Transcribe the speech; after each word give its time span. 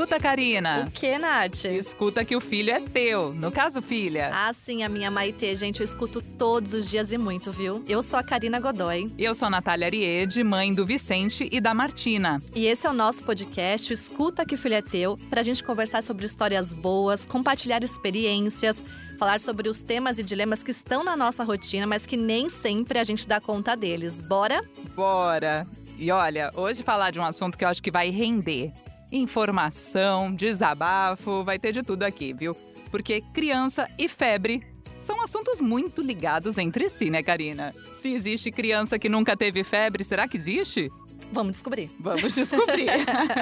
Escuta, 0.00 0.18
Karina. 0.18 0.86
O 0.88 0.90
que, 0.90 1.18
Nath? 1.18 1.66
Escuta 1.66 2.24
que 2.24 2.34
o 2.34 2.40
filho 2.40 2.70
é 2.70 2.80
teu. 2.80 3.34
No 3.34 3.52
caso, 3.52 3.82
filha. 3.82 4.30
Ah, 4.32 4.50
sim, 4.50 4.82
a 4.82 4.88
minha 4.88 5.10
Maitê, 5.10 5.54
gente, 5.54 5.80
eu 5.80 5.84
escuto 5.84 6.22
todos 6.22 6.72
os 6.72 6.88
dias 6.88 7.12
e 7.12 7.18
muito, 7.18 7.52
viu? 7.52 7.84
Eu 7.86 8.02
sou 8.02 8.18
a 8.18 8.22
Karina 8.22 8.58
Godoy. 8.58 9.12
Eu 9.18 9.34
sou 9.34 9.44
a 9.44 9.50
Natália 9.50 9.88
Ariede, 9.88 10.42
mãe 10.42 10.72
do 10.72 10.86
Vicente 10.86 11.50
e 11.52 11.60
da 11.60 11.74
Martina. 11.74 12.42
E 12.54 12.66
esse 12.66 12.86
é 12.86 12.90
o 12.90 12.94
nosso 12.94 13.22
podcast, 13.24 13.92
Escuta 13.92 14.46
que 14.46 14.54
o 14.54 14.58
Filho 14.58 14.76
é 14.76 14.80
Teu, 14.80 15.18
pra 15.28 15.42
gente 15.42 15.62
conversar 15.62 16.02
sobre 16.02 16.24
histórias 16.24 16.72
boas, 16.72 17.26
compartilhar 17.26 17.84
experiências, 17.84 18.82
falar 19.18 19.38
sobre 19.38 19.68
os 19.68 19.82
temas 19.82 20.18
e 20.18 20.22
dilemas 20.22 20.62
que 20.62 20.70
estão 20.70 21.04
na 21.04 21.14
nossa 21.14 21.44
rotina, 21.44 21.86
mas 21.86 22.06
que 22.06 22.16
nem 22.16 22.48
sempre 22.48 22.98
a 22.98 23.04
gente 23.04 23.28
dá 23.28 23.38
conta 23.38 23.76
deles. 23.76 24.22
Bora? 24.22 24.64
Bora! 24.96 25.66
E 25.98 26.10
olha, 26.10 26.50
hoje 26.54 26.82
falar 26.82 27.10
de 27.10 27.20
um 27.20 27.24
assunto 27.24 27.58
que 27.58 27.64
eu 27.66 27.68
acho 27.68 27.82
que 27.82 27.90
vai 27.90 28.08
render. 28.08 28.72
Informação, 29.12 30.34
desabafo, 30.34 31.42
vai 31.44 31.58
ter 31.58 31.72
de 31.72 31.82
tudo 31.82 32.04
aqui, 32.04 32.32
viu? 32.32 32.56
Porque 32.90 33.20
criança 33.32 33.88
e 33.98 34.08
febre 34.08 34.62
são 34.98 35.22
assuntos 35.22 35.60
muito 35.60 36.02
ligados 36.02 36.58
entre 36.58 36.88
si, 36.88 37.10
né, 37.10 37.22
Karina? 37.22 37.74
Se 37.92 38.12
existe 38.12 38.50
criança 38.50 38.98
que 38.98 39.08
nunca 39.08 39.36
teve 39.36 39.64
febre, 39.64 40.04
será 40.04 40.28
que 40.28 40.36
existe? 40.36 40.90
Vamos 41.32 41.52
descobrir. 41.52 41.90
Vamos 41.98 42.34
descobrir. 42.34 42.90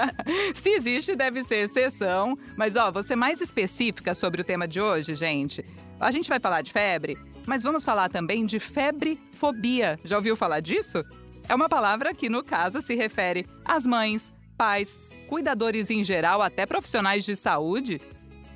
Se 0.54 0.68
existe, 0.70 1.16
deve 1.16 1.42
ser 1.42 1.64
exceção. 1.64 2.36
Mas, 2.56 2.76
ó, 2.76 2.92
vou 2.92 3.02
ser 3.02 3.16
mais 3.16 3.40
específica 3.40 4.14
sobre 4.14 4.42
o 4.42 4.44
tema 4.44 4.68
de 4.68 4.80
hoje, 4.80 5.14
gente. 5.14 5.64
A 5.98 6.10
gente 6.10 6.28
vai 6.28 6.38
falar 6.38 6.62
de 6.62 6.70
febre, 6.70 7.16
mas 7.46 7.62
vamos 7.62 7.84
falar 7.84 8.08
também 8.10 8.44
de 8.44 8.60
febre-fobia. 8.60 9.98
Já 10.04 10.16
ouviu 10.16 10.36
falar 10.36 10.60
disso? 10.60 11.02
É 11.48 11.54
uma 11.54 11.68
palavra 11.68 12.12
que, 12.12 12.28
no 12.28 12.44
caso, 12.44 12.82
se 12.82 12.94
refere 12.94 13.46
às 13.64 13.86
mães, 13.86 14.30
pais, 14.58 14.98
cuidadores 15.28 15.88
em 15.88 16.02
geral, 16.02 16.42
até 16.42 16.66
profissionais 16.66 17.24
de 17.24 17.36
saúde. 17.36 18.00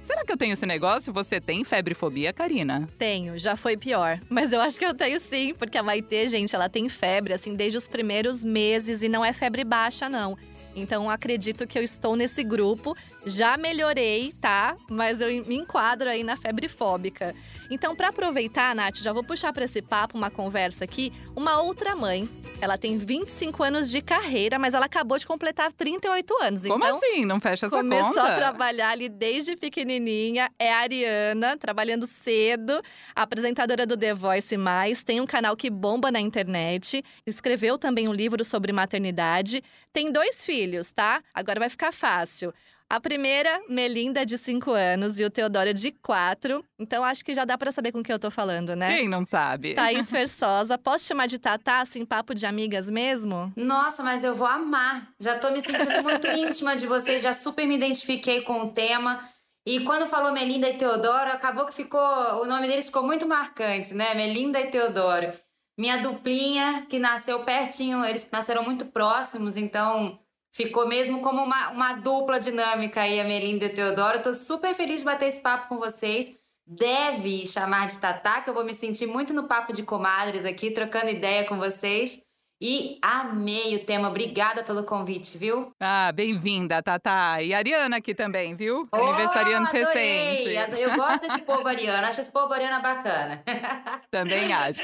Será 0.02 0.24
que 0.24 0.32
eu 0.32 0.36
tenho 0.36 0.52
esse 0.52 0.66
negócio? 0.66 1.12
Você 1.12 1.40
tem 1.40 1.62
febre-fobia, 1.62 2.32
Karina? 2.32 2.88
Tenho, 2.98 3.38
já 3.38 3.56
foi 3.56 3.76
pior. 3.76 4.18
Mas 4.28 4.52
eu 4.52 4.60
acho 4.60 4.76
que 4.76 4.84
eu 4.84 4.92
tenho 4.92 5.20
sim, 5.20 5.54
porque 5.54 5.78
a 5.78 5.82
Maitê, 5.82 6.26
gente, 6.26 6.56
ela 6.56 6.68
tem 6.68 6.88
febre, 6.88 7.32
assim, 7.32 7.54
desde 7.54 7.78
os 7.78 7.86
primeiros 7.86 8.42
meses 8.42 9.00
e 9.02 9.08
não 9.08 9.24
é 9.24 9.32
febre 9.32 9.62
baixa, 9.62 10.08
não. 10.08 10.36
Então 10.74 11.10
acredito 11.10 11.66
que 11.66 11.78
eu 11.78 11.82
estou 11.82 12.16
nesse 12.16 12.42
grupo. 12.42 12.96
Já 13.24 13.56
melhorei, 13.56 14.32
tá? 14.40 14.74
Mas 14.88 15.20
eu 15.20 15.28
me 15.44 15.56
enquadro 15.56 16.08
aí 16.08 16.24
na 16.24 16.36
febre 16.36 16.68
fóbica. 16.68 17.34
Então, 17.70 17.96
para 17.96 18.08
aproveitar, 18.08 18.74
Nath, 18.74 18.98
já 18.98 19.14
vou 19.14 19.24
puxar 19.24 19.50
para 19.50 19.64
esse 19.64 19.80
papo 19.80 20.18
uma 20.18 20.30
conversa 20.30 20.84
aqui. 20.84 21.10
Uma 21.34 21.62
outra 21.62 21.96
mãe. 21.96 22.28
Ela 22.60 22.76
tem 22.76 22.98
25 22.98 23.62
anos 23.62 23.90
de 23.90 24.02
carreira, 24.02 24.58
mas 24.58 24.74
ela 24.74 24.86
acabou 24.86 25.18
de 25.18 25.26
completar 25.26 25.72
38 25.72 26.42
anos. 26.42 26.66
Como 26.66 26.84
então, 26.84 26.96
assim? 26.98 27.24
Não 27.24 27.40
fecha 27.40 27.66
essa 27.66 27.76
começou 27.76 28.08
conta? 28.08 28.20
Começou 28.20 28.34
a 28.34 28.36
trabalhar 28.36 28.90
ali 28.90 29.08
desde 29.08 29.56
pequenininha. 29.56 30.50
É 30.58 30.72
a 30.72 30.78
Ariana, 30.78 31.56
trabalhando 31.56 32.06
cedo, 32.06 32.80
apresentadora 33.16 33.86
do 33.86 33.96
The 33.96 34.14
Voice 34.14 34.56
Mais, 34.56 35.02
tem 35.02 35.20
um 35.20 35.26
canal 35.26 35.56
que 35.56 35.70
bomba 35.70 36.12
na 36.12 36.20
internet, 36.20 37.02
escreveu 37.26 37.78
também 37.78 38.06
um 38.06 38.12
livro 38.12 38.44
sobre 38.44 38.72
maternidade, 38.72 39.62
tem 39.92 40.12
dois 40.12 40.44
filhos, 40.44 40.61
tá? 40.94 41.22
Agora 41.34 41.60
vai 41.60 41.68
ficar 41.68 41.92
fácil. 41.92 42.52
A 42.92 43.00
primeira, 43.00 43.62
Melinda, 43.70 44.26
de 44.26 44.36
5 44.36 44.70
anos, 44.70 45.18
e 45.18 45.24
o 45.24 45.30
Teodoro, 45.30 45.72
de 45.72 45.92
4. 45.92 46.62
Então, 46.78 47.02
acho 47.02 47.24
que 47.24 47.32
já 47.32 47.42
dá 47.42 47.56
para 47.56 47.72
saber 47.72 47.90
com 47.90 48.02
quem 48.02 48.12
eu 48.12 48.18
tô 48.18 48.30
falando, 48.30 48.76
né? 48.76 48.98
Quem 48.98 49.08
não 49.08 49.24
sabe? 49.24 49.74
Thaís 49.74 50.08
Versosa. 50.12 50.76
Posso 50.76 51.06
chamar 51.06 51.26
de 51.26 51.38
Tatá, 51.38 51.80
assim, 51.80 52.04
papo 52.04 52.34
de 52.34 52.44
amigas 52.44 52.90
mesmo? 52.90 53.50
Nossa, 53.56 54.02
mas 54.02 54.22
eu 54.22 54.34
vou 54.34 54.46
amar. 54.46 55.08
Já 55.18 55.38
tô 55.38 55.50
me 55.50 55.62
sentindo 55.62 56.02
muito 56.02 56.26
íntima 56.36 56.76
de 56.76 56.86
vocês, 56.86 57.22
já 57.22 57.32
super 57.32 57.66
me 57.66 57.76
identifiquei 57.76 58.42
com 58.42 58.60
o 58.60 58.70
tema. 58.70 59.26
E 59.64 59.80
quando 59.84 60.06
falou 60.06 60.30
Melinda 60.30 60.68
e 60.68 60.76
Teodoro, 60.76 61.30
acabou 61.30 61.64
que 61.64 61.72
ficou. 61.72 62.42
O 62.42 62.44
nome 62.44 62.66
deles 62.66 62.86
ficou 62.88 63.02
muito 63.02 63.26
marcante, 63.26 63.94
né? 63.94 64.12
Melinda 64.12 64.60
e 64.60 64.66
Teodoro. 64.66 65.32
Minha 65.78 65.96
duplinha, 65.96 66.84
que 66.90 66.98
nasceu 66.98 67.40
pertinho, 67.40 68.04
eles 68.04 68.28
nasceram 68.30 68.62
muito 68.62 68.84
próximos, 68.84 69.56
então 69.56 70.18
ficou 70.52 70.86
mesmo 70.86 71.20
como 71.20 71.42
uma, 71.42 71.70
uma 71.70 71.94
dupla 71.94 72.38
dinâmica 72.38 73.00
aí, 73.02 73.18
a 73.18 73.24
Melinda 73.24 73.64
e 73.64 73.68
o 73.68 73.74
Teodoro. 73.74 74.22
Tô 74.22 74.32
super 74.34 74.74
feliz 74.74 74.98
de 75.00 75.04
bater 75.04 75.26
esse 75.28 75.40
papo 75.40 75.68
com 75.68 75.78
vocês. 75.78 76.30
Deve 76.66 77.46
chamar 77.46 77.88
de 77.88 77.98
Tatá, 77.98 78.40
que 78.40 78.48
eu 78.48 78.54
vou 78.54 78.64
me 78.64 78.72
sentir 78.72 79.06
muito 79.06 79.34
no 79.34 79.44
papo 79.48 79.72
de 79.72 79.82
comadres 79.82 80.44
aqui, 80.44 80.70
trocando 80.70 81.10
ideia 81.10 81.44
com 81.44 81.58
vocês. 81.58 82.22
E 82.64 82.96
amei 83.02 83.74
o 83.74 83.84
tema. 83.84 84.08
Obrigada 84.08 84.62
pelo 84.62 84.84
convite, 84.84 85.36
viu? 85.36 85.72
Ah, 85.80 86.12
bem-vinda, 86.12 86.80
Tatá. 86.80 87.42
E 87.42 87.52
a 87.52 87.58
Ariana 87.58 87.96
aqui 87.96 88.14
também, 88.14 88.54
viu? 88.54 88.88
Oh, 88.92 88.96
Aniversarianos 88.96 89.68
adorei. 89.68 90.44
recentes. 90.44 90.78
Eu 90.78 90.94
gosto 90.94 91.22
desse 91.22 91.40
povo 91.42 91.66
ariano. 91.66 92.06
Acho 92.06 92.20
esse 92.20 92.30
povo 92.30 92.54
ariano 92.54 92.80
bacana. 92.80 93.42
também 94.12 94.52
acho. 94.52 94.82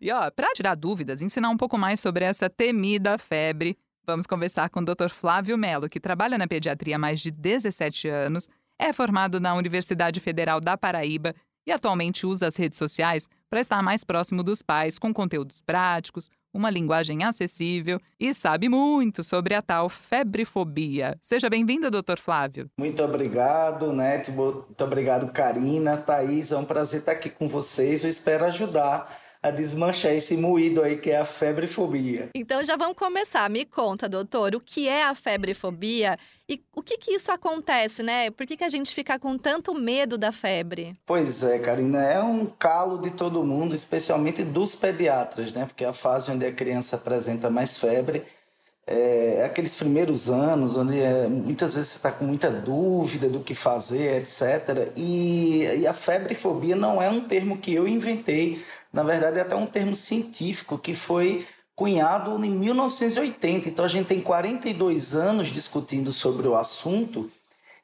E 0.00 0.10
ó, 0.10 0.28
para 0.32 0.48
tirar 0.54 0.74
dúvidas, 0.74 1.22
ensinar 1.22 1.50
um 1.50 1.56
pouco 1.56 1.78
mais 1.78 2.00
sobre 2.00 2.24
essa 2.24 2.50
temida 2.50 3.16
febre, 3.16 3.76
vamos 4.06 4.26
conversar 4.26 4.68
com 4.70 4.80
o 4.80 4.84
Dr. 4.84 5.08
Flávio 5.08 5.56
Melo, 5.56 5.88
que 5.88 6.00
trabalha 6.00 6.38
na 6.38 6.46
pediatria 6.46 6.96
há 6.96 6.98
mais 6.98 7.20
de 7.20 7.30
17 7.30 8.08
anos, 8.08 8.48
é 8.78 8.92
formado 8.92 9.38
na 9.40 9.54
Universidade 9.54 10.20
Federal 10.20 10.60
da 10.60 10.76
Paraíba 10.76 11.34
e 11.66 11.72
atualmente 11.72 12.26
usa 12.26 12.46
as 12.46 12.56
redes 12.56 12.78
sociais 12.78 13.28
para 13.48 13.60
estar 13.60 13.82
mais 13.82 14.02
próximo 14.02 14.42
dos 14.42 14.62
pais, 14.62 14.98
com 14.98 15.12
conteúdos 15.12 15.60
práticos, 15.60 16.30
uma 16.52 16.70
linguagem 16.70 17.22
acessível 17.22 18.00
e 18.18 18.34
sabe 18.34 18.68
muito 18.68 19.22
sobre 19.22 19.54
a 19.54 19.62
tal 19.62 19.88
febrefobia. 19.88 21.16
Seja 21.22 21.48
bem-vindo, 21.48 21.90
doutor 21.90 22.18
Flávio. 22.18 22.68
Muito 22.76 23.02
obrigado, 23.04 23.92
Neto. 23.92 24.32
Muito 24.32 24.82
obrigado, 24.82 25.30
Karina, 25.30 25.96
Thaís. 25.96 26.50
É 26.50 26.56
um 26.56 26.64
prazer 26.64 27.00
estar 27.00 27.12
aqui 27.12 27.30
com 27.30 27.46
vocês. 27.46 28.02
Eu 28.02 28.10
espero 28.10 28.44
ajudar 28.46 29.16
a 29.42 29.50
desmanchar 29.50 30.12
esse 30.12 30.36
moído 30.36 30.82
aí 30.82 30.96
que 30.96 31.10
é 31.10 31.18
a 31.18 31.24
febrefobia. 31.24 32.28
Então 32.34 32.62
já 32.62 32.76
vamos 32.76 32.96
começar. 32.96 33.48
Me 33.48 33.64
conta, 33.64 34.08
doutor, 34.08 34.54
o 34.54 34.60
que 34.60 34.88
é 34.88 35.04
a 35.04 35.14
febrefobia 35.14 36.18
e 36.48 36.62
o 36.74 36.82
que 36.82 36.98
que 36.98 37.12
isso 37.12 37.32
acontece, 37.32 38.02
né? 38.02 38.30
Por 38.30 38.46
que, 38.46 38.56
que 38.56 38.64
a 38.64 38.68
gente 38.68 38.94
fica 38.94 39.18
com 39.18 39.38
tanto 39.38 39.72
medo 39.72 40.18
da 40.18 40.30
febre? 40.30 40.94
Pois 41.06 41.42
é, 41.42 41.58
Karina, 41.58 42.02
é 42.02 42.20
um 42.20 42.44
calo 42.44 42.98
de 42.98 43.10
todo 43.10 43.44
mundo, 43.44 43.74
especialmente 43.74 44.42
dos 44.42 44.74
pediatras, 44.74 45.52
né? 45.52 45.64
Porque 45.64 45.84
é 45.84 45.88
a 45.88 45.92
fase 45.92 46.30
onde 46.30 46.44
a 46.44 46.52
criança 46.52 46.96
apresenta 46.96 47.48
mais 47.48 47.78
febre 47.78 48.24
é 48.90 49.44
aqueles 49.44 49.72
primeiros 49.72 50.28
anos 50.28 50.76
onde 50.76 51.00
é, 51.00 51.28
muitas 51.28 51.76
vezes 51.76 51.92
você 51.92 51.98
está 51.98 52.10
com 52.10 52.24
muita 52.24 52.50
dúvida 52.50 53.28
do 53.28 53.38
que 53.38 53.54
fazer, 53.54 54.20
etc. 54.20 54.90
E, 54.96 55.62
e 55.62 55.86
a 55.86 55.92
febrefobia 55.92 56.74
não 56.74 57.00
é 57.00 57.08
um 57.08 57.20
termo 57.20 57.58
que 57.58 57.72
eu 57.72 57.86
inventei 57.86 58.60
na 58.92 59.02
verdade, 59.02 59.38
é 59.38 59.42
até 59.42 59.54
um 59.54 59.66
termo 59.66 59.94
científico 59.94 60.78
que 60.78 60.94
foi 60.94 61.46
cunhado 61.74 62.44
em 62.44 62.50
1980. 62.50 63.68
Então, 63.68 63.84
a 63.84 63.88
gente 63.88 64.06
tem 64.06 64.20
42 64.20 65.14
anos 65.14 65.48
discutindo 65.48 66.12
sobre 66.12 66.46
o 66.46 66.56
assunto 66.56 67.30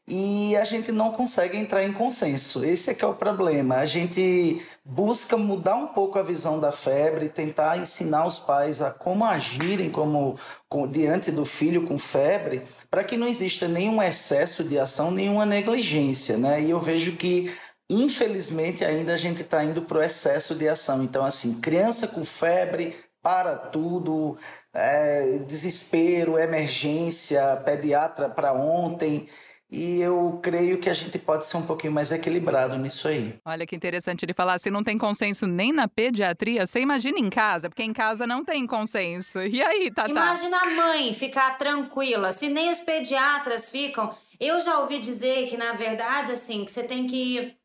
e 0.08 0.56
a 0.56 0.64
gente 0.64 0.92
não 0.92 1.10
consegue 1.10 1.56
entrar 1.56 1.82
em 1.82 1.92
consenso. 1.92 2.64
Esse 2.64 2.90
é 2.90 2.94
que 2.94 3.04
é 3.04 3.08
o 3.08 3.14
problema. 3.14 3.76
A 3.76 3.86
gente 3.86 4.62
busca 4.84 5.36
mudar 5.36 5.74
um 5.74 5.88
pouco 5.88 6.16
a 6.16 6.22
visão 6.22 6.60
da 6.60 6.70
febre, 6.70 7.28
tentar 7.28 7.78
ensinar 7.78 8.24
os 8.24 8.38
pais 8.38 8.80
a 8.80 8.92
como 8.92 9.24
agirem 9.24 9.90
como, 9.90 10.38
com, 10.68 10.86
diante 10.86 11.32
do 11.32 11.44
filho 11.44 11.86
com 11.86 11.98
febre, 11.98 12.62
para 12.88 13.02
que 13.02 13.16
não 13.16 13.26
exista 13.26 13.66
nenhum 13.66 14.00
excesso 14.00 14.62
de 14.62 14.78
ação, 14.78 15.10
nenhuma 15.10 15.44
negligência, 15.44 16.36
né? 16.36 16.62
E 16.62 16.70
eu 16.70 16.78
vejo 16.78 17.16
que 17.16 17.52
Infelizmente, 17.88 18.84
ainda 18.84 19.14
a 19.14 19.16
gente 19.16 19.42
está 19.42 19.62
indo 19.62 19.82
para 19.82 19.98
o 19.98 20.02
excesso 20.02 20.54
de 20.54 20.68
ação. 20.68 21.04
Então, 21.04 21.24
assim, 21.24 21.60
criança 21.60 22.08
com 22.08 22.24
febre, 22.24 22.96
para 23.26 23.56
tudo, 23.56 24.38
é, 24.72 25.38
desespero, 25.46 26.38
emergência, 26.38 27.56
pediatra 27.64 28.28
para 28.28 28.52
ontem. 28.52 29.28
E 29.68 30.00
eu 30.00 30.38
creio 30.40 30.78
que 30.78 30.88
a 30.88 30.94
gente 30.94 31.18
pode 31.18 31.44
ser 31.44 31.56
um 31.56 31.66
pouquinho 31.66 31.92
mais 31.92 32.12
equilibrado 32.12 32.78
nisso 32.78 33.08
aí. 33.08 33.34
Olha 33.44 33.66
que 33.66 33.74
interessante 33.74 34.24
ele 34.24 34.32
falar, 34.32 34.60
se 34.60 34.70
não 34.70 34.84
tem 34.84 34.96
consenso 34.96 35.44
nem 35.44 35.72
na 35.72 35.88
pediatria, 35.88 36.64
você 36.68 36.80
imagina 36.80 37.18
em 37.18 37.28
casa, 37.28 37.68
porque 37.68 37.82
em 37.82 37.92
casa 37.92 38.28
não 38.28 38.44
tem 38.44 38.64
consenso. 38.64 39.40
E 39.42 39.60
aí, 39.60 39.90
Tata? 39.90 40.10
Imagina 40.10 40.58
a 40.62 40.70
mãe 40.70 41.12
ficar 41.12 41.58
tranquila, 41.58 42.30
se 42.30 42.48
nem 42.48 42.70
os 42.70 42.78
pediatras 42.78 43.70
ficam. 43.70 44.14
Eu 44.38 44.60
já 44.60 44.78
ouvi 44.78 45.00
dizer 45.00 45.48
que, 45.48 45.56
na 45.56 45.72
verdade, 45.72 46.30
assim, 46.30 46.64
que 46.64 46.70
você 46.70 46.84
tem 46.84 47.08
que 47.08 47.56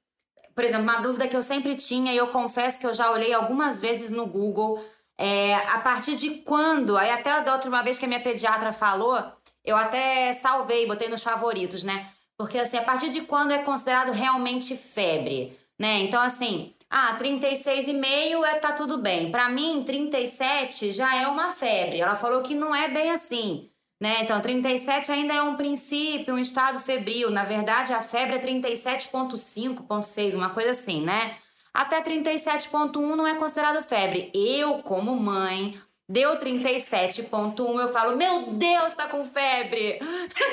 por 0.56 0.64
exemplo, 0.64 0.84
uma 0.84 1.02
dúvida 1.02 1.28
que 1.28 1.36
eu 1.36 1.44
sempre 1.44 1.76
tinha, 1.76 2.14
e 2.14 2.18
eu 2.18 2.28
confesso 2.28 2.80
que 2.80 2.86
eu 2.86 2.94
já 2.94 3.12
olhei 3.12 3.34
algumas 3.34 3.80
vezes 3.80 4.12
no 4.12 4.26
Google, 4.26 4.84
é 5.18 5.56
a 5.56 5.80
partir 5.80 6.16
de 6.16 6.40
quando, 6.40 6.98
aí 6.98 7.10
até 7.10 7.42
da 7.42 7.54
outra 7.54 7.84
vez 7.84 7.98
que 7.98 8.06
a 8.06 8.08
minha 8.08 8.20
pediatra 8.20 8.74
falou, 8.74 9.24
eu 9.64 9.76
até 9.78 10.34
salvei, 10.34 10.88
botei 10.88 11.10
nos 11.10 11.24
favoritos, 11.24 11.84
né? 11.84 12.10
Porque 12.38 12.58
assim, 12.58 12.78
a 12.78 12.84
partir 12.84 13.10
de 13.10 13.22
quando 13.22 13.52
é 13.52 13.60
considerado 13.60 14.12
realmente 14.12 14.76
febre, 14.76 15.58
né? 15.80 16.00
Então 16.00 16.20
assim, 16.22 16.74
ah, 16.94 17.16
36,5 17.18 18.44
é 18.46 18.56
tá 18.56 18.74
tudo 18.74 18.98
bem. 18.98 19.32
Para 19.32 19.48
mim, 19.48 19.84
37 19.86 20.92
já 20.92 21.16
é 21.16 21.26
uma 21.26 21.52
febre. 21.52 22.02
Ela 22.02 22.16
falou 22.16 22.42
que 22.42 22.54
não 22.54 22.76
é 22.76 22.90
bem 22.90 23.12
assim, 23.12 23.71
né? 24.02 24.24
Então, 24.24 24.42
37 24.42 25.12
ainda 25.12 25.36
é 25.36 25.42
um 25.44 25.56
princípio, 25.56 26.34
um 26.34 26.40
estado 26.40 26.80
febril. 26.80 27.30
Na 27.30 27.44
verdade, 27.44 27.94
a 27.94 28.02
febre 28.02 28.38
é 28.38 28.40
37.5.6, 28.40 30.36
uma 30.36 30.50
coisa 30.50 30.72
assim, 30.72 31.06
né? 31.06 31.36
Até 31.72 32.02
37.1 32.02 33.16
não 33.16 33.28
é 33.28 33.36
considerado 33.36 33.82
febre. 33.84 34.32
Eu, 34.34 34.80
como 34.80 35.16
mãe, 35.16 35.80
Deu 36.10 36.38
37,1. 36.38 37.80
Eu 37.80 37.88
falo, 37.88 38.18
meu 38.18 38.52
Deus, 38.52 38.92
tá 38.92 39.08
com 39.08 39.24
febre. 39.24 39.98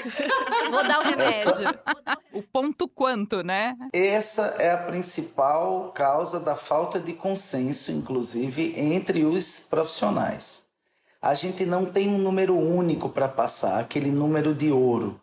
Vou 0.71 0.87
dar 0.87 1.01
o 1.01 1.03
remédio. 1.03 1.25
Essa... 1.25 1.81
o 2.33 2.41
ponto 2.45 2.87
quanto, 2.87 3.43
né? 3.43 3.75
Essa 3.93 4.55
é 4.61 4.71
a 4.71 4.79
principal 4.79 5.91
causa 5.93 6.39
da 6.39 6.55
falta 6.55 7.01
de 7.01 7.13
consenso, 7.13 7.91
inclusive, 7.91 8.73
entre 8.77 9.25
os 9.25 9.59
profissionais. 9.59 10.68
A 11.21 11.35
gente 11.35 11.67
não 11.67 11.85
tem 11.85 12.09
um 12.09 12.19
número 12.19 12.57
único 12.57 13.09
para 13.09 13.29
passar, 13.29 13.81
aquele 13.81 14.11
número 14.11 14.55
de 14.55 14.71
ouro. 14.71 15.21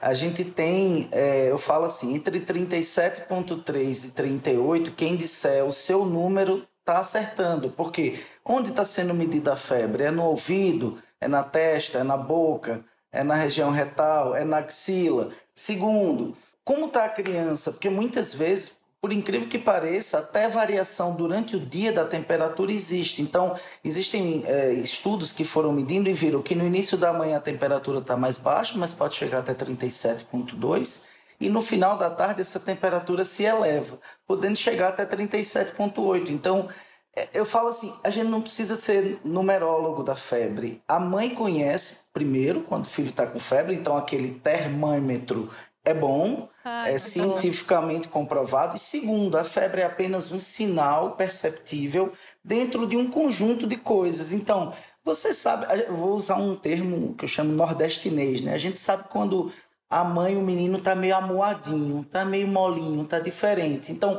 A 0.00 0.14
gente 0.14 0.44
tem, 0.44 1.08
é, 1.12 1.50
eu 1.50 1.58
falo 1.58 1.84
assim, 1.84 2.14
entre 2.14 2.40
37,3 2.40 4.08
e 4.08 4.10
38, 4.10 4.92
quem 4.92 5.16
disser 5.16 5.64
o 5.64 5.72
seu 5.72 6.04
número 6.04 6.66
está 6.80 6.98
acertando. 6.98 7.70
Porque 7.70 8.18
onde 8.44 8.70
está 8.70 8.84
sendo 8.84 9.14
medida 9.14 9.52
a 9.52 9.56
febre? 9.56 10.04
É 10.04 10.10
no 10.10 10.24
ouvido, 10.24 10.98
é 11.20 11.28
na 11.28 11.42
testa, 11.42 11.98
é 11.98 12.02
na 12.02 12.16
boca, 12.16 12.84
é 13.12 13.22
na 13.22 13.34
região 13.34 13.70
retal, 13.70 14.34
é 14.34 14.44
na 14.44 14.58
axila. 14.58 15.30
Segundo, 15.54 16.36
como 16.64 16.86
está 16.86 17.04
a 17.04 17.08
criança? 17.08 17.72
Porque 17.72 17.88
muitas 17.88 18.34
vezes, 18.34 18.80
por 19.06 19.12
incrível 19.12 19.48
que 19.48 19.56
pareça, 19.56 20.18
até 20.18 20.48
variação 20.48 21.14
durante 21.14 21.54
o 21.54 21.60
dia 21.60 21.92
da 21.92 22.04
temperatura 22.04 22.72
existe. 22.72 23.22
Então, 23.22 23.54
existem 23.84 24.42
é, 24.44 24.72
estudos 24.72 25.32
que 25.32 25.44
foram 25.44 25.72
medindo 25.72 26.08
e 26.08 26.12
viram 26.12 26.42
que 26.42 26.56
no 26.56 26.66
início 26.66 26.98
da 26.98 27.12
manhã 27.12 27.36
a 27.36 27.40
temperatura 27.40 28.00
está 28.00 28.16
mais 28.16 28.36
baixa, 28.36 28.76
mas 28.76 28.92
pode 28.92 29.14
chegar 29.14 29.38
até 29.38 29.54
37,2 29.54 31.04
e 31.40 31.48
no 31.48 31.62
final 31.62 31.96
da 31.96 32.10
tarde 32.10 32.40
essa 32.40 32.58
temperatura 32.58 33.24
se 33.24 33.44
eleva, 33.44 33.96
podendo 34.26 34.56
chegar 34.56 34.88
até 34.88 35.06
37,8. 35.06 36.30
Então, 36.30 36.66
é, 37.14 37.28
eu 37.32 37.44
falo 37.44 37.68
assim, 37.68 37.94
a 38.02 38.10
gente 38.10 38.26
não 38.26 38.42
precisa 38.42 38.74
ser 38.74 39.20
numerólogo 39.24 40.02
da 40.02 40.16
febre. 40.16 40.82
A 40.88 40.98
mãe 40.98 41.30
conhece 41.32 42.06
primeiro 42.12 42.62
quando 42.62 42.86
o 42.86 42.88
filho 42.88 43.10
está 43.10 43.24
com 43.24 43.38
febre, 43.38 43.72
então 43.72 43.96
aquele 43.96 44.32
termômetro 44.32 45.48
é 45.86 45.94
bom, 45.94 46.48
Ai, 46.64 46.94
é 46.94 46.98
cientificamente 46.98 48.08
bom. 48.08 48.14
comprovado. 48.14 48.74
E 48.74 48.78
segundo, 48.78 49.38
a 49.38 49.44
febre 49.44 49.80
é 49.80 49.84
apenas 49.84 50.32
um 50.32 50.38
sinal 50.38 51.12
perceptível 51.12 52.12
dentro 52.44 52.86
de 52.88 52.96
um 52.96 53.08
conjunto 53.08 53.68
de 53.68 53.76
coisas. 53.76 54.32
Então, 54.32 54.74
você 55.04 55.32
sabe, 55.32 55.66
eu 55.86 55.94
vou 55.94 56.14
usar 56.14 56.36
um 56.36 56.56
termo 56.56 57.14
que 57.14 57.24
eu 57.24 57.28
chamo 57.28 57.52
nordestinês, 57.52 58.40
né? 58.40 58.52
A 58.52 58.58
gente 58.58 58.80
sabe 58.80 59.04
quando 59.08 59.52
a 59.88 60.02
mãe, 60.02 60.36
o 60.36 60.42
menino 60.42 60.80
tá 60.80 60.96
meio 60.96 61.14
amoadinho, 61.14 62.04
tá 62.04 62.24
meio 62.24 62.48
molinho, 62.48 63.04
tá 63.04 63.20
diferente. 63.20 63.92
Então, 63.92 64.18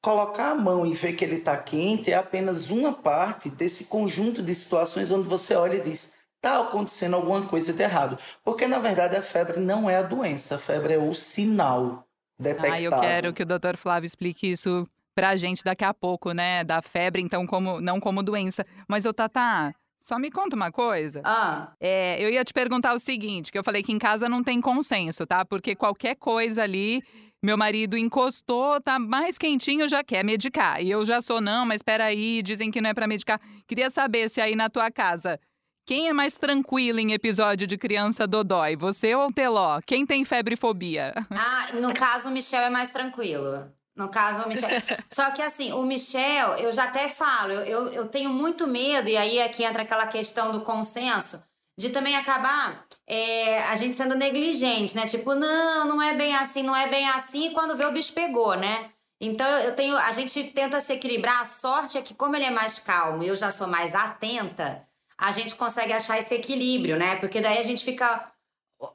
colocar 0.00 0.50
a 0.50 0.54
mão 0.54 0.86
e 0.86 0.92
ver 0.92 1.14
que 1.14 1.24
ele 1.24 1.40
tá 1.40 1.56
quente 1.56 2.12
é 2.12 2.14
apenas 2.14 2.70
uma 2.70 2.92
parte 2.92 3.50
desse 3.50 3.86
conjunto 3.86 4.40
de 4.40 4.54
situações 4.54 5.10
onde 5.10 5.28
você 5.28 5.56
olha 5.56 5.78
e 5.78 5.80
diz: 5.80 6.12
tá 6.42 6.60
acontecendo 6.60 7.14
alguma 7.14 7.46
coisa 7.46 7.72
de 7.72 7.82
errado. 7.82 8.18
Porque 8.44 8.66
na 8.66 8.80
verdade 8.80 9.16
a 9.16 9.22
febre 9.22 9.60
não 9.60 9.88
é 9.88 9.96
a 9.96 10.02
doença, 10.02 10.56
a 10.56 10.58
febre 10.58 10.94
é 10.94 10.98
o 10.98 11.14
sinal 11.14 12.04
detectável. 12.38 12.74
Ah, 12.74 12.96
eu 12.96 13.00
quero 13.00 13.32
que 13.32 13.44
o 13.44 13.46
Dr. 13.46 13.76
Flávio 13.76 14.06
explique 14.06 14.50
isso 14.50 14.86
pra 15.14 15.36
gente 15.36 15.62
daqui 15.62 15.84
a 15.84 15.94
pouco, 15.94 16.32
né, 16.32 16.64
da 16.64 16.82
febre, 16.82 17.22
então 17.22 17.46
como 17.46 17.80
não 17.80 18.00
como 18.00 18.22
doença. 18.22 18.66
Mas 18.88 19.04
o 19.04 19.12
Tata, 19.12 19.72
só 20.00 20.18
me 20.18 20.30
conta 20.30 20.56
uma 20.56 20.72
coisa. 20.72 21.22
Ah. 21.24 21.72
É, 21.80 22.22
eu 22.22 22.28
ia 22.28 22.44
te 22.44 22.52
perguntar 22.52 22.92
o 22.92 22.98
seguinte, 22.98 23.52
que 23.52 23.58
eu 23.58 23.62
falei 23.62 23.82
que 23.82 23.92
em 23.92 23.98
casa 23.98 24.28
não 24.28 24.42
tem 24.42 24.60
consenso, 24.60 25.24
tá? 25.24 25.44
Porque 25.44 25.76
qualquer 25.76 26.16
coisa 26.16 26.64
ali, 26.64 27.02
meu 27.40 27.56
marido 27.56 27.96
encostou, 27.96 28.80
tá 28.80 28.98
mais 28.98 29.38
quentinho, 29.38 29.88
já 29.88 30.02
quer 30.02 30.24
medicar. 30.24 30.82
E 30.82 30.90
eu 30.90 31.06
já 31.06 31.22
sou, 31.22 31.40
não, 31.40 31.64
mas 31.64 31.82
peraí, 31.82 32.42
dizem 32.42 32.68
que 32.68 32.80
não 32.80 32.90
é 32.90 32.94
para 32.94 33.06
medicar. 33.06 33.40
Queria 33.68 33.90
saber 33.90 34.28
se 34.28 34.40
aí 34.40 34.56
na 34.56 34.68
tua 34.68 34.90
casa, 34.90 35.38
quem 35.84 36.08
é 36.08 36.12
mais 36.12 36.36
tranquilo 36.36 37.00
em 37.00 37.12
episódio 37.12 37.66
de 37.66 37.76
criança 37.76 38.26
dodói? 38.26 38.76
Você 38.76 39.14
ou 39.14 39.28
o 39.28 39.32
Teló? 39.32 39.80
Quem 39.84 40.06
tem 40.06 40.24
febre 40.24 40.54
e 40.54 40.56
fobia? 40.58 41.12
Ah, 41.44 41.72
no 41.74 41.92
caso, 41.92 42.28
o 42.28 42.32
Michel 42.32 42.62
é 42.62 42.70
mais 42.70 42.90
tranquilo. 42.90 43.68
No 43.96 44.08
caso, 44.08 44.42
o 44.42 44.48
Michel. 44.48 44.68
Só 45.12 45.30
que 45.32 45.42
assim, 45.42 45.72
o 45.72 45.82
Michel, 45.82 46.54
eu 46.54 46.72
já 46.72 46.84
até 46.84 47.08
falo, 47.08 47.52
eu, 47.52 47.88
eu, 47.88 48.06
tenho 48.06 48.30
muito 48.30 48.66
medo, 48.66 49.08
e 49.08 49.16
aí 49.16 49.40
aqui 49.40 49.64
entra 49.64 49.82
aquela 49.82 50.06
questão 50.06 50.52
do 50.52 50.60
consenso, 50.60 51.42
de 51.78 51.90
também 51.90 52.16
acabar 52.16 52.86
é, 53.06 53.58
a 53.64 53.76
gente 53.76 53.94
sendo 53.94 54.14
negligente, 54.14 54.94
né? 54.94 55.06
Tipo, 55.06 55.34
não, 55.34 55.86
não 55.86 56.02
é 56.02 56.14
bem 56.14 56.34
assim, 56.34 56.62
não 56.62 56.76
é 56.76 56.88
bem 56.88 57.08
assim, 57.08 57.48
e 57.48 57.50
quando 57.50 57.76
vê 57.76 57.84
o 57.84 57.92
bicho 57.92 58.12
pegou, 58.12 58.54
né? 58.56 58.90
Então 59.20 59.46
eu 59.60 59.74
tenho. 59.74 59.96
A 59.96 60.10
gente 60.10 60.42
tenta 60.44 60.80
se 60.80 60.92
equilibrar. 60.92 61.42
A 61.42 61.44
sorte 61.44 61.96
é 61.96 62.02
que, 62.02 62.12
como 62.12 62.34
ele 62.34 62.44
é 62.44 62.50
mais 62.50 62.80
calmo 62.80 63.22
e 63.22 63.28
eu 63.28 63.36
já 63.36 63.52
sou 63.52 63.68
mais 63.68 63.94
atenta, 63.94 64.84
a 65.22 65.30
gente 65.30 65.54
consegue 65.54 65.92
achar 65.92 66.18
esse 66.18 66.34
equilíbrio, 66.34 66.96
né? 66.96 67.14
Porque 67.14 67.40
daí 67.40 67.58
a 67.58 67.62
gente 67.62 67.84
fica 67.84 68.28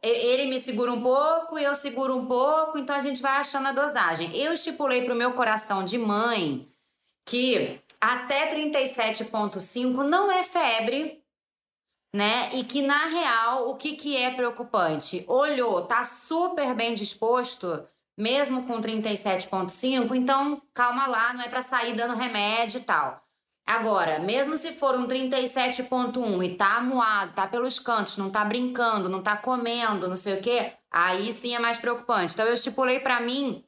ele 0.03 0.47
me 0.47 0.59
segura 0.59 0.91
um 0.91 1.01
pouco 1.01 1.57
e 1.57 1.63
eu 1.63 1.73
seguro 1.73 2.17
um 2.17 2.25
pouco, 2.25 2.77
então 2.77 2.93
a 2.93 3.01
gente 3.01 3.21
vai 3.21 3.37
achando 3.37 3.69
a 3.69 3.71
dosagem. 3.71 4.35
Eu 4.35 4.51
estipulei 4.51 5.05
para 5.05 5.13
o 5.13 5.17
meu 5.17 5.31
coração 5.31 5.85
de 5.85 5.97
mãe 5.97 6.69
que 7.25 7.79
até 8.01 8.53
37,5 8.53 10.03
não 10.03 10.29
é 10.29 10.43
febre, 10.43 11.23
né? 12.13 12.53
E 12.55 12.65
que 12.65 12.81
na 12.81 13.05
real, 13.05 13.69
o 13.69 13.75
que, 13.75 13.95
que 13.95 14.17
é 14.17 14.29
preocupante? 14.29 15.23
Olhou, 15.29 15.85
tá 15.85 16.03
super 16.03 16.73
bem 16.75 16.93
disposto, 16.93 17.87
mesmo 18.17 18.67
com 18.67 18.81
37,5, 18.81 20.13
então 20.13 20.61
calma 20.73 21.07
lá, 21.07 21.33
não 21.33 21.43
é 21.43 21.47
para 21.47 21.61
sair 21.61 21.95
dando 21.95 22.13
remédio 22.15 22.81
e 22.81 22.83
tal. 22.83 23.26
Agora, 23.67 24.19
mesmo 24.19 24.55
se 24.55 24.71
for 24.71 24.95
um 24.95 25.05
37.1 25.05 26.45
e 26.45 26.55
tá 26.55 26.77
amuado, 26.77 27.33
tá 27.33 27.45
pelos 27.45 27.77
cantos, 27.77 28.15
não 28.15 28.29
tá 28.29 28.45
brincando, 28.45 29.09
não 29.09 29.21
tá 29.21 29.35
comendo, 29.35 30.07
não 30.07 30.15
sei 30.15 30.35
o 30.35 30.41
quê, 30.41 30.71
aí 30.89 31.33
sim 31.33 31.53
é 31.53 31.59
mais 31.59 31.77
preocupante. 31.77 32.33
Então 32.33 32.45
eu 32.47 32.53
estipulei 32.53 33.01
para 33.01 33.19
mim, 33.19 33.61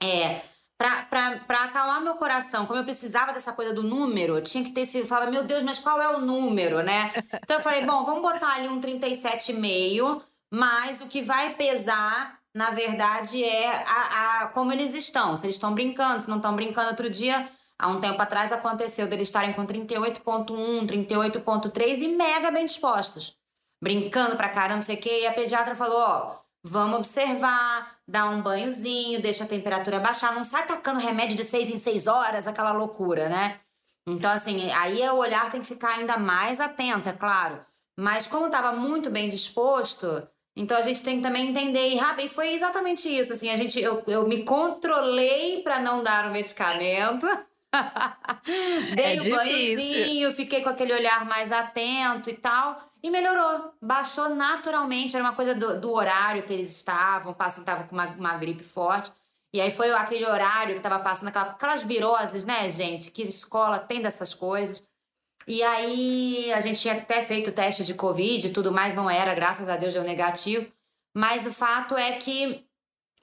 é, 0.00 0.42
pra 0.78 1.64
acalmar 1.64 2.00
meu 2.00 2.14
coração, 2.14 2.66
como 2.66 2.78
eu 2.78 2.84
precisava 2.84 3.32
dessa 3.32 3.52
coisa 3.52 3.74
do 3.74 3.82
número, 3.82 4.36
eu 4.36 4.42
tinha 4.42 4.62
que 4.62 4.70
ter 4.70 4.86
sido, 4.86 5.08
falava, 5.08 5.28
meu 5.28 5.42
Deus, 5.42 5.64
mas 5.64 5.80
qual 5.80 6.00
é 6.00 6.08
o 6.08 6.20
número, 6.20 6.80
né? 6.80 7.12
Então 7.42 7.56
eu 7.56 7.62
falei, 7.62 7.84
bom, 7.84 8.04
vamos 8.04 8.22
botar 8.22 8.54
ali 8.54 8.68
um 8.68 8.80
37,5, 8.80 10.22
mas 10.52 11.00
o 11.00 11.06
que 11.06 11.20
vai 11.20 11.54
pesar 11.54 12.40
na 12.54 12.70
verdade, 12.70 13.42
é 13.42 13.66
a, 13.86 14.42
a, 14.42 14.46
como 14.48 14.72
eles 14.72 14.94
estão. 14.94 15.34
Se 15.36 15.46
eles 15.46 15.56
estão 15.56 15.72
brincando, 15.72 16.20
se 16.20 16.28
não 16.28 16.36
estão 16.36 16.54
brincando. 16.54 16.90
Outro 16.90 17.08
dia, 17.08 17.48
Há 17.82 17.88
um 17.88 18.00
tempo 18.00 18.22
atrás 18.22 18.52
aconteceu 18.52 19.08
deles 19.08 19.26
estarem 19.26 19.52
com 19.52 19.66
38.1, 19.66 20.86
38.3 20.86 21.98
e 21.98 22.08
mega 22.14 22.48
bem 22.48 22.64
dispostos. 22.64 23.36
Brincando 23.82 24.36
pra 24.36 24.48
caramba, 24.48 24.76
não 24.76 24.82
sei 24.84 24.94
o 24.94 25.00
quê. 25.00 25.22
E 25.22 25.26
a 25.26 25.32
pediatra 25.32 25.74
falou, 25.74 25.98
ó, 25.98 26.36
vamos 26.62 26.98
observar, 26.98 27.96
dá 28.06 28.30
um 28.30 28.40
banhozinho, 28.40 29.20
deixa 29.20 29.42
a 29.42 29.48
temperatura 29.48 29.98
baixar. 29.98 30.32
Não 30.32 30.44
sai 30.44 30.64
tacando 30.64 31.00
remédio 31.00 31.34
de 31.34 31.42
seis 31.42 31.68
em 31.70 31.76
seis 31.76 32.06
horas, 32.06 32.46
aquela 32.46 32.70
loucura, 32.70 33.28
né? 33.28 33.58
Então, 34.08 34.30
assim, 34.30 34.70
aí 34.70 35.00
o 35.08 35.16
olhar 35.16 35.50
tem 35.50 35.60
que 35.60 35.66
ficar 35.66 35.98
ainda 35.98 36.16
mais 36.16 36.60
atento, 36.60 37.08
é 37.08 37.12
claro. 37.12 37.66
Mas 37.98 38.28
como 38.28 38.46
estava 38.46 38.70
muito 38.70 39.10
bem 39.10 39.28
disposto, 39.28 40.22
então 40.56 40.78
a 40.78 40.82
gente 40.82 41.02
tem 41.02 41.16
que 41.16 41.22
também 41.24 41.48
entender. 41.48 41.88
E, 41.88 42.24
e 42.24 42.28
foi 42.28 42.54
exatamente 42.54 43.08
isso, 43.08 43.32
assim, 43.32 43.50
a 43.50 43.56
gente, 43.56 43.80
eu, 43.80 44.04
eu 44.06 44.28
me 44.28 44.44
controlei 44.44 45.62
para 45.64 45.80
não 45.80 46.00
dar 46.00 46.28
o 46.28 46.32
medicamento. 46.32 47.26
Dei 48.94 49.18
é 49.18 49.20
um 49.20 49.36
banhozinho, 49.36 50.32
fiquei 50.32 50.62
com 50.62 50.68
aquele 50.68 50.92
olhar 50.92 51.24
mais 51.24 51.50
atento 51.50 52.28
e 52.28 52.34
tal. 52.34 52.90
E 53.02 53.10
melhorou. 53.10 53.72
Baixou 53.80 54.28
naturalmente. 54.28 55.16
Era 55.16 55.24
uma 55.24 55.34
coisa 55.34 55.54
do, 55.54 55.80
do 55.80 55.92
horário 55.92 56.42
que 56.42 56.52
eles 56.52 56.70
estavam. 56.70 57.34
Passando, 57.34 57.62
estavam 57.62 57.86
com 57.86 57.94
uma, 57.94 58.06
uma 58.06 58.36
gripe 58.36 58.62
forte. 58.62 59.10
E 59.54 59.60
aí 59.60 59.70
foi 59.70 59.90
aquele 59.92 60.24
horário 60.24 60.74
que 60.74 60.80
tava 60.80 60.98
passando 60.98 61.28
aquela, 61.28 61.50
aquelas 61.50 61.82
viroses, 61.82 62.44
né, 62.44 62.70
gente? 62.70 63.10
Que 63.10 63.22
escola 63.22 63.78
tem 63.78 64.00
dessas 64.00 64.32
coisas. 64.32 64.86
E 65.46 65.62
aí 65.62 66.52
a 66.52 66.60
gente 66.60 66.80
tinha 66.80 66.94
até 66.94 67.20
feito 67.22 67.50
o 67.50 67.52
teste 67.52 67.84
de 67.84 67.94
Covid 67.94 68.46
e 68.46 68.52
tudo 68.52 68.72
mais, 68.72 68.94
não 68.94 69.10
era, 69.10 69.34
graças 69.34 69.68
a 69.68 69.76
Deus 69.76 69.92
deu 69.92 70.04
negativo. 70.04 70.70
Mas 71.14 71.44
o 71.46 71.52
fato 71.52 71.96
é 71.96 72.12
que 72.12 72.64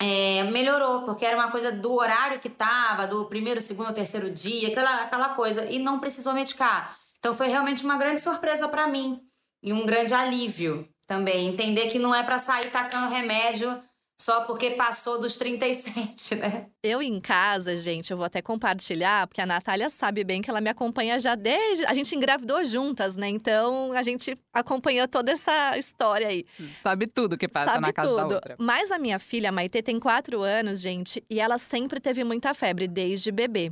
é, 0.02 0.44
melhorou, 0.44 1.04
porque 1.04 1.26
era 1.26 1.36
uma 1.36 1.52
coisa 1.52 1.72
do 1.72 1.94
horário 1.94 2.40
que 2.40 2.50
tava, 2.50 3.06
do 3.06 3.26
primeiro, 3.26 3.62
segundo, 3.62 3.94
terceiro 3.94 4.32
dia, 4.32 4.70
aquela, 4.70 5.02
aquela 5.02 5.30
coisa, 5.30 5.66
e 5.66 5.78
não 5.78 6.00
precisou 6.00 6.34
medicar. 6.34 6.98
Então 7.20 7.36
foi 7.36 7.48
realmente 7.48 7.84
uma 7.84 7.98
grande 7.98 8.22
surpresa 8.22 8.68
para 8.70 8.88
mim 8.88 9.20
e 9.62 9.74
um 9.74 9.86
grande 9.86 10.14
alívio 10.14 10.88
também. 11.06 11.48
Entender 11.48 11.90
que 11.90 12.00
não 12.00 12.16
é 12.16 12.24
para 12.24 12.40
sair 12.40 12.72
tacando 12.72 13.14
remédio 13.14 13.82
só 14.22 14.42
porque 14.42 14.72
passou 14.72 15.18
dos 15.18 15.38
37, 15.38 16.36
né? 16.36 16.68
Eu 16.84 17.02
em 17.02 17.22
casa, 17.22 17.78
gente, 17.78 18.12
eu 18.12 18.18
vou 18.18 18.26
até 18.26 18.42
compartilhar, 18.42 19.26
porque 19.28 19.40
a 19.40 19.46
Natália 19.46 19.90
sabe 19.90 20.26
bem 20.26 20.42
que 20.42 20.50
ela 20.50 20.60
me 20.60 20.70
acompanha 20.70 21.18
já 21.20 21.36
desde. 21.36 21.86
A 21.86 21.94
gente 21.94 22.14
engravidou 22.16 22.64
juntas, 22.66 23.16
né? 23.16 23.30
Então 23.30 23.94
a 23.94 24.04
gente 24.04 24.38
acompanhou 24.54 25.08
toda 25.08 25.32
essa 25.32 25.78
história 25.78 26.28
aí. 26.28 26.46
Sabe 26.82 27.08
tudo 27.08 27.38
que 27.38 27.48
passa 27.48 27.72
sabe 27.72 27.88
na 27.88 27.94
casa 27.94 28.10
tudo. 28.10 28.28
da 28.28 28.36
outra. 28.36 28.56
Mas 28.60 28.92
a 28.92 29.00
minha 29.00 29.20
filha, 29.20 29.50
a 29.50 29.52
Maitê, 29.54 29.82
tem 29.82 30.00
quatro 30.00 30.42
anos, 30.42 30.82
gente, 30.82 31.24
e 31.30 31.40
ela 31.40 31.58
sempre 31.58 32.02
teve 32.02 32.24
muita 32.26 32.54
febre 32.54 32.88
desde 32.88 33.32
bebê. 33.32 33.72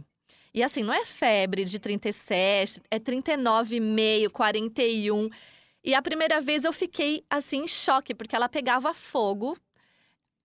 E 0.54 0.64
assim, 0.64 0.82
não 0.82 0.94
é 0.94 1.04
febre 1.04 1.66
de 1.66 1.78
37, 1.78 2.82
é 2.90 2.98
39,5, 2.98 4.30
41. 4.30 5.30
E 5.84 5.94
a 5.94 6.02
primeira 6.02 6.40
vez 6.40 6.64
eu 6.64 6.72
fiquei 6.72 7.24
assim 7.30 7.64
em 7.64 7.68
choque, 7.68 8.16
porque 8.16 8.36
ela 8.36 8.48
pegava 8.48 8.94
fogo 8.94 9.58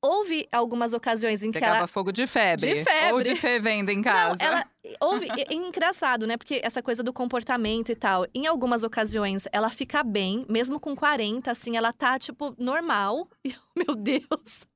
houve 0.03 0.49
algumas 0.51 0.93
ocasiões 0.93 1.43
em 1.43 1.53
que 1.53 1.61
Pegava 1.61 1.79
ela. 1.79 1.87
fogo 1.87 2.11
de 2.11 2.27
febre. 2.27 2.75
De 2.75 2.85
febre. 2.85 3.13
Ou 3.13 3.23
de 3.23 3.37
fervendo 3.37 3.91
em 3.91 4.03
casa. 4.03 4.37
Não, 4.41 4.47
ela. 4.47 4.65
Houve. 5.01 5.29
é 5.31 5.55
engraçado, 5.55 6.27
né? 6.27 6.37
Porque 6.37 6.61
essa 6.63 6.83
coisa 6.83 7.05
do 7.05 7.13
comportamento 7.13 7.93
e 7.93 7.95
tal. 7.95 8.27
Em 8.35 8.49
algumas 8.49 8.83
ocasiões, 8.83 9.47
ela 9.53 9.71
fica 9.71 10.03
bem, 10.03 10.45
mesmo 10.49 10.81
com 10.81 10.97
40, 10.97 11.51
assim, 11.51 11.77
ela 11.77 11.93
tá, 11.93 12.19
tipo, 12.19 12.55
normal. 12.59 13.29
E, 13.45 13.55
meu 13.77 13.97
Deus. 13.97 14.67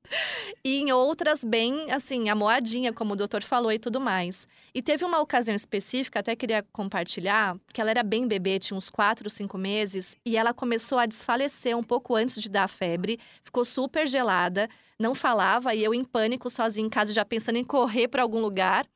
E 0.64 0.78
em 0.78 0.92
outras, 0.92 1.44
bem, 1.44 1.90
assim, 1.90 2.28
amoadinha, 2.28 2.92
como 2.92 3.12
o 3.14 3.16
doutor 3.16 3.42
falou 3.42 3.72
e 3.72 3.78
tudo 3.78 4.00
mais. 4.00 4.46
E 4.74 4.82
teve 4.82 5.04
uma 5.04 5.20
ocasião 5.20 5.54
específica, 5.54 6.20
até 6.20 6.34
queria 6.34 6.64
compartilhar, 6.72 7.56
que 7.72 7.80
ela 7.80 7.90
era 7.90 8.02
bem 8.02 8.26
bebê, 8.26 8.58
tinha 8.58 8.76
uns 8.76 8.90
4, 8.90 9.30
5 9.30 9.56
meses, 9.56 10.16
e 10.24 10.36
ela 10.36 10.52
começou 10.52 10.98
a 10.98 11.06
desfalecer 11.06 11.76
um 11.76 11.82
pouco 11.82 12.14
antes 12.14 12.40
de 12.40 12.48
dar 12.48 12.68
febre, 12.68 13.18
ficou 13.42 13.64
super 13.64 14.06
gelada, 14.06 14.68
não 14.98 15.14
falava, 15.14 15.74
e 15.74 15.84
eu 15.84 15.94
em 15.94 16.04
pânico, 16.04 16.50
sozinha 16.50 16.86
em 16.86 16.90
casa, 16.90 17.12
já 17.12 17.24
pensando 17.24 17.56
em 17.56 17.64
correr 17.64 18.08
para 18.08 18.22
algum 18.22 18.40
lugar. 18.40 18.86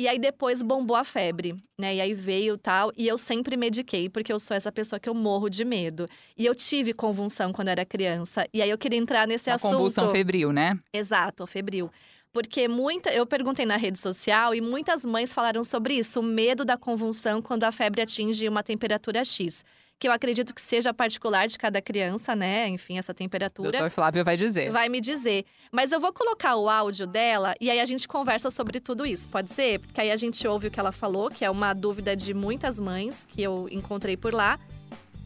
E 0.00 0.08
aí 0.08 0.18
depois 0.18 0.62
bombou 0.62 0.96
a 0.96 1.04
febre, 1.04 1.62
né? 1.78 1.96
E 1.96 2.00
aí 2.00 2.14
veio 2.14 2.56
tal, 2.56 2.90
e 2.96 3.06
eu 3.06 3.18
sempre 3.18 3.54
mediquei, 3.54 4.08
porque 4.08 4.32
eu 4.32 4.40
sou 4.40 4.56
essa 4.56 4.72
pessoa 4.72 4.98
que 4.98 5.06
eu 5.06 5.12
morro 5.14 5.50
de 5.50 5.62
medo. 5.62 6.08
E 6.38 6.46
eu 6.46 6.54
tive 6.54 6.94
convulsão 6.94 7.52
quando 7.52 7.68
era 7.68 7.84
criança. 7.84 8.46
E 8.50 8.62
aí 8.62 8.70
eu 8.70 8.78
queria 8.78 8.98
entrar 8.98 9.28
nesse 9.28 9.50
Uma 9.50 9.56
assunto. 9.56 9.72
convulsão 9.72 10.10
febril, 10.10 10.52
né? 10.52 10.80
Exato, 10.90 11.46
febril. 11.46 11.90
Porque 12.32 12.66
muita, 12.66 13.10
eu 13.10 13.26
perguntei 13.26 13.66
na 13.66 13.76
rede 13.76 13.98
social 13.98 14.54
e 14.54 14.62
muitas 14.62 15.04
mães 15.04 15.34
falaram 15.34 15.62
sobre 15.62 15.92
isso, 15.92 16.20
o 16.20 16.22
medo 16.22 16.64
da 16.64 16.78
convulsão 16.78 17.42
quando 17.42 17.64
a 17.64 17.72
febre 17.72 18.00
atinge 18.00 18.48
uma 18.48 18.62
temperatura 18.62 19.22
X. 19.22 19.62
Que 20.00 20.08
eu 20.08 20.12
acredito 20.12 20.54
que 20.54 20.62
seja 20.62 20.94
particular 20.94 21.46
de 21.46 21.58
cada 21.58 21.82
criança, 21.82 22.34
né? 22.34 22.66
Enfim, 22.68 22.96
essa 22.96 23.12
temperatura. 23.12 23.70
Doutor 23.70 23.90
Flávio 23.90 24.24
vai 24.24 24.34
dizer. 24.34 24.70
Vai 24.70 24.88
me 24.88 24.98
dizer. 24.98 25.44
Mas 25.70 25.92
eu 25.92 26.00
vou 26.00 26.10
colocar 26.10 26.56
o 26.56 26.70
áudio 26.70 27.06
dela 27.06 27.54
e 27.60 27.70
aí 27.70 27.78
a 27.78 27.84
gente 27.84 28.08
conversa 28.08 28.50
sobre 28.50 28.80
tudo 28.80 29.04
isso, 29.04 29.28
pode 29.28 29.50
ser? 29.50 29.78
Porque 29.80 30.00
aí 30.00 30.10
a 30.10 30.16
gente 30.16 30.48
ouve 30.48 30.68
o 30.68 30.70
que 30.70 30.80
ela 30.80 30.90
falou, 30.90 31.28
que 31.28 31.44
é 31.44 31.50
uma 31.50 31.74
dúvida 31.74 32.16
de 32.16 32.32
muitas 32.32 32.80
mães 32.80 33.26
que 33.28 33.42
eu 33.42 33.68
encontrei 33.70 34.16
por 34.16 34.32
lá. 34.32 34.58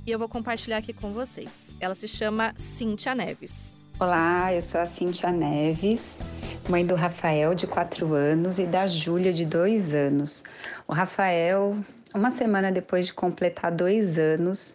E 0.04 0.10
eu 0.10 0.18
vou 0.18 0.28
compartilhar 0.28 0.78
aqui 0.78 0.92
com 0.92 1.12
vocês. 1.12 1.76
Ela 1.78 1.94
se 1.94 2.08
chama 2.08 2.52
Cíntia 2.56 3.14
Neves. 3.14 3.72
Olá, 4.00 4.52
eu 4.52 4.60
sou 4.60 4.80
a 4.80 4.86
Cíntia 4.86 5.30
Neves, 5.30 6.20
mãe 6.68 6.84
do 6.84 6.96
Rafael, 6.96 7.54
de 7.54 7.64
4 7.64 8.12
anos, 8.12 8.58
e 8.58 8.66
da 8.66 8.88
Júlia, 8.88 9.32
de 9.32 9.46
2 9.46 9.94
anos. 9.94 10.42
O 10.88 10.92
Rafael, 10.92 11.78
uma 12.14 12.30
semana 12.30 12.70
depois 12.70 13.06
de 13.06 13.12
completar 13.12 13.72
dois 13.72 14.18
anos, 14.18 14.74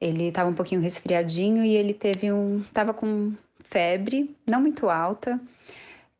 ele 0.00 0.28
estava 0.28 0.48
um 0.48 0.54
pouquinho 0.54 0.80
resfriadinho 0.80 1.62
e 1.64 1.76
ele 1.76 1.92
teve 1.92 2.32
um. 2.32 2.60
estava 2.60 2.94
com 2.94 3.34
febre, 3.60 4.34
não 4.46 4.60
muito 4.60 4.88
alta. 4.88 5.38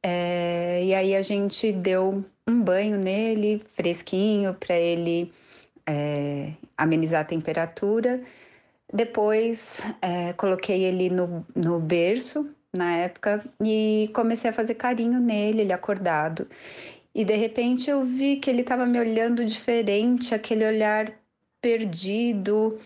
É, 0.02 0.84
e 0.84 0.94
aí 0.94 1.16
a 1.16 1.22
gente 1.22 1.72
deu 1.72 2.24
um 2.46 2.62
banho 2.62 2.96
nele, 2.96 3.62
fresquinho, 3.74 4.54
para 4.54 4.76
ele 4.76 5.32
é, 5.86 6.52
amenizar 6.76 7.22
a 7.22 7.24
temperatura. 7.24 8.22
Depois 8.92 9.82
é, 10.02 10.32
coloquei 10.34 10.84
ele 10.84 11.08
no, 11.10 11.46
no 11.54 11.78
berço 11.78 12.50
na 12.76 12.96
época 12.96 13.44
e 13.62 14.10
comecei 14.14 14.50
a 14.50 14.52
fazer 14.52 14.74
carinho 14.74 15.20
nele, 15.20 15.62
ele 15.62 15.72
acordado. 15.72 16.46
E 17.20 17.24
de 17.24 17.36
repente 17.36 17.90
eu 17.90 18.02
vi 18.02 18.36
que 18.36 18.48
ele 18.48 18.62
estava 18.62 18.86
me 18.86 18.98
olhando 18.98 19.44
diferente, 19.44 20.34
aquele 20.34 20.64
olhar 20.64 21.12
perdido, 21.60 22.78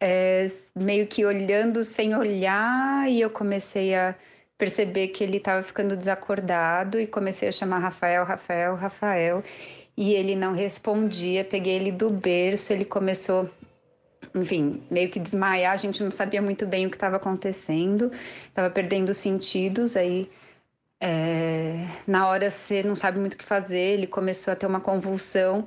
é, 0.00 0.46
meio 0.76 1.08
que 1.08 1.24
olhando 1.24 1.82
sem 1.82 2.14
olhar, 2.14 3.10
e 3.10 3.20
eu 3.20 3.28
comecei 3.28 3.92
a 3.92 4.14
perceber 4.56 5.08
que 5.08 5.24
ele 5.24 5.38
estava 5.38 5.60
ficando 5.64 5.96
desacordado 5.96 7.00
e 7.00 7.06
comecei 7.08 7.48
a 7.48 7.52
chamar 7.52 7.80
Rafael, 7.80 8.24
Rafael, 8.24 8.76
Rafael. 8.76 9.42
E 9.96 10.12
ele 10.14 10.36
não 10.36 10.52
respondia, 10.52 11.44
peguei 11.44 11.74
ele 11.74 11.90
do 11.90 12.10
berço, 12.10 12.72
ele 12.72 12.84
começou 12.84 13.50
enfim, 14.36 14.84
meio 14.88 15.10
que 15.10 15.18
desmaiar, 15.18 15.72
a 15.72 15.76
gente 15.76 16.00
não 16.00 16.12
sabia 16.12 16.40
muito 16.40 16.64
bem 16.64 16.86
o 16.86 16.90
que 16.90 16.96
estava 16.96 17.16
acontecendo, 17.16 18.12
estava 18.48 18.70
perdendo 18.70 19.08
os 19.08 19.16
sentidos, 19.16 19.96
aí 19.96 20.28
é, 21.00 21.86
na 22.06 22.28
hora 22.28 22.50
você 22.50 22.82
não 22.82 22.96
sabe 22.96 23.18
muito 23.18 23.34
o 23.34 23.36
que 23.36 23.44
fazer, 23.44 23.78
ele 23.78 24.06
começou 24.06 24.52
a 24.52 24.56
ter 24.56 24.66
uma 24.66 24.80
convulsão 24.80 25.66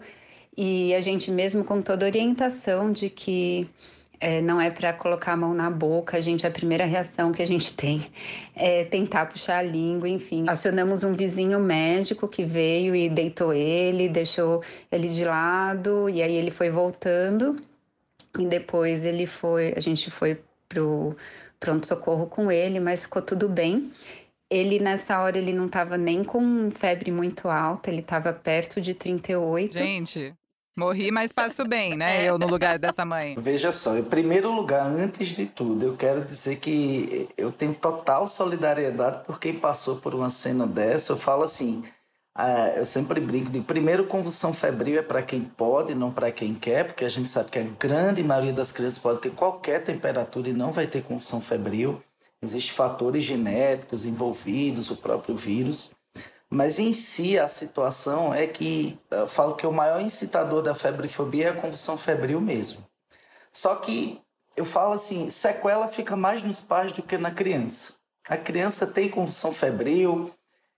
e 0.55 0.93
a 0.95 1.01
gente 1.01 1.29
mesmo 1.29 1.63
com 1.63 1.81
toda 1.81 2.05
a 2.05 2.09
orientação 2.09 2.91
de 2.91 3.09
que 3.09 3.69
é, 4.19 4.41
não 4.41 4.59
é 4.59 4.71
para 4.71 4.91
colocar 4.93 5.33
a 5.33 5.37
mão 5.37 5.53
na 5.53 5.69
boca, 5.69 6.17
a 6.17 6.19
gente 6.19 6.47
a 6.47 6.51
primeira 6.51 6.85
reação 6.85 7.31
que 7.31 7.41
a 7.41 7.45
gente 7.45 7.73
tem 7.73 8.07
é 8.55 8.83
tentar 8.83 9.27
puxar 9.27 9.57
a 9.57 9.61
língua, 9.61 10.09
enfim. 10.09 10.45
Acionamos 10.47 11.03
um 11.03 11.13
vizinho 11.13 11.59
médico 11.59 12.27
que 12.27 12.43
veio 12.43 12.95
e 12.95 13.09
deitou 13.09 13.53
ele, 13.53 14.09
deixou 14.09 14.63
ele 14.91 15.09
de 15.09 15.23
lado 15.23 16.09
e 16.09 16.21
aí 16.21 16.35
ele 16.35 16.51
foi 16.51 16.71
voltando 16.71 17.55
e 18.37 18.45
depois 18.45 19.05
ele 19.05 19.25
foi, 19.25 19.73
a 19.75 19.79
gente 19.79 20.09
foi 20.09 20.39
pro 20.67 21.15
pronto 21.59 21.87
socorro 21.87 22.27
com 22.27 22.51
ele, 22.51 22.79
mas 22.79 23.03
ficou 23.03 23.21
tudo 23.21 23.49
bem. 23.49 23.91
Ele 24.49 24.79
nessa 24.79 25.19
hora 25.19 25.37
ele 25.37 25.51
não 25.51 25.65
estava 25.65 25.97
nem 25.97 26.23
com 26.23 26.71
febre 26.71 27.11
muito 27.11 27.49
alta, 27.49 27.89
ele 27.89 27.99
estava 27.99 28.31
perto 28.31 28.79
de 28.79 28.93
38. 28.93 29.77
Gente, 29.77 30.33
morri, 30.77 31.11
mas 31.11 31.33
passo 31.33 31.67
bem, 31.67 31.97
né? 31.97 32.23
Eu 32.23 32.37
no 32.39 32.47
lugar 32.47 32.79
dessa 32.79 33.03
mãe. 33.03 33.35
Veja 33.39 33.71
só, 33.73 33.97
em 33.97 34.03
primeiro 34.03 34.49
lugar, 34.51 34.85
antes 34.85 35.29
de 35.29 35.45
tudo, 35.45 35.85
eu 35.85 35.97
quero 35.97 36.21
dizer 36.21 36.57
que 36.57 37.27
eu 37.37 37.51
tenho 37.51 37.73
total 37.73 38.25
solidariedade 38.25 39.25
por 39.25 39.39
quem 39.39 39.53
passou 39.53 39.97
por 39.97 40.15
uma 40.15 40.29
cena 40.29 40.65
dessa. 40.65 41.11
Eu 41.11 41.17
falo 41.17 41.43
assim, 41.43 41.83
ah, 42.39 42.69
eu 42.75 42.85
sempre 42.85 43.19
brinco 43.19 43.49
de 43.49 43.59
primeiro 43.61 44.05
convulsão 44.05 44.53
febril 44.53 44.99
é 44.99 45.01
para 45.01 45.23
quem 45.23 45.41
pode, 45.41 45.95
não 45.95 46.11
para 46.11 46.31
quem 46.31 46.53
quer, 46.53 46.85
porque 46.85 47.03
a 47.03 47.09
gente 47.09 47.29
sabe 47.31 47.49
que 47.49 47.57
a 47.57 47.63
grande 47.63 48.23
maioria 48.23 48.53
das 48.53 48.71
crianças 48.71 48.99
pode 48.99 49.21
ter 49.21 49.31
qualquer 49.31 49.83
temperatura 49.83 50.47
e 50.47 50.53
não 50.53 50.71
vai 50.71 50.85
ter 50.85 51.01
convulsão 51.01 51.41
febril. 51.41 51.99
Existem 52.41 52.75
fatores 52.75 53.23
genéticos 53.23 54.05
envolvidos, 54.05 54.91
o 54.91 54.95
próprio 54.95 55.35
vírus. 55.35 55.93
Mas 56.49 56.79
em 56.79 56.93
si 56.93 57.37
a 57.37 57.47
situação 57.47 58.33
é 58.33 58.47
que 58.47 58.97
eu 59.11 59.27
falo 59.27 59.55
que 59.55 59.67
o 59.67 59.71
maior 59.71 60.01
incitador 60.01 60.61
da 60.61 60.73
febrefobia 60.73 61.47
é 61.47 61.49
a 61.49 61.53
convulsão 61.53 61.97
febril 61.97 62.39
mesmo. 62.39 62.85
Só 63.51 63.75
que 63.75 64.21
eu 64.55 64.63
falo 64.63 64.93
assim, 64.93 65.29
sequela 65.29 65.87
fica 65.87 66.15
mais 66.15 66.41
nos 66.43 66.61
pais 66.61 66.91
do 66.91 67.03
que 67.03 67.17
na 67.17 67.31
criança. 67.31 67.95
A 68.27 68.37
criança 68.37 68.87
tem 68.87 69.09
convulsão 69.09 69.51
febril, 69.51 70.31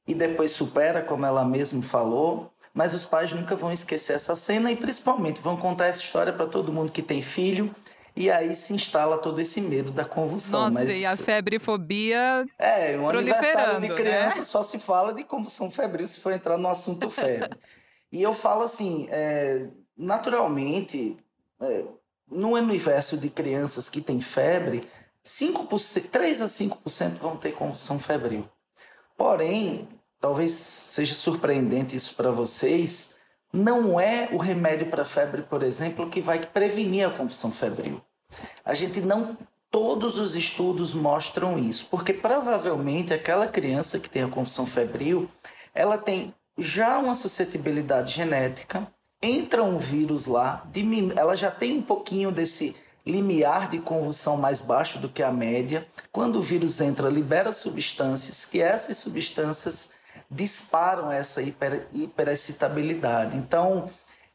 e 0.09 0.13
depois 0.15 0.51
supera, 0.51 1.03
como 1.03 1.23
ela 1.23 1.45
mesma 1.45 1.83
falou. 1.83 2.51
Mas 2.73 2.95
os 2.95 3.05
pais 3.05 3.31
nunca 3.31 3.55
vão 3.55 3.71
esquecer 3.71 4.13
essa 4.13 4.35
cena 4.35 4.71
e 4.71 4.75
principalmente 4.75 5.39
vão 5.39 5.55
contar 5.55 5.85
essa 5.85 6.01
história 6.01 6.33
para 6.33 6.47
todo 6.47 6.73
mundo 6.73 6.91
que 6.91 7.03
tem 7.03 7.21
filho. 7.21 7.73
E 8.19 8.29
aí 8.29 8.53
se 8.53 8.73
instala 8.73 9.17
todo 9.17 9.39
esse 9.39 9.61
medo 9.61 9.91
da 9.91 10.03
convulsão. 10.03 10.63
Nossa, 10.63 10.73
Mas, 10.73 10.91
e 10.93 11.05
a 11.05 11.15
febrefobia. 11.15 12.45
É, 12.59 12.97
um 12.97 13.07
aniversário 13.07 13.79
de 13.79 13.87
proliferando, 13.87 13.95
criança 13.95 14.39
né? 14.39 14.43
só 14.43 14.61
se 14.61 14.77
fala 14.77 15.13
de 15.13 15.23
convulsão 15.23 15.71
febril 15.71 16.05
se 16.05 16.19
for 16.19 16.33
entrar 16.33 16.57
no 16.57 16.67
assunto 16.67 17.07
febre. 17.09 17.57
e 18.11 18.21
eu 18.21 18.33
falo 18.33 18.63
assim, 18.63 19.07
é, 19.09 19.67
naturalmente, 19.97 21.15
é, 21.61 21.85
no 22.29 22.55
universo 22.55 23.17
de 23.17 23.29
crianças 23.29 23.87
que 23.87 24.01
têm 24.01 24.19
febre, 24.19 24.83
5%, 25.25 26.09
3 26.09 26.41
a 26.41 26.45
5% 26.45 27.19
vão 27.19 27.37
ter 27.37 27.53
convulsão 27.53 27.97
febril. 27.97 28.43
Porém, 29.15 29.87
talvez 30.19 30.51
seja 30.51 31.13
surpreendente 31.13 31.95
isso 31.95 32.15
para 32.15 32.31
vocês, 32.31 33.15
não 33.53 33.97
é 33.97 34.27
o 34.33 34.37
remédio 34.37 34.89
para 34.89 35.05
febre, 35.05 35.41
por 35.41 35.63
exemplo, 35.63 36.09
que 36.09 36.19
vai 36.19 36.45
prevenir 36.45 37.07
a 37.07 37.11
convulsão 37.11 37.49
febril. 37.49 38.01
A 38.63 38.73
gente 38.73 39.01
não 39.01 39.37
todos 39.71 40.17
os 40.17 40.35
estudos 40.35 40.93
mostram 40.93 41.57
isso, 41.57 41.87
porque 41.91 42.13
provavelmente 42.13 43.13
aquela 43.13 43.47
criança 43.47 43.99
que 43.99 44.09
tem 44.09 44.23
a 44.23 44.27
convulsão 44.27 44.65
febril, 44.65 45.29
ela 45.73 45.97
tem 45.97 46.33
já 46.57 46.97
uma 46.97 47.15
suscetibilidade 47.15 48.11
genética, 48.11 48.87
entra 49.21 49.63
um 49.63 49.77
vírus 49.77 50.25
lá, 50.25 50.67
ela 51.15 51.35
já 51.35 51.51
tem 51.51 51.77
um 51.77 51.81
pouquinho 51.81 52.31
desse 52.31 52.75
limiar 53.05 53.69
de 53.69 53.79
convulsão 53.79 54.37
mais 54.37 54.61
baixo 54.61 54.99
do 54.99 55.09
que 55.09 55.23
a 55.23 55.31
média. 55.31 55.87
Quando 56.11 56.37
o 56.37 56.41
vírus 56.41 56.79
entra, 56.81 57.09
libera 57.09 57.51
substâncias, 57.51 58.45
que 58.45 58.61
essas 58.61 58.97
substâncias 58.97 59.93
disparam 60.29 61.11
essa 61.11 61.41
hiper, 61.41 61.87
hiperexcitabilidade. 61.91 63.37
Então, 63.37 63.89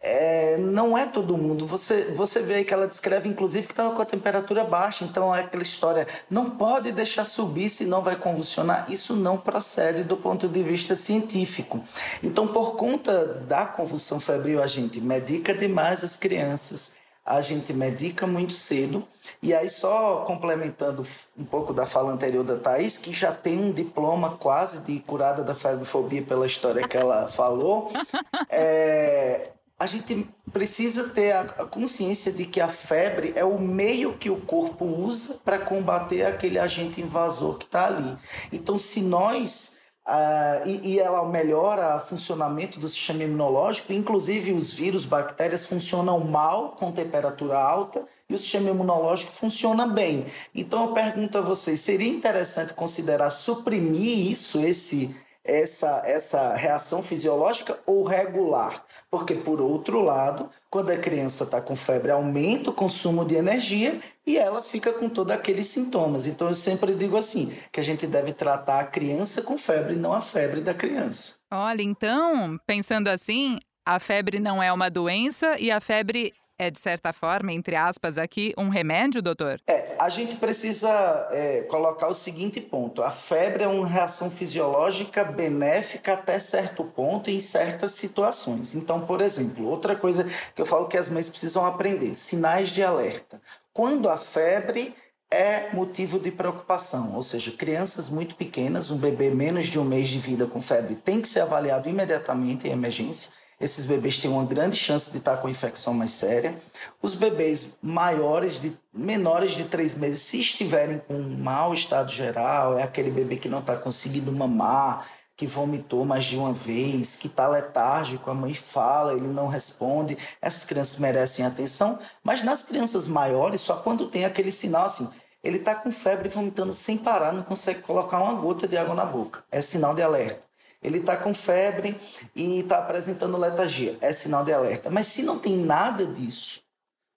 é, 0.07 0.59
não 0.59 0.99
é 0.99 1.07
todo 1.07 1.39
mundo. 1.39 1.67
Você, 1.67 2.03
você 2.15 2.41
vê 2.41 2.63
que 2.63 2.75
ela 2.75 2.87
descreve, 2.87 3.27
inclusive, 3.27 3.67
que 3.67 3.73
estava 3.73 3.95
com 3.95 4.03
a 4.03 4.05
temperatura 4.05 4.63
baixa. 4.63 5.03
Então, 5.03 5.35
é 5.35 5.41
aquela 5.41 5.63
história, 5.63 6.07
não 6.29 6.51
pode 6.51 6.93
deixar 6.93 7.25
subir, 7.25 7.71
senão 7.71 8.03
vai 8.03 8.15
convulsionar. 8.15 8.85
Isso 8.91 9.17
não 9.17 9.39
procede 9.39 10.05
do 10.05 10.15
ponto 10.15 10.47
de 10.47 10.63
vista 10.63 10.95
científico. 10.95 11.83
Então, 12.23 12.47
por 12.47 12.77
conta 12.77 13.25
da 13.25 13.65
convulsão 13.65 14.21
febril, 14.21 14.63
a 14.63 14.67
gente 14.67 15.01
medica 15.01 15.55
demais 15.55 16.05
as 16.05 16.19
crianças. 16.19 16.97
A 17.25 17.41
gente 17.41 17.73
medica 17.73 18.27
muito 18.27 18.53
cedo. 18.53 19.03
E 19.43 19.55
aí, 19.55 19.71
só 19.71 20.17
complementando 20.27 21.03
um 21.39 21.45
pouco 21.47 21.73
da 21.73 21.87
fala 21.87 22.13
anterior 22.13 22.45
da 22.45 22.57
Thaís, 22.57 22.99
que 22.99 23.11
já 23.11 23.33
tem 23.33 23.59
um 23.59 23.73
diploma 23.73 24.37
quase 24.37 24.81
de 24.81 25.01
curada 25.01 25.43
da 25.43 25.55
febrofobia 25.55 26.21
pela 26.21 26.45
história 26.45 26.87
que 26.87 26.95
ela 26.95 27.27
falou, 27.27 27.91
é, 28.51 29.54
a 29.79 29.87
gente 29.87 30.27
precisa 30.53 31.11
ter 31.11 31.33
a 31.33 31.45
consciência 31.67 32.33
de 32.33 32.47
que 32.47 32.61
a 32.61 32.69
febre 32.69 33.33
é 33.35 33.45
o 33.45 33.59
meio 33.59 34.17
que 34.17 34.31
o 34.31 34.41
corpo 34.41 34.85
usa 34.85 35.41
para 35.45 35.59
combater 35.59 36.25
aquele 36.25 36.59
agente 36.59 37.01
invasor 37.01 37.59
que 37.59 37.65
está 37.65 37.87
ali. 37.87 38.17
Então, 38.53 38.79
se 38.79 39.01
nós. 39.01 39.83
Ah, 40.07 40.61
e, 40.67 40.93
e, 40.93 41.01
ela 41.01 41.27
melhora 41.27 41.97
o 41.97 42.01
funcionamento 42.01 42.79
do 42.79 42.87
sistema 42.87 43.23
imunológico, 43.23 43.91
inclusive 43.91 44.53
os 44.53 44.71
vírus, 44.71 45.07
bactérias 45.07 45.65
funcionam 45.65 46.21
mal 46.21 46.73
com 46.73 46.93
temperatura 46.93 47.59
alta 47.59 48.05
e 48.29 48.35
o 48.35 48.39
sistema 48.39 48.69
imunológico 48.69 49.33
funciona 49.33 49.87
bem. 49.87 50.27
Então 50.55 50.89
eu 50.89 50.93
pergunto 50.93 51.39
a 51.39 51.41
vocês: 51.41 51.81
seria 51.81 52.11
interessante 52.11 52.75
considerar 52.75 53.31
suprimir 53.31 54.31
isso, 54.31 54.61
esse, 54.61 55.17
essa, 55.43 56.03
essa 56.05 56.55
reação 56.55 57.03
fisiológica 57.03 57.81
ou 57.87 58.05
regular? 58.05 58.85
Porque, 59.17 59.37
por 59.37 59.61
outro 59.61 60.03
lado, 60.03 60.51
quando 60.69 60.91
a 60.91 60.97
criança 60.97 61.45
está 61.45 61.61
com 61.61 61.77
febre, 61.77 62.11
aumenta 62.11 62.71
o 62.71 62.73
consumo 62.73 63.25
de 63.25 63.37
energia 63.37 64.01
e 64.27 64.37
ela 64.37 64.61
fica 64.61 64.93
com 64.93 65.09
todos 65.09 65.33
aqueles 65.33 65.67
sintomas. 65.67 66.27
Então, 66.27 66.49
eu 66.49 66.55
sempre 66.55 66.97
digo 66.97 67.17
assim: 67.17 67.57
que 67.71 67.79
a 67.79 67.83
gente 67.83 68.09
deve 68.09 68.33
tratar 68.33 68.81
a 68.81 68.85
criança 68.85 69.41
com 69.41 69.57
febre, 69.57 69.95
não 69.95 70.13
a 70.13 70.21
febre 70.21 70.61
da 70.61 70.75
criança. 70.75 71.37
Olha, 71.49 71.81
então, 71.81 72.59
pensando 72.67 73.07
assim, 73.07 73.61
a 73.87 74.01
febre 74.01 74.41
não 74.41 74.61
é 74.61 74.73
uma 74.73 74.91
doença 74.91 75.57
e 75.61 75.71
a 75.71 75.81
febre 75.81 76.35
é, 76.59 76.71
de 76.71 76.79
certa 76.79 77.13
forma, 77.13 77.53
entre 77.53 77.75
aspas, 77.77 78.17
aqui, 78.17 78.53
um 78.57 78.69
remédio, 78.69 79.21
doutor? 79.21 79.61
É, 79.67 79.95
a 79.99 80.09
gente 80.09 80.37
precisa 80.37 81.29
é, 81.31 81.63
colocar 81.63 82.09
o 82.09 82.15
seguinte 82.15 82.61
ponto: 82.61 83.03
a 83.03 83.11
febre 83.11 83.65
é 83.65 83.69
uma 83.69 83.87
reação 83.87 84.31
fisiológica 84.31 85.25
benéfica 85.25 86.15
até 86.15 86.39
certo 86.39 86.85
ponto 86.85 87.31
em 87.31 87.41
certas 87.41 87.93
situações. 87.93 88.75
Então, 88.75 89.01
por 89.01 89.21
exemplo, 89.21 89.67
outra 89.69 89.97
coisa 89.97 90.25
que 90.55 90.63
eu 90.63 90.67
falo 90.67 90.87
que 90.87 90.97
as 90.97 91.09
mães 91.09 91.29
precisam 91.29 91.65
aprender: 91.67 92.15
sinais 92.15 92.71
de 92.71 92.83
alerta. 92.83 93.41
Quando 93.73 94.09
a 94.09 94.17
febre 94.17 94.95
é 95.31 95.71
motivo 95.73 96.21
de 96.21 96.31
preocupação, 96.31 97.17
ou 97.17 97.23
seja, 97.23 97.51
crianças 97.51 98.09
muito 98.09 98.37
pequenas, 98.37 98.93
um 98.93 98.97
bebê 98.97 99.31
menos 99.31 99.67
de 99.67 99.81
um 99.81 99.85
mês 99.85 100.09
de 100.09 100.21
vida 100.21 100.47
com 100.47 100.61
febre, 100.61 100.95
tem 100.95 101.21
que 101.21 101.27
ser 101.27 101.41
avaliado 101.41 101.89
imediatamente 101.89 102.69
em 102.69 102.71
emergência 102.71 103.33
esses 103.61 103.85
bebês 103.85 104.19
têm 104.19 104.31
uma 104.31 104.45
grande 104.45 104.77
chance 104.77 105.11
de 105.11 105.19
estar 105.19 105.37
com 105.37 105.49
infecção 105.49 105.95
mais 105.95 106.11
séria. 106.11 106.59
Os 107.01 107.15
bebês 107.15 107.77
maiores, 107.83 108.61
de 108.61 108.77
menores 108.93 109.53
de 109.53 109.65
três 109.65 109.95
meses, 109.95 110.23
se 110.23 110.41
estiverem 110.41 110.99
com 110.99 111.15
um 111.15 111.39
mau 111.39 111.73
estado 111.73 112.11
geral, 112.11 112.79
é 112.79 112.83
aquele 112.83 113.11
bebê 113.11 113.37
que 113.37 113.49
não 113.49 113.61
está 113.61 113.77
conseguindo 113.77 114.33
mamar, 114.33 115.07
que 115.37 115.47
vomitou 115.47 116.05
mais 116.05 116.25
de 116.25 116.37
uma 116.37 116.53
vez, 116.53 117.17
que 117.17 117.27
está 117.27 117.49
letárgico, 117.49 118.31
a 118.31 118.35
mãe 118.35 118.55
fala, 118.55 119.15
ele 119.15 119.29
não 119.29 119.49
responde. 119.49 120.17
Essas 120.41 120.65
crianças 120.65 120.99
merecem 120.99 121.45
atenção, 121.45 121.99
mas 122.23 122.43
nas 122.43 122.63
crianças 122.63 123.07
maiores, 123.07 123.61
só 123.61 123.77
quando 123.77 124.09
tem 124.09 124.25
aquele 124.25 124.51
sinal 124.51 124.87
assim, 124.87 125.09
ele 125.43 125.59
está 125.59 125.75
com 125.75 125.91
febre 125.91 126.29
vomitando 126.29 126.73
sem 126.73 126.97
parar, 126.97 127.33
não 127.33 127.43
consegue 127.43 127.83
colocar 127.83 128.21
uma 128.21 128.35
gota 128.35 128.67
de 128.67 128.77
água 128.77 128.95
na 128.95 129.05
boca. 129.05 129.45
É 129.51 129.61
sinal 129.61 129.95
de 129.95 130.03
alerta 130.03 130.44
ele 130.85 130.99
está 130.99 131.17
com 131.17 131.33
febre 131.33 131.97
e 132.37 132.61
está 132.61 132.79
apresentando 132.79 133.39
letargia. 133.39 133.97
É 134.03 134.13
sinal 134.13 134.45
de 134.45 134.53
alerta. 134.53 134.91
Mas 134.91 135.07
se 135.07 135.23
não 135.23 135.39
tem 135.39 135.57
nada 135.57 136.07
disso, 136.07 136.61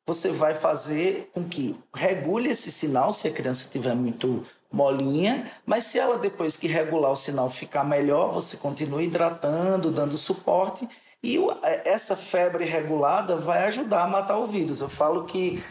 você 0.08 0.30
vai 0.30 0.56
fazer 0.56 1.30
com 1.34 1.44
que 1.44 1.76
regule 1.94 2.50
esse 2.50 2.72
sinal 2.72 3.12
se 3.12 3.28
a 3.28 3.32
criança 3.32 3.66
estiver 3.66 3.94
muito 3.94 4.44
molinha, 4.72 5.52
mas 5.66 5.86
se 5.86 6.00
ela 6.00 6.18
depois 6.18 6.56
que 6.56 6.68
regular 6.68 7.12
o 7.12 7.16
sinal 7.16 7.50
ficar 7.50 7.84
melhor, 7.84 8.32
você 8.32 8.58
continua 8.58 9.04
hidratando, 9.04 9.92
dando 9.92 10.18
suporte 10.18 10.88
e 11.24 11.38
essa 11.84 12.16
febre 12.16 12.64
regulada 12.64 13.36
vai 13.36 13.64
ajudar 13.66 14.04
a 14.04 14.08
matar 14.08 14.38
o 14.38 14.46
vírus. 14.46 14.80
Eu 14.80 14.90
falo 14.90 15.26
que 15.26 15.62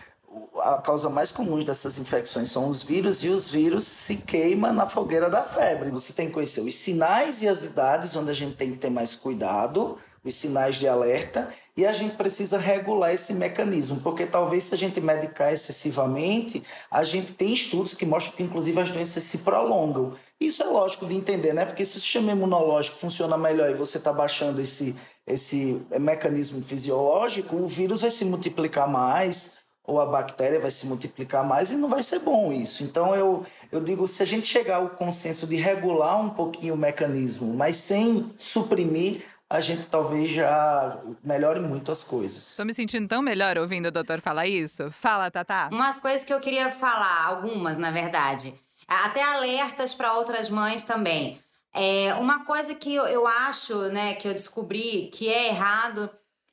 a 0.61 0.79
causa 0.79 1.09
mais 1.09 1.31
comum 1.31 1.62
dessas 1.62 1.99
infecções 1.99 2.51
são 2.51 2.68
os 2.68 2.83
vírus 2.83 3.22
e 3.22 3.29
os 3.29 3.51
vírus 3.51 3.87
se 3.87 4.18
queimam 4.18 4.72
na 4.72 4.87
fogueira 4.87 5.31
da 5.31 5.42
febre. 5.42 5.90
Você 5.90 6.12
tem 6.12 6.29
que 6.29 6.35
conhecer 6.35 6.61
os 6.61 6.75
sinais 6.75 7.42
e 7.42 7.49
as 7.49 7.64
idades 7.64 8.14
onde 8.16 8.31
a 8.31 8.35
gente 8.35 8.57
tem 8.57 8.72
que 8.72 8.79
ter 8.79 8.90
mais 8.90 9.14
cuidado, 9.14 9.96
os 10.25 10.35
sinais 10.35 10.77
de 10.77 10.88
alerta, 10.88 11.49
e 11.77 11.87
a 11.87 11.92
gente 11.92 12.16
precisa 12.16 12.59
regular 12.59 13.14
esse 13.14 13.33
mecanismo, 13.35 14.01
porque 14.01 14.27
talvez 14.27 14.64
se 14.64 14.75
a 14.75 14.79
gente 14.79 15.01
medicar 15.01 15.53
excessivamente, 15.53 16.62
a 16.90 17.05
gente 17.05 17.33
tem 17.33 17.53
estudos 17.53 17.94
que 17.94 18.05
mostram 18.05 18.35
que 18.35 18.42
inclusive 18.42 18.81
as 18.81 18.90
doenças 18.90 19.22
se 19.22 19.38
prolongam. 19.38 20.14
Isso 20.40 20.62
é 20.62 20.66
lógico 20.66 21.07
de 21.07 21.14
entender, 21.14 21.53
né? 21.53 21.64
Porque 21.64 21.85
se 21.85 21.96
o 21.96 22.01
sistema 22.01 22.33
imunológico 22.33 22.96
funciona 22.96 23.38
melhor 23.38 23.70
e 23.70 23.75
você 23.75 23.99
está 23.99 24.12
baixando 24.12 24.61
esse, 24.61 24.96
esse 25.27 25.81
mecanismo 25.99 26.62
fisiológico, 26.64 27.57
o 27.57 27.68
vírus 27.68 28.01
vai 28.01 28.11
se 28.11 28.25
multiplicar 28.25 28.88
mais, 28.88 29.56
ou 29.87 30.01
a 30.01 30.07
bactéria 30.07 30.59
vai 30.59 30.70
se 30.70 30.87
multiplicar 30.87 31.44
mais 31.44 31.70
e 31.70 31.77
não 31.77 31.88
vai 31.88 32.03
ser 32.03 32.18
bom 32.18 32.53
isso. 32.53 32.83
Então 32.83 33.14
eu, 33.14 33.46
eu 33.70 33.81
digo, 33.81 34.07
se 34.09 34.22
a 34.22 34.27
gente 34.27 34.46
chegar 34.46 34.77
ao 34.77 34.90
consenso 34.90 35.46
de 35.46 35.57
regular 35.57 36.20
um 36.20 36.31
pouquinho 36.31 36.75
o 36.75 36.77
mecanismo, 36.77 37.55
mas 37.55 37.77
sem 37.77 38.33
suprimir, 38.37 39.22
a 39.49 39.61
gente 39.61 39.87
talvez 39.87 40.29
já 40.31 40.99
melhore 41.22 41.61
muito 41.61 41.92
as 41.92 42.03
coisas. 42.03 42.51
Estou 42.51 42.66
me 42.66 42.75
sentindo 42.75 43.07
tão 43.07 43.22
melhor 43.22 43.57
ouvindo 43.57 43.87
o 43.87 43.92
doutor 43.92 44.20
falar 44.20 44.46
isso. 44.46 44.90
Fala, 44.90 45.31
Tatá. 45.31 45.68
Umas 45.70 45.99
coisas 45.99 46.25
que 46.25 46.35
eu 46.35 46.40
queria 46.40 46.72
falar, 46.72 47.27
algumas, 47.27 47.79
na 47.79 47.92
verdade. 47.92 48.53
Até 48.88 49.22
alertas 49.22 49.94
para 49.94 50.14
outras 50.14 50.51
mães 50.51 50.83
também. 50.83 51.40
É, 51.72 52.14
uma 52.14 52.44
coisa 52.44 52.75
que 52.75 52.94
eu, 52.94 53.07
eu 53.07 53.27
acho, 53.27 53.75
né, 53.90 54.14
que 54.14 54.27
eu 54.27 54.33
descobri 54.33 55.11
que 55.12 55.29
é 55.29 55.49
errado 55.49 56.11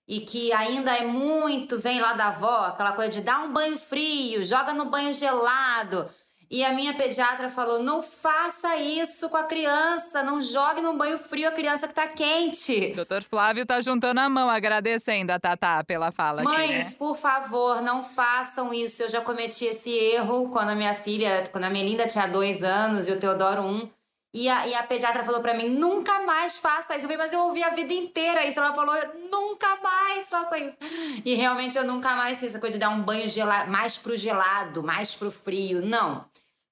e 0.08 0.22
que 0.22 0.52
ainda 0.52 0.96
é 0.96 1.06
muito, 1.06 1.80
vem 1.80 2.00
lá 2.00 2.14
da 2.14 2.28
avó, 2.28 2.66
aquela 2.68 2.92
coisa 2.92 3.12
de 3.12 3.22
dar 3.22 3.40
um 3.40 3.54
banho 3.54 3.78
frio, 3.78 4.44
joga 4.44 4.74
no 4.74 4.86
banho 4.86 5.14
gelado. 5.14 6.10
E 6.54 6.64
a 6.64 6.72
minha 6.72 6.94
pediatra 6.94 7.50
falou: 7.50 7.82
não 7.82 8.04
faça 8.04 8.76
isso 8.78 9.28
com 9.28 9.38
a 9.38 9.44
criança, 9.44 10.22
não 10.22 10.40
jogue 10.40 10.82
no 10.82 10.94
banho 10.94 11.18
frio 11.18 11.50
a 11.50 11.52
criança 11.52 11.88
que 11.88 11.96
tá 11.96 12.08
quente. 12.08 12.94
Doutor 12.94 13.24
Flávio 13.24 13.66
tá 13.66 13.82
juntando 13.82 14.20
a 14.20 14.30
mão, 14.30 14.48
agradecendo 14.48 15.32
a 15.32 15.40
Tatá 15.40 15.84
pela 15.84 16.12
fala 16.12 16.44
Mães, 16.44 16.86
aqui, 16.86 16.92
né? 16.92 16.96
por 17.00 17.16
favor, 17.16 17.82
não 17.82 18.04
façam 18.04 18.72
isso. 18.72 19.02
Eu 19.02 19.10
já 19.10 19.20
cometi 19.20 19.66
esse 19.66 19.90
erro 19.90 20.50
quando 20.50 20.70
a 20.70 20.76
minha 20.76 20.94
filha, 20.94 21.44
quando 21.52 21.64
a 21.64 21.72
Melinda 21.72 22.06
tinha 22.06 22.28
dois 22.28 22.64
anos 22.64 23.08
e 23.08 23.12
o 23.12 23.20
Teodoro 23.20 23.64
um. 23.64 23.90
E 24.34 24.50
a, 24.50 24.68
e 24.68 24.74
a 24.74 24.82
pediatra 24.82 25.24
falou 25.24 25.42
para 25.42 25.54
mim: 25.54 25.70
nunca 25.70 26.20
mais 26.22 26.58
faça 26.58 26.96
isso. 26.96 27.06
Eu 27.06 27.10
falei, 27.10 27.18
mas 27.18 27.34
eu 27.34 27.42
ouvi 27.42 27.64
a 27.64 27.70
vida 27.70 27.94
inteira 27.94 28.46
isso. 28.46 28.60
Ela 28.60 28.74
falou: 28.74 28.96
nunca 29.30 29.76
mais 29.78 30.28
faça 30.28 30.58
isso. 30.58 30.78
E 31.24 31.36
realmente 31.36 31.78
eu 31.78 31.84
nunca 31.84 32.16
mais 32.16 32.40
fiz 32.40 32.50
essa 32.50 32.60
coisa 32.60 32.74
de 32.74 32.80
dar 32.80 32.90
um 32.90 33.04
banho 33.04 33.30
gelado, 33.30 33.70
mais 33.70 33.96
pro 33.96 34.16
gelado, 34.16 34.82
mais 34.82 35.14
pro 35.14 35.30
frio. 35.30 35.86
Não. 35.86 36.26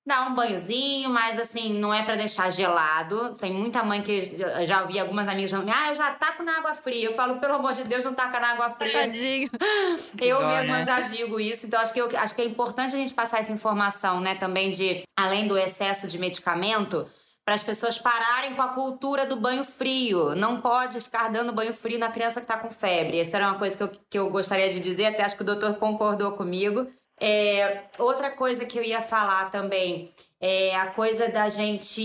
Dá 0.04 0.24
um 0.24 0.34
banhozinho, 0.34 1.12
mas 1.12 1.40
assim, 1.40 1.80
não 1.80 1.94
é 1.94 2.02
para 2.02 2.16
deixar 2.16 2.50
gelado. 2.50 3.36
Tem 3.36 3.54
muita 3.54 3.84
mãe 3.84 4.02
que 4.02 4.36
já 4.66 4.82
ouvi 4.82 4.98
algumas 4.98 5.28
amigas 5.28 5.52
falando: 5.52 5.70
ah, 5.72 5.90
eu 5.90 5.96
já 5.96 6.12
taco 6.14 6.42
na 6.42 6.58
água 6.58 6.74
fria. 6.74 7.06
Eu 7.06 7.16
falo, 7.16 7.40
pelo 7.40 7.54
amor 7.54 7.74
de 7.74 7.84
Deus, 7.84 8.04
não 8.04 8.16
taca 8.16 8.40
na 8.40 8.54
água 8.54 8.72
fria. 8.72 9.02
Tadinho. 9.02 9.52
Eu 10.20 10.40
Dó, 10.40 10.48
mesma 10.48 10.80
né? 10.80 10.84
já 10.84 11.02
digo 11.02 11.40
isso. 11.40 11.68
Então, 11.68 11.80
acho 11.80 11.94
que, 11.94 12.02
eu, 12.02 12.10
acho 12.18 12.34
que 12.34 12.42
é 12.42 12.46
importante 12.46 12.96
a 12.96 12.98
gente 12.98 13.14
passar 13.14 13.40
essa 13.40 13.52
informação, 13.52 14.20
né? 14.20 14.34
Também 14.34 14.72
de, 14.72 15.04
além 15.20 15.48
do 15.48 15.56
excesso 15.56 16.08
de 16.08 16.18
medicamento 16.18 17.08
para 17.44 17.56
as 17.56 17.64
pessoas 17.64 17.98
pararem 17.98 18.56
com 18.56 18.62
a 18.62 18.70
cultura 18.70 19.26
do 19.26 19.36
banho 19.36 19.64
frio. 19.64 20.36
Não 20.36 20.62
pode 20.62 21.02
ficar 21.02 21.30
dando 21.30 21.52
banho 21.52 21.74
frio 21.74 22.00
na 22.00 22.12
criança 22.12 22.40
que 22.40 22.46
está 22.46 22.58
com 22.58 22.70
febre. 22.70 23.20
Essa 23.20 23.38
era 23.38 23.48
uma 23.48 23.58
coisa 23.58 23.76
que 23.76 23.84
eu, 23.84 23.92
que 24.10 24.20
eu 24.20 24.30
gostaria 24.30 24.70
de 24.70 24.80
dizer, 24.80 25.06
até 25.06 25.24
acho 25.24 25.36
que 25.36 25.42
o 25.42 25.46
doutor 25.46 25.76
concordou 25.76 26.32
comigo. 26.34 26.88
É, 27.20 27.84
outra 28.00 28.32
coisa 28.32 28.66
que 28.66 28.78
eu 28.78 28.84
ia 28.84 29.02
falar 29.02 29.52
também 29.52 30.12
é 30.40 30.76
a 30.76 30.88
coisa 30.88 31.30
da 31.30 31.50
gente 31.50 32.02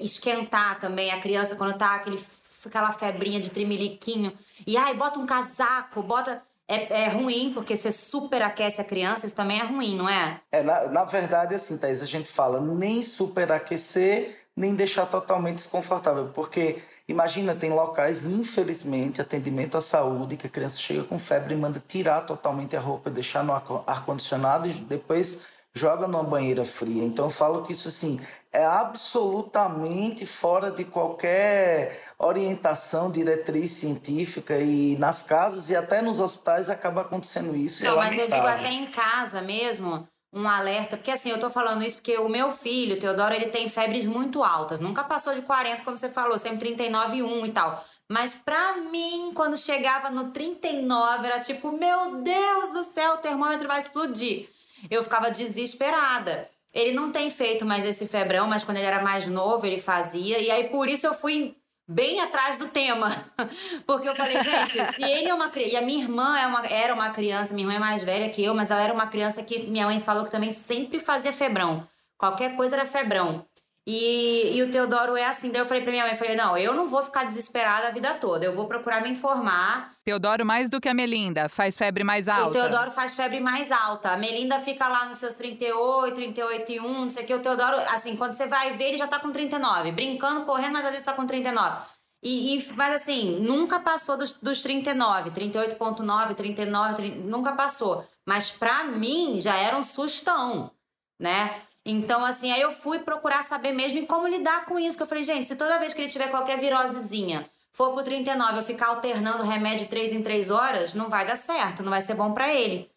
esquentar 0.00 0.80
também 0.80 1.12
a 1.12 1.20
criança 1.20 1.54
quando 1.54 1.78
tá 1.78 1.94
aquele, 1.94 2.20
aquela 2.64 2.90
febrinha 2.90 3.38
de 3.38 3.50
trimeliquinho. 3.50 4.36
E 4.66 4.76
ai, 4.76 4.94
bota 4.94 5.18
um 5.18 5.26
casaco, 5.26 6.02
bota. 6.02 6.42
É, 6.68 7.04
é 7.04 7.08
ruim, 7.08 7.52
porque 7.54 7.76
você 7.76 7.92
superaquece 7.92 8.80
a 8.80 8.84
criança, 8.84 9.26
isso 9.26 9.36
também 9.36 9.60
é 9.60 9.64
ruim, 9.64 9.96
não 9.96 10.08
é? 10.08 10.40
É, 10.50 10.62
na, 10.62 10.88
na 10.88 11.04
verdade, 11.04 11.54
assim, 11.54 11.78
Thaís, 11.78 12.02
a 12.02 12.06
gente 12.06 12.28
fala 12.28 12.60
nem 12.60 13.02
superaquecer, 13.02 14.36
nem 14.56 14.74
deixar 14.74 15.06
totalmente 15.06 15.56
desconfortável, 15.56 16.30
porque 16.34 16.78
imagina, 17.06 17.54
tem 17.54 17.70
locais, 17.70 18.24
infelizmente, 18.24 19.20
atendimento 19.20 19.76
à 19.76 19.80
saúde, 19.80 20.36
que 20.36 20.46
a 20.46 20.50
criança 20.50 20.78
chega 20.78 21.04
com 21.04 21.18
febre 21.18 21.54
e 21.54 21.56
manda 21.56 21.82
tirar 21.86 22.22
totalmente 22.22 22.76
a 22.76 22.80
roupa, 22.80 23.10
deixar 23.10 23.44
no 23.44 23.52
ar-condicionado 23.86 24.68
e 24.68 24.72
depois 24.72 25.46
joga 25.72 26.08
numa 26.08 26.24
banheira 26.24 26.64
fria. 26.64 27.04
Então 27.04 27.26
eu 27.26 27.30
falo 27.30 27.62
que 27.62 27.72
isso 27.72 27.86
assim 27.88 28.18
é 28.56 28.64
absolutamente 28.64 30.24
fora 30.24 30.70
de 30.70 30.82
qualquer 30.82 32.02
orientação, 32.18 33.12
diretriz 33.12 33.72
científica 33.72 34.58
e 34.58 34.96
nas 34.96 35.22
casas 35.22 35.68
e 35.68 35.76
até 35.76 36.00
nos 36.00 36.20
hospitais 36.20 36.70
acaba 36.70 37.02
acontecendo 37.02 37.54
isso. 37.54 37.84
Não, 37.84 38.02
é 38.02 38.06
mas 38.06 38.18
eu 38.18 38.26
digo 38.26 38.46
até 38.46 38.70
em 38.70 38.86
casa 38.86 39.42
mesmo, 39.42 40.08
um 40.32 40.48
alerta, 40.48 40.96
porque 40.96 41.10
assim, 41.10 41.30
eu 41.30 41.38
tô 41.38 41.50
falando 41.50 41.84
isso 41.84 41.96
porque 41.96 42.16
o 42.16 42.30
meu 42.30 42.50
filho, 42.50 42.98
Teodoro, 42.98 43.34
ele 43.34 43.48
tem 43.48 43.68
febres 43.68 44.06
muito 44.06 44.42
altas, 44.42 44.80
nunca 44.80 45.04
passou 45.04 45.34
de 45.34 45.42
40, 45.42 45.84
como 45.84 45.98
você 45.98 46.08
falou, 46.08 46.38
sempre 46.38 46.74
39,1 46.74 47.48
e 47.48 47.52
tal. 47.52 47.84
Mas 48.08 48.34
pra 48.34 48.78
mim, 48.78 49.32
quando 49.34 49.58
chegava 49.58 50.08
no 50.08 50.30
39, 50.30 51.26
era 51.26 51.40
tipo, 51.40 51.72
meu 51.72 52.22
Deus 52.22 52.70
do 52.70 52.84
céu, 52.84 53.14
o 53.14 53.18
termômetro 53.18 53.68
vai 53.68 53.80
explodir. 53.80 54.48
Eu 54.90 55.02
ficava 55.02 55.30
desesperada. 55.30 56.48
Ele 56.76 56.92
não 56.92 57.10
tem 57.10 57.30
feito 57.30 57.64
mais 57.64 57.86
esse 57.86 58.06
febrão, 58.06 58.46
mas 58.46 58.62
quando 58.62 58.76
ele 58.76 58.86
era 58.86 59.02
mais 59.02 59.26
novo, 59.26 59.64
ele 59.64 59.78
fazia. 59.78 60.38
E 60.38 60.50
aí, 60.50 60.68
por 60.68 60.90
isso, 60.90 61.06
eu 61.06 61.14
fui 61.14 61.56
bem 61.88 62.20
atrás 62.20 62.58
do 62.58 62.68
tema. 62.68 63.16
Porque 63.86 64.06
eu 64.06 64.14
falei, 64.14 64.42
gente, 64.42 64.84
se 64.92 65.02
ele 65.02 65.30
é 65.30 65.32
uma 65.32 65.48
criança. 65.48 65.72
E 65.72 65.76
a 65.78 65.80
minha 65.80 66.02
irmã 66.02 66.38
é 66.38 66.46
uma, 66.46 66.66
era 66.66 66.92
uma 66.92 67.08
criança, 67.08 67.54
minha 67.54 67.64
irmã 67.64 67.76
é 67.76 67.78
mais 67.78 68.02
velha 68.02 68.28
que 68.28 68.44
eu, 68.44 68.54
mas 68.54 68.70
ela 68.70 68.82
era 68.82 68.92
uma 68.92 69.06
criança 69.06 69.42
que 69.42 69.60
minha 69.60 69.86
mãe 69.86 69.98
falou 70.00 70.26
que 70.26 70.30
também 70.30 70.52
sempre 70.52 71.00
fazia 71.00 71.32
febrão. 71.32 71.88
Qualquer 72.18 72.54
coisa 72.54 72.76
era 72.76 72.84
febrão. 72.84 73.46
E, 73.86 74.56
e 74.56 74.62
o 74.64 74.70
Teodoro 74.70 75.16
é 75.16 75.24
assim. 75.24 75.52
Daí 75.52 75.60
eu 75.60 75.66
falei 75.66 75.82
pra 75.82 75.92
minha 75.92 76.04
mãe, 76.04 76.16
falei, 76.16 76.34
não, 76.34 76.58
eu 76.58 76.74
não 76.74 76.88
vou 76.88 77.02
ficar 77.04 77.24
desesperada 77.24 77.86
a 77.86 77.90
vida 77.92 78.14
toda. 78.14 78.44
Eu 78.44 78.52
vou 78.52 78.66
procurar 78.66 79.00
me 79.00 79.08
informar. 79.08 79.92
Teodoro 80.04 80.44
mais 80.44 80.68
do 80.68 80.80
que 80.80 80.88
a 80.88 80.94
Melinda, 80.94 81.48
faz 81.48 81.76
febre 81.76 82.02
mais 82.02 82.28
alta. 82.28 82.48
O 82.48 82.52
Teodoro 82.62 82.90
faz 82.90 83.14
febre 83.14 83.38
mais 83.38 83.70
alta. 83.70 84.10
A 84.10 84.16
Melinda 84.16 84.58
fica 84.58 84.88
lá 84.88 85.06
nos 85.06 85.18
seus 85.18 85.34
38, 85.34 86.14
38 86.14 86.72
e 86.72 86.80
1, 86.80 86.82
não 86.82 87.10
sei 87.10 87.22
o 87.22 87.26
que. 87.26 87.34
O 87.34 87.38
Teodoro, 87.38 87.76
assim, 87.90 88.16
quando 88.16 88.32
você 88.32 88.46
vai 88.46 88.72
ver, 88.72 88.88
ele 88.88 88.98
já 88.98 89.06
tá 89.06 89.20
com 89.20 89.30
39. 89.30 89.92
Brincando, 89.92 90.44
correndo, 90.44 90.72
mas 90.72 90.84
às 90.84 90.90
vezes 90.90 91.06
tá 91.06 91.12
com 91.12 91.24
39. 91.24 91.86
E, 92.22 92.56
e, 92.56 92.72
mas 92.72 92.94
assim, 92.94 93.38
nunca 93.40 93.78
passou 93.78 94.16
dos, 94.16 94.32
dos 94.32 94.62
39, 94.62 95.30
38,9, 95.30 96.34
39, 96.34 96.94
30, 96.94 97.16
nunca 97.28 97.52
passou. 97.52 98.04
Mas 98.26 98.50
pra 98.50 98.82
mim 98.82 99.40
já 99.40 99.56
era 99.56 99.76
um 99.76 99.82
sustão, 99.82 100.72
né? 101.20 101.62
Então, 101.88 102.24
assim, 102.24 102.50
aí 102.50 102.60
eu 102.60 102.72
fui 102.72 102.98
procurar 102.98 103.44
saber 103.44 103.70
mesmo 103.70 104.04
como 104.08 104.26
lidar 104.26 104.64
com 104.64 104.76
isso. 104.76 104.96
Que 104.96 105.04
eu 105.04 105.06
falei, 105.06 105.22
gente, 105.22 105.46
se 105.46 105.54
toda 105.54 105.78
vez 105.78 105.94
que 105.94 106.02
ele 106.02 106.10
tiver 106.10 106.28
qualquer 106.28 106.58
virosezinha 106.58 107.48
for 107.72 107.92
pro 107.92 108.02
39 108.02 108.58
eu 108.58 108.64
ficar 108.64 108.88
alternando 108.88 109.44
remédio 109.44 109.86
3 109.86 110.12
em 110.12 110.22
3 110.22 110.50
horas, 110.50 110.94
não 110.94 111.08
vai 111.08 111.24
dar 111.24 111.36
certo, 111.36 111.84
não 111.84 111.90
vai 111.90 112.00
ser 112.00 112.14
bom 112.14 112.32
para 112.32 112.52
ele. 112.52 112.90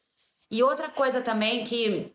E 0.49 0.63
outra 0.63 0.89
coisa 0.89 1.21
também 1.21 1.63
que, 1.63 2.11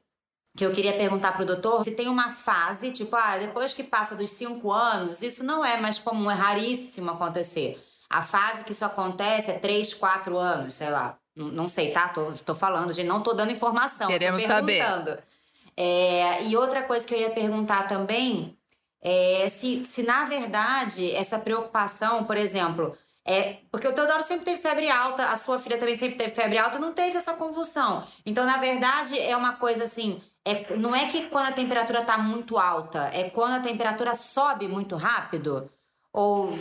que 0.57 0.67
eu 0.67 0.73
queria 0.73 0.95
perguntar 0.95 1.37
pro 1.37 1.47
doutor, 1.47 1.85
se 1.85 1.93
tem 1.93 2.09
uma 2.09 2.33
fase, 2.33 2.91
tipo, 2.91 3.15
ah, 3.15 3.39
depois 3.39 3.73
que 3.73 3.85
passa 3.85 4.17
dos 4.17 4.31
5 4.31 4.73
anos, 4.73 5.23
isso 5.23 5.45
não 5.45 5.65
é 5.65 5.81
mais 5.81 6.01
comum, 6.01 6.29
é 6.29 6.35
raríssimo 6.35 7.13
acontecer. 7.13 7.81
A 8.11 8.21
fase 8.21 8.65
que 8.65 8.73
isso 8.73 8.85
acontece 8.85 9.53
é 9.53 9.59
3, 9.61 9.95
4 9.95 10.37
anos, 10.37 10.75
sei 10.75 10.91
lá. 10.91 11.17
Não, 11.37 11.47
não 11.47 11.69
sei, 11.69 11.93
tá? 11.93 12.09
Tô, 12.09 12.33
tô 12.33 12.55
falando, 12.55 12.93
gente, 12.93 13.07
não 13.07 13.23
tô 13.23 13.33
dando 13.33 13.53
informação. 13.53 14.09
Queremos 14.09 14.43
tô 14.43 14.49
perguntando. 14.49 15.11
saber. 15.11 15.34
É, 15.77 16.45
e 16.45 16.57
outra 16.57 16.83
coisa 16.83 17.07
que 17.07 17.15
eu 17.15 17.21
ia 17.21 17.31
perguntar 17.31 17.89
também 17.89 18.57
é 19.03 19.49
se, 19.49 19.85
se 19.85 20.03
na 20.03 20.25
verdade 20.25 21.11
essa 21.15 21.39
preocupação, 21.39 22.25
por 22.25 22.37
exemplo, 22.37 22.97
é 23.25 23.59
porque 23.71 23.89
o 23.89 23.93
Teodoro 23.93 24.23
sempre 24.23 24.45
teve 24.45 24.61
febre 24.61 24.91
alta, 24.91 25.31
a 25.31 25.37
sua 25.37 25.59
filha 25.59 25.79
também 25.79 25.95
sempre 25.95 26.17
teve 26.17 26.35
febre 26.35 26.59
alta, 26.59 26.79
não 26.79 26.93
teve 26.93 27.17
essa 27.17 27.33
convulsão. 27.33 28.07
Então, 28.25 28.45
na 28.45 28.59
verdade, 28.59 29.19
é 29.19 29.35
uma 29.35 29.55
coisa 29.55 29.85
assim. 29.85 30.23
É, 30.45 30.77
não 30.77 30.95
é 30.95 31.07
que 31.07 31.29
quando 31.29 31.47
a 31.47 31.53
temperatura 31.53 32.01
está 32.01 32.19
muito 32.19 32.59
alta, 32.59 33.11
é 33.15 33.31
quando 33.31 33.55
a 33.55 33.61
temperatura 33.61 34.15
sobe 34.15 34.69
muito 34.69 34.95
rápido? 34.95 35.71
Ou. 36.13 36.59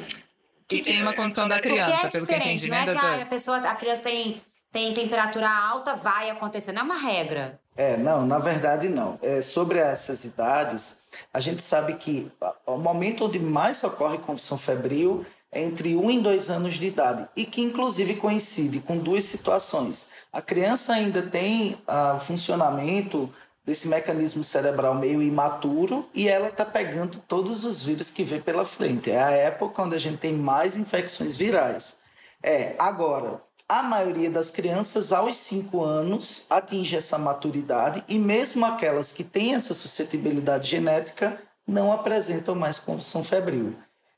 Que 0.65 0.81
tem 0.81 1.01
uma 1.01 1.13
condição 1.13 1.49
da 1.49 1.59
criança, 1.59 1.91
Porque 1.91 2.07
é 2.07 2.09
pelo 2.11 2.25
que 2.25 2.33
diferente, 2.33 2.65
entendi, 2.65 2.69
não 2.69 2.77
né, 2.77 2.81
é 2.81 2.85
que 2.85 2.91
doutor? 2.93 3.09
ah, 3.09 3.21
a 3.21 3.25
pessoa, 3.25 3.57
a 3.57 3.75
criança 3.75 4.01
tem, 4.03 4.41
tem 4.73 4.91
temperatura 4.91 5.47
alta, 5.47 5.95
vai 5.95 6.31
acontecer, 6.31 6.71
não 6.71 6.81
é 6.81 6.85
uma 6.85 6.97
regra. 6.97 7.59
É, 7.77 7.95
não, 7.95 8.25
na 8.25 8.39
verdade 8.39 8.89
não. 8.89 9.19
É, 9.21 9.39
sobre 9.39 9.77
essas 9.77 10.25
idades, 10.25 11.01
a 11.31 11.39
gente 11.39 11.61
sabe 11.61 11.93
que 11.93 12.31
o 12.65 12.77
momento 12.77 13.25
onde 13.25 13.39
mais 13.39 13.83
ocorre 13.83 14.17
convulsão 14.17 14.57
febril 14.57 15.23
é 15.51 15.61
entre 15.61 15.95
1 15.95 16.11
e 16.11 16.19
2 16.19 16.49
anos 16.49 16.73
de 16.73 16.87
idade 16.87 17.27
e 17.35 17.45
que 17.45 17.61
inclusive 17.61 18.15
coincide 18.15 18.79
com 18.79 18.97
duas 18.97 19.23
situações. 19.25 20.09
A 20.31 20.41
criança 20.41 20.93
ainda 20.93 21.21
tem 21.21 21.77
ah, 21.87 22.15
o 22.15 22.19
funcionamento 22.19 23.29
desse 23.63 23.87
mecanismo 23.87 24.43
cerebral 24.43 24.95
meio 24.95 25.21
imaturo 25.21 26.09
e 26.13 26.27
ela 26.27 26.49
está 26.49 26.65
pegando 26.65 27.19
todos 27.27 27.63
os 27.63 27.83
vírus 27.83 28.09
que 28.09 28.23
vê 28.23 28.39
pela 28.39 28.65
frente. 28.65 29.11
É 29.11 29.21
a 29.21 29.31
época 29.31 29.83
onde 29.83 29.95
a 29.95 29.99
gente 29.99 30.17
tem 30.17 30.33
mais 30.33 30.75
infecções 30.75 31.37
virais. 31.37 31.97
É, 32.41 32.75
agora, 32.77 33.39
a 33.67 33.81
maioria 33.81 34.29
das 34.29 34.51
crianças 34.51 35.11
aos 35.11 35.35
5 35.37 35.83
anos 35.83 36.45
atinge 36.49 36.95
essa 36.95 37.17
maturidade 37.17 38.03
e 38.07 38.19
mesmo 38.19 38.65
aquelas 38.65 39.11
que 39.11 39.23
têm 39.23 39.55
essa 39.55 39.73
suscetibilidade 39.73 40.69
genética 40.69 41.39
não 41.65 41.91
apresentam 41.91 42.55
mais 42.55 42.77
convulsão 42.77 43.23
febril. 43.23 43.75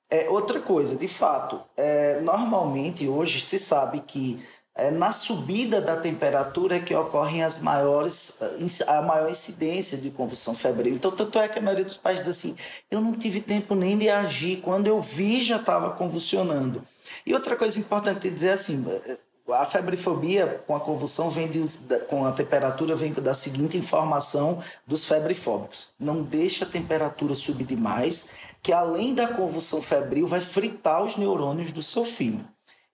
É, 0.10 0.30
outra 0.30 0.60
coisa, 0.60 0.96
de 0.96 1.08
fato, 1.08 1.62
é, 1.76 2.20
normalmente 2.22 3.08
hoje 3.08 3.40
se 3.40 3.58
sabe 3.58 4.02
que 4.02 4.44
é 4.78 4.92
na 4.92 5.12
subida 5.12 5.80
da 5.80 5.96
temperatura 5.96 6.82
que 6.82 6.94
ocorrem 6.94 7.42
as 7.42 7.58
maiores, 7.58 8.40
a 8.88 9.02
maior 9.02 9.30
incidência 9.30 9.98
de 9.98 10.12
convulsão 10.12 10.54
febril. 10.54 10.96
Então, 10.96 11.12
tanto 11.12 11.40
é 11.40 11.48
que 11.48 11.58
a 11.58 11.62
maioria 11.62 11.86
dos 11.86 11.96
pais 11.96 12.20
diz 12.20 12.28
assim: 12.28 12.58
eu 12.92 13.00
não 13.00 13.14
tive 13.14 13.40
tempo 13.40 13.74
nem 13.74 13.98
de 13.98 14.10
agir, 14.10 14.58
quando 14.62 14.88
eu 14.88 15.00
vi 15.00 15.42
já 15.42 15.56
estava 15.56 15.92
convulsionando. 15.92 16.84
E 17.26 17.34
outra 17.34 17.56
coisa 17.56 17.80
importante 17.80 18.30
dizer 18.30 18.50
assim: 18.50 18.86
a 19.50 19.66
febrefobia 19.66 20.64
com 20.66 20.76
a 20.76 20.80
convulsão 20.80 21.30
vem 21.30 21.48
de, 21.48 21.62
com 22.08 22.26
a 22.26 22.32
temperatura 22.32 22.96
vem 22.96 23.14
da 23.14 23.34
seguinte 23.34 23.78
informação 23.78 24.64
dos 24.88 25.06
febrefóbicos: 25.06 25.90
não 26.00 26.24
deixa 26.24 26.66
a 26.66 26.68
temperatura 26.68 27.34
subir 27.36 27.66
demais, 27.66 28.32
que 28.62 28.74
além 28.74 29.14
da 29.14 29.28
convulsão 29.28 29.82
febril 29.82 30.26
vai 30.26 30.42
fritar 30.42 31.04
os 31.04 31.16
neurônios 31.16 31.72
do 31.72 31.84
seu 31.84 32.04
filho. 32.04 32.46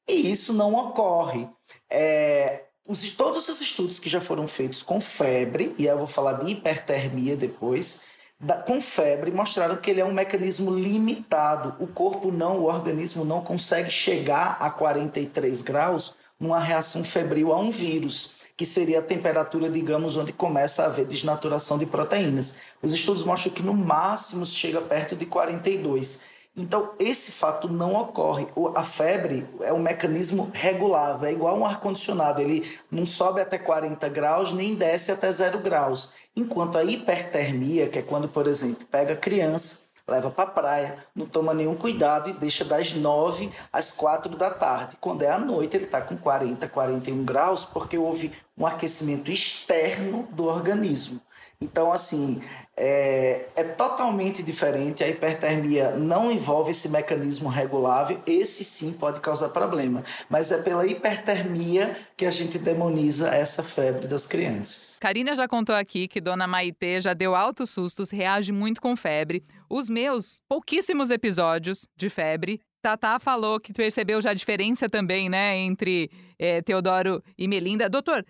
E 0.08 0.30
isso 0.30 0.52
não 0.54 0.76
ocorre. 0.76 1.48
É, 1.90 2.64
os, 2.86 3.10
todos 3.12 3.48
os 3.48 3.62
estudos 3.62 4.00
que 4.00 4.10
já 4.10 4.20
foram 4.20 4.48
feitos 4.48 4.82
com 4.84 5.00
febre, 5.00 5.74
e 5.78 5.86
eu 5.86 5.98
vou 5.98 6.08
falar 6.08 6.34
de 6.34 6.52
hipertermia 6.52 7.38
depois, 7.38 8.02
da, 8.38 8.56
com 8.56 8.82
febre, 8.82 9.32
mostraram 9.32 9.78
que 9.78 9.90
ele 9.90 10.02
é 10.02 10.06
um 10.06 10.14
mecanismo 10.14 10.76
limitado. 10.76 11.76
O 11.80 11.88
corpo 11.88 12.32
não, 12.32 12.60
o 12.60 12.66
organismo 12.66 13.24
não 13.24 13.42
consegue 13.42 13.90
chegar 13.90 14.58
a 14.60 14.70
43 14.70 15.62
graus 15.62 16.16
numa 16.42 16.60
reação 16.60 17.04
febril 17.04 17.54
a 17.54 17.60
um 17.60 17.70
vírus, 17.70 18.42
que 18.58 18.66
seria 18.66 19.00
a 19.00 19.04
temperatura, 19.04 19.70
digamos, 19.70 20.18
onde 20.18 20.34
começa 20.34 20.82
a 20.82 20.88
haver 20.88 21.06
desnaturação 21.06 21.78
de 21.78 21.86
proteínas. 21.86 22.60
Os 22.82 22.92
estudos 22.92 23.24
mostram 23.24 23.54
que 23.54 23.62
no 23.62 23.74
máximo 23.74 24.46
chega 24.46 24.82
perto 24.82 25.16
de 25.16 25.28
42. 25.28 26.24
Então, 26.58 26.92
esse 27.00 27.32
fato 27.32 27.70
não 27.70 27.96
ocorre. 27.96 28.48
A 28.76 28.84
febre 28.84 29.48
é 29.62 29.72
um 29.72 29.80
mecanismo 29.80 30.52
regulável, 30.54 31.30
é 31.30 31.32
igual 31.32 31.58
um 31.58 31.66
ar-condicionado. 31.66 32.42
Ele 32.42 32.70
não 32.90 33.06
sobe 33.06 33.40
até 33.40 33.58
40 33.58 34.10
graus, 34.10 34.52
nem 34.52 34.76
desce 34.76 35.12
até 35.12 35.32
0 35.32 35.60
graus. 35.60 36.12
Enquanto 36.36 36.78
a 36.78 36.84
hipertermia, 36.84 37.88
que 37.88 38.00
é 38.00 38.02
quando, 38.02 38.28
por 38.28 38.48
exemplo, 38.48 38.86
pega 38.88 39.16
criança, 39.16 39.91
leva 40.12 40.30
para 40.30 40.44
a 40.44 40.52
praia, 40.52 40.96
não 41.16 41.26
toma 41.26 41.54
nenhum 41.54 41.76
cuidado 41.76 42.30
e 42.30 42.34
deixa 42.34 42.66
das 42.66 42.94
9 42.94 43.50
às 43.72 43.92
4 43.92 44.36
da 44.36 44.50
tarde. 44.50 44.98
Quando 45.00 45.24
é 45.24 45.32
à 45.32 45.40
noite, 45.40 45.78
ele 45.78 45.86
está 45.86 46.02
com 46.02 46.18
40, 46.18 46.68
41 46.68 47.24
graus, 47.24 47.66
porque 47.66 47.98
houve 47.98 48.32
um 48.58 48.66
aquecimento 48.68 49.32
externo 49.32 50.28
do 50.32 50.46
organismo. 50.46 51.20
Então, 51.62 51.94
assim, 51.94 52.42
é, 52.76 53.46
é, 53.56 53.64
totalmente 53.64 54.42
diferente. 54.42 55.04
A 55.04 55.08
hipertermia 55.08 55.92
não 55.92 56.32
envolve 56.32 56.72
esse 56.72 56.90
mecanismo 56.90 57.48
regulável. 57.48 58.20
Esse 58.26 58.64
sim 58.64 58.94
pode 58.94 59.20
causar 59.20 59.50
problema. 59.50 60.04
Mas 60.28 60.52
é 60.52 60.62
pela 60.62 60.88
hipertermia 60.88 61.96
que 62.18 62.26
a 62.26 62.32
gente 62.32 62.58
demoniza 62.58 63.30
essa 63.30 63.62
febre 63.62 64.08
das 64.08 64.26
crianças. 64.26 64.98
Karina 65.00 65.36
já 65.36 65.48
contou 65.48 65.76
aqui 65.76 66.08
que 66.08 66.20
Dona 66.20 66.48
Maitê 66.48 67.00
já 67.00 67.14
deu 67.14 67.36
altos 67.36 67.70
sustos, 67.70 68.10
reage 68.10 68.52
muito 68.52 68.82
com 68.82 68.96
febre. 68.96 69.44
Os 69.70 69.90
meus 69.90 70.42
pouquíssimos 70.50 71.12
episódios 71.12 71.88
de 71.96 72.10
febre 72.10 72.60
Tatá 72.82 73.20
falou 73.20 73.60
que 73.60 73.72
percebeu 73.72 74.20
já 74.22 74.32
a 74.32 74.34
diferença 74.34 74.90
também, 74.90 75.30
né, 75.30 75.56
entre 75.56 76.10
é, 76.40 76.62
Teodoro 76.62 77.24
e 77.38 77.48
Melinda. 77.48 77.88
Doutor, 77.88 78.26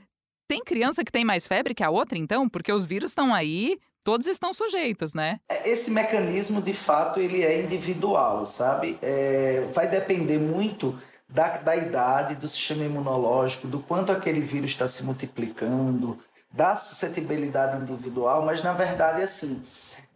tem 0.52 0.62
criança 0.62 1.02
que 1.06 1.12
tem 1.14 1.24
mais 1.24 1.48
febre 1.48 1.74
que 1.74 1.82
a 1.82 1.90
outra, 1.90 2.18
então? 2.18 2.50
Porque 2.50 2.74
os 2.74 2.86
vírus 2.86 3.12
estão 3.12 3.34
aí, 3.34 3.80
todos 4.04 4.28
estão 4.28 4.54
sujeitos, 4.54 5.14
né? 5.14 5.40
É, 5.48 5.70
esse 5.70 5.90
mecanismo, 5.92 6.62
de 6.62 6.74
fato, 6.74 7.22
ele 7.22 7.42
é 7.42 7.62
individual, 7.62 8.46
sabe? 8.46 9.00
É, 9.02 9.66
vai 9.74 9.88
depender 9.88 10.38
muito 10.40 10.94
da, 11.30 11.56
da 11.56 11.74
idade, 11.74 12.36
do 12.36 12.50
sistema 12.50 12.84
imunológico, 12.84 13.66
do 13.66 13.80
quanto 13.80 14.12
aquele 14.12 14.42
vírus 14.42 14.72
está 14.72 14.90
se 14.90 15.06
multiplicando, 15.06 16.20
da 16.52 16.76
suscetibilidade 16.76 17.82
individual, 17.82 18.44
mas 18.46 18.62
na 18.62 18.74
verdade, 18.74 19.22
assim, 19.22 19.64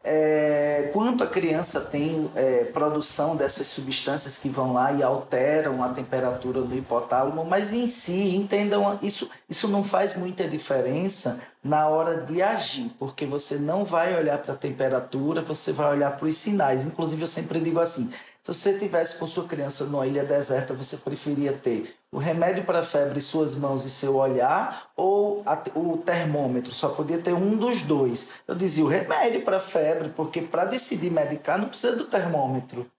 é, 0.08 0.92
quanto 0.94 1.24
a 1.24 1.28
criança 1.28 1.82
tem 1.82 2.30
é, 2.36 2.66
produção 2.66 3.36
dessas 3.36 3.66
substâncias 3.66 4.38
que 4.38 4.48
vão 4.48 4.72
lá 4.72 4.94
e 4.94 5.02
alteram 5.02 5.84
a 5.84 5.90
temperatura 5.90 6.62
do 6.62 6.76
hipotálamo, 6.78 7.44
mas 7.44 7.74
em 7.74 7.88
si, 7.88 8.36
entendam, 8.36 9.00
isso, 9.02 9.32
isso 9.50 9.68
não 9.68 9.84
faz 9.84 10.16
muita 10.16 10.48
diferença 10.48 11.42
na 11.64 11.88
hora 11.88 12.22
de 12.22 12.40
agir, 12.40 12.92
porque 13.00 13.26
você 13.26 13.58
não 13.58 13.84
vai 13.84 14.16
olhar 14.16 14.38
para 14.38 14.54
a 14.54 14.58
temperatura, 14.58 15.42
você 15.42 15.72
vai 15.72 15.92
olhar 15.92 16.16
para 16.16 16.28
os 16.28 16.38
sinais. 16.38 16.86
Inclusive, 16.86 17.24
eu 17.24 17.28
sempre 17.28 17.60
digo 17.60 17.80
assim: 17.80 18.12
se 18.44 18.54
você 18.54 18.78
tivesse 18.78 19.18
com 19.18 19.26
sua 19.26 19.48
criança 19.48 19.86
numa 19.86 20.06
ilha 20.06 20.24
deserta, 20.24 20.72
você 20.72 20.98
preferia 20.98 21.52
ter 21.52 21.96
o 22.16 22.18
remédio 22.18 22.64
para 22.64 22.80
a 22.80 22.84
febre, 22.84 23.20
suas 23.20 23.56
mãos 23.56 23.84
e 23.84 23.90
seu 23.90 24.16
olhar, 24.16 24.90
ou 24.96 25.44
a, 25.46 25.62
o 25.78 25.98
termômetro? 25.98 26.74
Só 26.74 26.88
podia 26.88 27.18
ter 27.18 27.34
um 27.34 27.58
dos 27.58 27.82
dois. 27.82 28.36
Eu 28.48 28.56
dizia 28.56 28.86
o 28.86 28.88
remédio 28.88 29.42
para 29.42 29.58
a 29.58 29.60
febre, 29.60 30.08
porque 30.16 30.42
para 30.42 30.64
decidir 30.64 31.12
medicar 31.12 31.60
não 31.60 31.68
precisa 31.68 31.94
do 31.94 32.06
termômetro. 32.06 32.90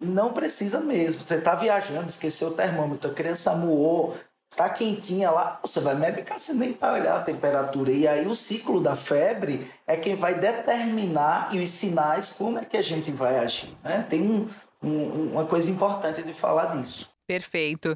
Não 0.00 0.32
precisa 0.32 0.80
mesmo. 0.80 1.20
Você 1.20 1.34
está 1.34 1.54
viajando, 1.54 2.08
esqueceu 2.08 2.48
o 2.48 2.54
termômetro, 2.54 3.10
a 3.10 3.14
criança 3.14 3.54
moou, 3.54 4.16
está 4.50 4.70
quentinha 4.70 5.30
lá, 5.30 5.60
você 5.62 5.78
vai 5.78 5.96
medicar, 5.96 6.38
você 6.38 6.54
nem 6.54 6.72
vai 6.72 7.02
olhar 7.02 7.18
a 7.18 7.22
temperatura. 7.22 7.92
E 7.92 8.08
aí 8.08 8.26
o 8.26 8.34
ciclo 8.34 8.80
da 8.80 8.96
febre 8.96 9.70
é 9.86 9.94
quem 9.94 10.14
vai 10.14 10.40
determinar 10.40 11.54
e 11.54 11.62
os 11.62 11.68
sinais 11.68 12.32
como 12.32 12.58
é 12.58 12.64
que 12.64 12.78
a 12.78 12.82
gente 12.82 13.10
vai 13.10 13.38
agir. 13.40 13.76
Né? 13.84 14.06
Tem 14.08 14.22
um, 14.22 14.46
um, 14.82 15.32
uma 15.32 15.44
coisa 15.44 15.70
importante 15.70 16.22
de 16.22 16.32
falar 16.32 16.78
disso. 16.78 17.10
Perfeito. 17.26 17.94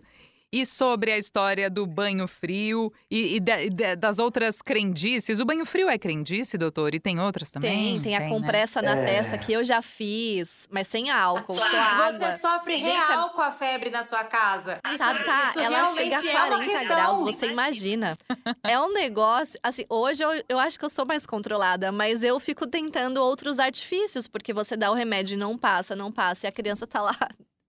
E 0.52 0.66
sobre 0.66 1.10
a 1.10 1.18
história 1.18 1.70
do 1.70 1.86
banho 1.86 2.28
frio 2.28 2.92
e, 3.10 3.36
e, 3.36 3.40
de, 3.40 3.70
de, 3.70 3.96
das 3.96 4.18
outras 4.18 4.60
crendices. 4.60 5.40
O 5.40 5.46
banho 5.46 5.64
frio 5.64 5.88
é 5.88 5.96
crendice, 5.96 6.58
doutor? 6.58 6.94
E 6.94 7.00
tem 7.00 7.18
outras 7.18 7.50
também? 7.50 7.70
Tem, 7.70 7.94
tem, 7.94 8.02
tem 8.02 8.16
a 8.16 8.28
compressa 8.28 8.82
né? 8.82 8.94
na 8.94 9.00
é. 9.00 9.04
testa 9.06 9.38
que 9.38 9.52
eu 9.52 9.64
já 9.64 9.80
fiz, 9.80 10.68
mas 10.70 10.88
sem 10.88 11.10
álcool, 11.10 11.56
só 11.56 11.64
água. 11.64 12.12
Você 12.12 12.38
sofre 12.38 12.78
Gente, 12.78 13.06
real 13.06 13.30
com 13.30 13.40
a 13.40 13.50
febre 13.50 13.88
na 13.90 14.04
sua 14.04 14.24
casa. 14.24 14.78
Isso, 14.86 14.98
tá, 14.98 15.14
tá. 15.24 15.50
Isso 15.50 15.60
ela 15.60 15.88
chega 15.94 16.18
a 16.18 16.48
40 16.48 16.70
é 16.70 16.84
graus, 16.84 17.22
você 17.22 17.46
imagina. 17.46 18.18
é 18.62 18.78
um 18.78 18.92
negócio, 18.92 19.58
assim, 19.62 19.86
hoje 19.88 20.22
eu, 20.22 20.30
eu 20.48 20.58
acho 20.58 20.78
que 20.78 20.84
eu 20.84 20.90
sou 20.90 21.06
mais 21.06 21.24
controlada, 21.24 21.90
mas 21.90 22.22
eu 22.22 22.38
fico 22.38 22.66
tentando 22.66 23.18
outros 23.18 23.58
artifícios, 23.58 24.28
porque 24.28 24.52
você 24.52 24.76
dá 24.76 24.90
o 24.90 24.94
remédio 24.94 25.34
e 25.34 25.38
não 25.38 25.56
passa, 25.56 25.96
não 25.96 26.12
passa, 26.12 26.46
e 26.46 26.48
a 26.48 26.52
criança 26.52 26.86
tá 26.86 27.00
lá 27.00 27.16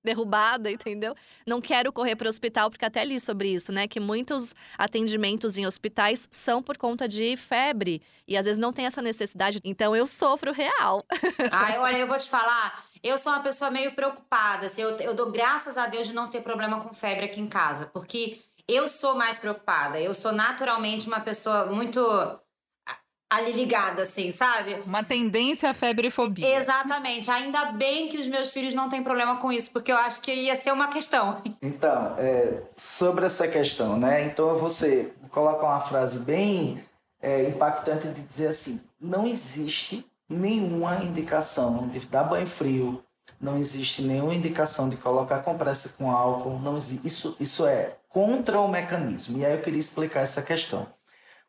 derrubada, 0.03 0.69
entendeu? 0.69 1.15
Não 1.47 1.61
quero 1.61 1.91
correr 1.91 2.15
para 2.15 2.27
o 2.27 2.29
hospital, 2.29 2.69
porque 2.69 2.85
até 2.85 3.03
li 3.05 3.19
sobre 3.19 3.49
isso, 3.49 3.71
né? 3.71 3.87
Que 3.87 3.99
muitos 3.99 4.53
atendimentos 4.77 5.57
em 5.57 5.65
hospitais 5.65 6.27
são 6.31 6.61
por 6.61 6.77
conta 6.77 7.07
de 7.07 7.37
febre. 7.37 8.01
E 8.27 8.37
às 8.37 8.45
vezes 8.45 8.57
não 8.57 8.73
tem 8.73 8.85
essa 8.85 9.01
necessidade. 9.01 9.59
Então 9.63 9.95
eu 9.95 10.05
sofro 10.05 10.51
real. 10.51 11.05
Ai, 11.51 11.77
olha, 11.77 11.97
eu 11.97 12.07
vou 12.07 12.17
te 12.17 12.29
falar. 12.29 12.85
Eu 13.01 13.17
sou 13.17 13.31
uma 13.31 13.41
pessoa 13.41 13.69
meio 13.69 13.93
preocupada. 13.93 14.67
Assim, 14.67 14.81
eu, 14.81 14.97
eu 14.97 15.13
dou 15.13 15.31
graças 15.31 15.77
a 15.77 15.87
Deus 15.87 16.07
de 16.07 16.13
não 16.13 16.29
ter 16.29 16.41
problema 16.41 16.79
com 16.81 16.93
febre 16.93 17.25
aqui 17.25 17.39
em 17.39 17.47
casa. 17.47 17.85
Porque 17.87 18.41
eu 18.67 18.87
sou 18.87 19.15
mais 19.15 19.37
preocupada. 19.37 19.99
Eu 19.99 20.13
sou 20.13 20.31
naturalmente 20.31 21.07
uma 21.07 21.19
pessoa 21.19 21.65
muito 21.65 22.01
ali 23.35 23.51
ligada, 23.51 24.03
assim, 24.03 24.31
sabe? 24.31 24.75
Uma 24.85 25.03
tendência 25.03 25.69
à 25.69 25.73
febrefobia. 25.73 26.57
Exatamente. 26.57 27.29
Ainda 27.31 27.71
bem 27.71 28.07
que 28.07 28.17
os 28.17 28.27
meus 28.27 28.49
filhos 28.49 28.73
não 28.73 28.89
têm 28.89 29.03
problema 29.03 29.37
com 29.37 29.51
isso, 29.51 29.71
porque 29.71 29.91
eu 29.91 29.97
acho 29.97 30.21
que 30.21 30.33
ia 30.33 30.55
ser 30.55 30.71
uma 30.71 30.87
questão. 30.87 31.41
Então, 31.61 32.15
é, 32.17 32.61
sobre 32.75 33.25
essa 33.25 33.47
questão, 33.47 33.97
né? 33.97 34.25
Então 34.25 34.53
você 34.55 35.13
coloca 35.29 35.65
uma 35.65 35.79
frase 35.79 36.19
bem 36.19 36.83
é, 37.21 37.47
impactante 37.47 38.07
de 38.09 38.21
dizer 38.21 38.47
assim: 38.47 38.81
não 38.99 39.25
existe 39.25 40.05
nenhuma 40.29 41.03
indicação 41.03 41.87
de 41.87 41.99
dar 42.01 42.25
banho 42.25 42.45
frio, 42.45 43.03
não 43.39 43.57
existe 43.57 44.01
nenhuma 44.01 44.35
indicação 44.35 44.89
de 44.89 44.97
colocar 44.97 45.39
compressa 45.39 45.89
com 45.97 46.11
álcool, 46.11 46.59
não 46.59 46.77
existe. 46.77 47.05
Isso, 47.07 47.35
isso 47.39 47.65
é 47.65 47.95
contra 48.09 48.59
o 48.59 48.67
mecanismo. 48.67 49.37
E 49.39 49.45
aí 49.45 49.53
eu 49.53 49.61
queria 49.61 49.79
explicar 49.79 50.21
essa 50.21 50.41
questão. 50.41 50.87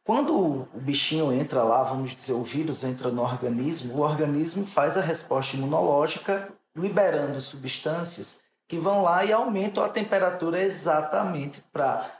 Quando 0.04 0.36
o 0.36 0.68
bichinho 0.74 1.32
entra 1.32 1.62
lá, 1.62 1.82
vamos 1.82 2.14
dizer, 2.14 2.34
o 2.34 2.42
vírus 2.42 2.84
entra 2.84 3.10
no 3.10 3.22
organismo, 3.22 3.94
o 3.94 4.00
organismo 4.00 4.66
faz 4.66 4.98
a 4.98 5.00
resposta 5.00 5.56
imunológica, 5.56 6.52
liberando 6.76 7.40
substâncias 7.40 8.42
que 8.68 8.78
vão 8.78 9.02
lá 9.02 9.24
e 9.24 9.32
aumentam 9.32 9.82
a 9.82 9.88
temperatura 9.88 10.62
exatamente 10.62 11.62
para. 11.72 12.10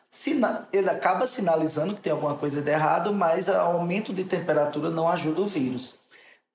Ele 0.73 0.88
acaba 0.88 1.27
sinalizando 1.27 1.94
que 1.94 2.01
tem 2.01 2.12
alguma 2.12 2.37
coisa 2.37 2.62
de 2.62 2.70
errado, 2.70 3.12
mas 3.12 3.49
o 3.49 3.53
aumento 3.53 4.14
de 4.14 4.25
temperatura 4.25 4.88
não 4.88 5.09
ajuda 5.09 5.40
o 5.40 5.47
vírus. 5.47 5.99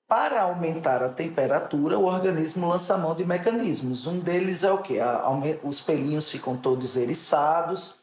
Para 0.08 0.42
aumentar 0.42 1.02
a 1.02 1.10
temperatura, 1.10 1.98
o 1.98 2.06
organismo 2.06 2.68
lança 2.68 2.96
mão 2.96 3.14
de 3.14 3.24
mecanismos. 3.24 4.06
Um 4.06 4.18
deles 4.18 4.64
é 4.64 4.72
o 4.72 4.78
que? 4.78 4.98
Os 5.62 5.80
pelinhos 5.80 6.30
ficam 6.30 6.56
todos 6.56 6.96
eriçados, 6.96 7.99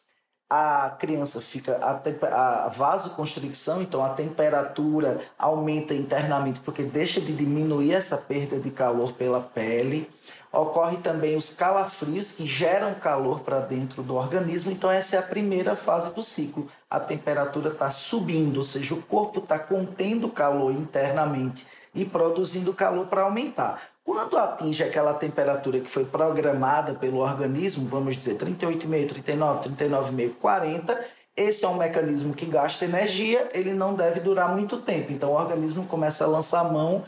a 0.49 0.95
criança 0.97 1.41
fica 1.41 1.77
a, 1.81 2.65
a 2.65 2.67
vasoconstricção, 2.69 3.81
então 3.81 4.03
a 4.03 4.09
temperatura 4.09 5.19
aumenta 5.37 5.93
internamente 5.93 6.61
porque 6.61 6.83
deixa 6.83 7.19
de 7.19 7.33
diminuir 7.33 7.91
essa 7.91 8.17
perda 8.17 8.57
de 8.57 8.71
calor 8.71 9.11
pela 9.11 9.41
pele. 9.41 10.09
Ocorre 10.51 10.97
também 10.97 11.35
os 11.35 11.49
calafrios 11.49 12.31
que 12.31 12.47
geram 12.47 12.93
calor 12.93 13.41
para 13.41 13.59
dentro 13.59 14.01
do 14.01 14.15
organismo, 14.15 14.71
então 14.71 14.89
essa 14.89 15.17
é 15.17 15.19
a 15.19 15.23
primeira 15.23 15.75
fase 15.75 16.15
do 16.15 16.23
ciclo. 16.23 16.69
A 16.89 16.99
temperatura 16.99 17.73
está 17.73 17.89
subindo, 17.89 18.57
ou 18.57 18.63
seja, 18.63 18.95
o 18.95 19.01
corpo 19.01 19.39
está 19.39 19.59
contendo 19.59 20.29
calor 20.29 20.71
internamente 20.71 21.67
e 21.93 22.05
produzindo 22.05 22.73
calor 22.73 23.07
para 23.07 23.23
aumentar. 23.23 23.81
Quando 24.07 24.37
atinge 24.37 24.85
aquela 24.85 25.13
temperatura 25.13 25.81
que 25.81 25.89
foi 25.89 26.05
programada 26.05 26.93
pelo 26.93 27.17
organismo, 27.17 27.85
vamos 27.85 28.15
dizer 28.15 28.37
38,5, 28.37 29.09
39, 29.09 29.69
39,5, 29.69 30.31
40, 30.39 31.05
esse 31.35 31.65
é 31.65 31.67
um 31.67 31.75
mecanismo 31.75 32.33
que 32.33 32.45
gasta 32.45 32.85
energia, 32.85 33.49
ele 33.53 33.73
não 33.73 33.93
deve 33.93 34.21
durar 34.21 34.55
muito 34.55 34.77
tempo. 34.77 35.11
Então 35.11 35.31
o 35.31 35.35
organismo 35.35 35.85
começa 35.87 36.23
a 36.23 36.27
lançar 36.27 36.71
mão 36.71 37.03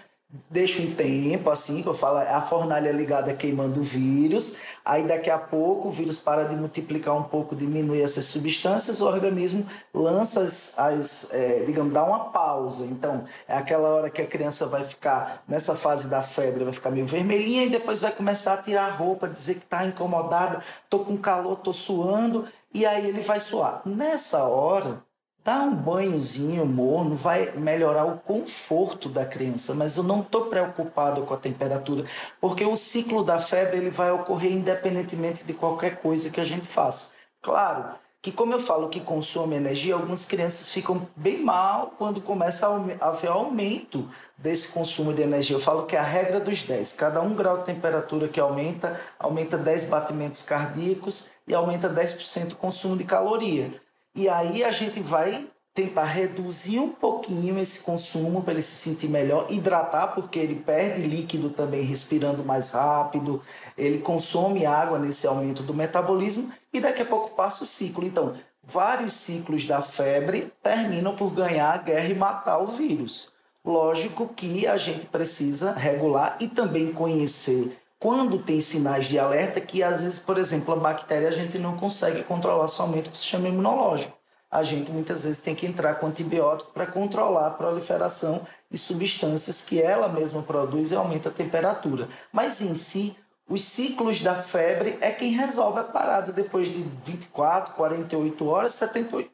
deixa 0.50 0.82
um 0.82 0.94
tempo, 0.94 1.50
assim, 1.50 1.82
que 1.82 1.90
eu 1.90 1.94
falo, 1.94 2.20
a 2.20 2.40
fornalha 2.42 2.92
ligada 2.92 3.34
queimando 3.34 3.80
o 3.80 3.84
vírus, 3.84 4.58
aí 4.86 5.04
daqui 5.04 5.30
a 5.30 5.40
pouco 5.40 5.88
o 5.88 5.92
vírus 5.92 6.18
para 6.18 6.44
de 6.44 6.56
multiplicar 6.56 7.16
um 7.16 7.24
pouco, 7.24 7.56
diminui 7.56 8.02
essas 8.02 8.26
substâncias, 8.26 9.02
o 9.02 9.08
organismo 9.08 9.66
lança 9.92 10.42
as, 10.42 10.78
as 10.78 11.34
é, 11.34 11.64
digamos, 11.66 11.92
dá 11.94 12.04
uma 12.04 12.26
pausa. 12.26 12.86
Então, 12.86 13.24
é 13.48 13.58
aquela 13.58 13.90
hora 13.90 14.10
que 14.12 14.22
a 14.22 14.28
criança 14.28 14.68
vai 14.68 14.84
ficar, 14.84 15.44
nessa 15.48 15.74
fase 15.74 16.08
da 16.08 16.22
febre, 16.22 16.64
vai 16.64 16.74
ficar 16.74 16.92
meio 16.92 17.08
vermelhinha 17.08 17.66
e 17.66 17.70
depois 17.70 18.00
vai 18.00 18.12
começar 18.12 18.54
a 18.54 18.58
tirar 18.58 18.86
a 18.86 18.92
roupa, 18.92 19.28
dizer 19.28 19.56
que 19.56 19.64
está 19.64 19.84
incomodada, 19.84 20.62
tô 20.90 21.00
com 21.00 21.18
calor, 21.18 21.58
tô 21.58 21.74
suando, 21.74 22.48
e 22.72 22.86
aí 22.86 23.08
ele 23.08 23.22
vai 23.22 23.40
suar. 23.40 23.82
Nessa 23.84 24.44
hora, 24.44 25.04
Dar 25.50 25.62
um 25.62 25.74
banhozinho 25.74 26.64
morno 26.64 27.16
vai 27.16 27.52
melhorar 27.56 28.06
o 28.06 28.20
conforto 28.20 29.10
da 29.10 29.26
criança, 29.26 29.74
mas 29.74 29.98
eu 29.98 30.04
não 30.04 30.20
estou 30.22 30.46
preocupado 30.46 31.24
com 31.24 31.34
a 31.34 31.38
temperatura, 31.38 32.06
porque 32.40 32.64
o 32.64 32.76
ciclo 32.76 33.24
da 33.24 33.40
febre 33.40 33.78
ele 33.78 33.90
vai 33.90 34.12
ocorrer 34.12 34.52
independentemente 34.52 35.44
de 35.44 35.56
qualquer 35.56 36.02
coisa 36.02 36.30
que 36.30 36.40
a 36.40 36.46
gente 36.46 36.68
faça. 36.68 37.16
Claro 37.42 37.96
que, 38.22 38.32
como 38.32 38.54
eu 38.54 38.60
falo 38.60 38.90
que 38.90 39.00
consome 39.00 39.56
energia, 39.56 39.96
algumas 39.96 40.24
crianças 40.24 40.70
ficam 40.70 41.08
bem 41.16 41.44
mal 41.44 41.96
quando 41.98 42.22
começa 42.22 42.68
a 43.02 43.08
haver 43.08 43.32
aumento 43.32 44.08
desse 44.38 44.72
consumo 44.72 45.12
de 45.12 45.24
energia. 45.24 45.56
Eu 45.56 45.60
falo 45.60 45.88
que 45.88 45.96
é 45.96 46.00
a 46.00 46.04
regra 46.04 46.40
dos 46.40 46.62
10. 46.62 46.94
Cada 46.94 47.22
um 47.22 47.34
grau 47.34 47.58
de 47.58 47.66
temperatura 47.66 48.28
que 48.28 48.40
aumenta, 48.40 49.02
aumenta 49.18 49.58
10 49.58 49.86
batimentos 49.86 50.44
cardíacos 50.44 51.32
e 51.48 51.56
aumenta 51.56 51.90
10% 51.90 52.52
o 52.52 52.56
consumo 52.56 52.96
de 52.96 53.04
caloria. 53.04 53.89
E 54.20 54.28
aí 54.28 54.66
a 54.66 54.70
gente 54.70 55.00
vai 55.00 55.48
tentar 55.74 56.04
reduzir 56.04 56.78
um 56.78 56.90
pouquinho 56.90 57.58
esse 57.58 57.84
consumo 57.84 58.44
para 58.44 58.52
ele 58.52 58.62
se 58.62 58.76
sentir 58.76 59.08
melhor, 59.08 59.50
hidratar 59.50 60.08
porque 60.08 60.38
ele 60.38 60.56
perde 60.56 61.04
líquido 61.04 61.50
também 61.50 61.84
respirando 61.84 62.44
mais 62.44 62.72
rápido, 62.72 63.42
ele 63.78 64.00
consome 64.00 64.66
água 64.66 65.00
nesse 65.00 65.26
aumento 65.26 65.64
do 65.64 65.74
metabolismo 65.74 66.52
e 66.74 66.82
daqui 66.82 67.02
a 67.02 67.06
pouco 67.06 67.30
passa 67.30 67.64
o 67.64 67.66
ciclo. 67.66 68.06
Então, 68.06 68.34
vários 68.62 69.14
ciclos 69.14 69.66
da 69.66 69.82
febre 69.82 70.52
terminam 70.62 71.16
por 71.16 71.32
ganhar 71.32 71.74
a 71.74 71.78
guerra 71.78 72.10
e 72.10 72.14
matar 72.14 72.58
o 72.58 72.68
vírus. 72.68 73.32
Lógico 73.64 74.28
que 74.28 74.68
a 74.68 74.76
gente 74.76 75.06
precisa 75.06 75.72
regular 75.72 76.36
e 76.42 76.50
também 76.50 76.92
conhecer 76.92 77.80
quando 78.00 78.40
tem 78.40 78.62
sinais 78.62 79.06
de 79.06 79.20
alerta 79.20 79.60
que 79.60 79.84
às 79.84 80.04
vezes, 80.04 80.18
por 80.18 80.38
exemplo, 80.38 80.74
a 80.74 80.78
bactéria 80.78 81.28
a 81.28 81.32
gente 81.32 81.60
não 81.60 81.76
consegue 81.78 82.24
controlar 82.24 82.70
somente 82.70 83.10
com 83.10 83.16
o 83.16 83.18
sistema 83.18 83.50
imunológico. 83.50 84.18
A 84.50 84.64
gente 84.64 84.90
muitas 84.90 85.26
vezes 85.26 85.42
tem 85.42 85.54
que 85.54 85.68
entrar 85.68 85.96
com 85.96 86.08
antibiótico 86.08 86.72
para 86.72 86.88
controlar 86.88 87.48
a 87.48 87.52
proliferação 87.52 88.48
de 88.72 88.78
substâncias 88.78 89.68
que 89.68 89.80
ela 89.80 90.08
mesma 90.08 90.42
produz 90.42 90.92
e 90.92 90.96
aumenta 90.96 91.30
a 91.30 91.32
temperatura. 91.32 92.08
Mas 92.32 92.62
em 92.62 92.74
si, 92.74 93.16
os 93.48 93.64
ciclos 93.64 94.22
da 94.22 94.36
febre 94.36 94.98
é 95.02 95.12
quem 95.12 95.34
resolve 95.34 95.80
a 95.80 95.84
parada 95.84 96.32
depois 96.32 96.70
de 96.70 96.82
24, 97.04 97.76
48 97.76 98.48
horas, 98.48 98.74
78. 98.76 99.30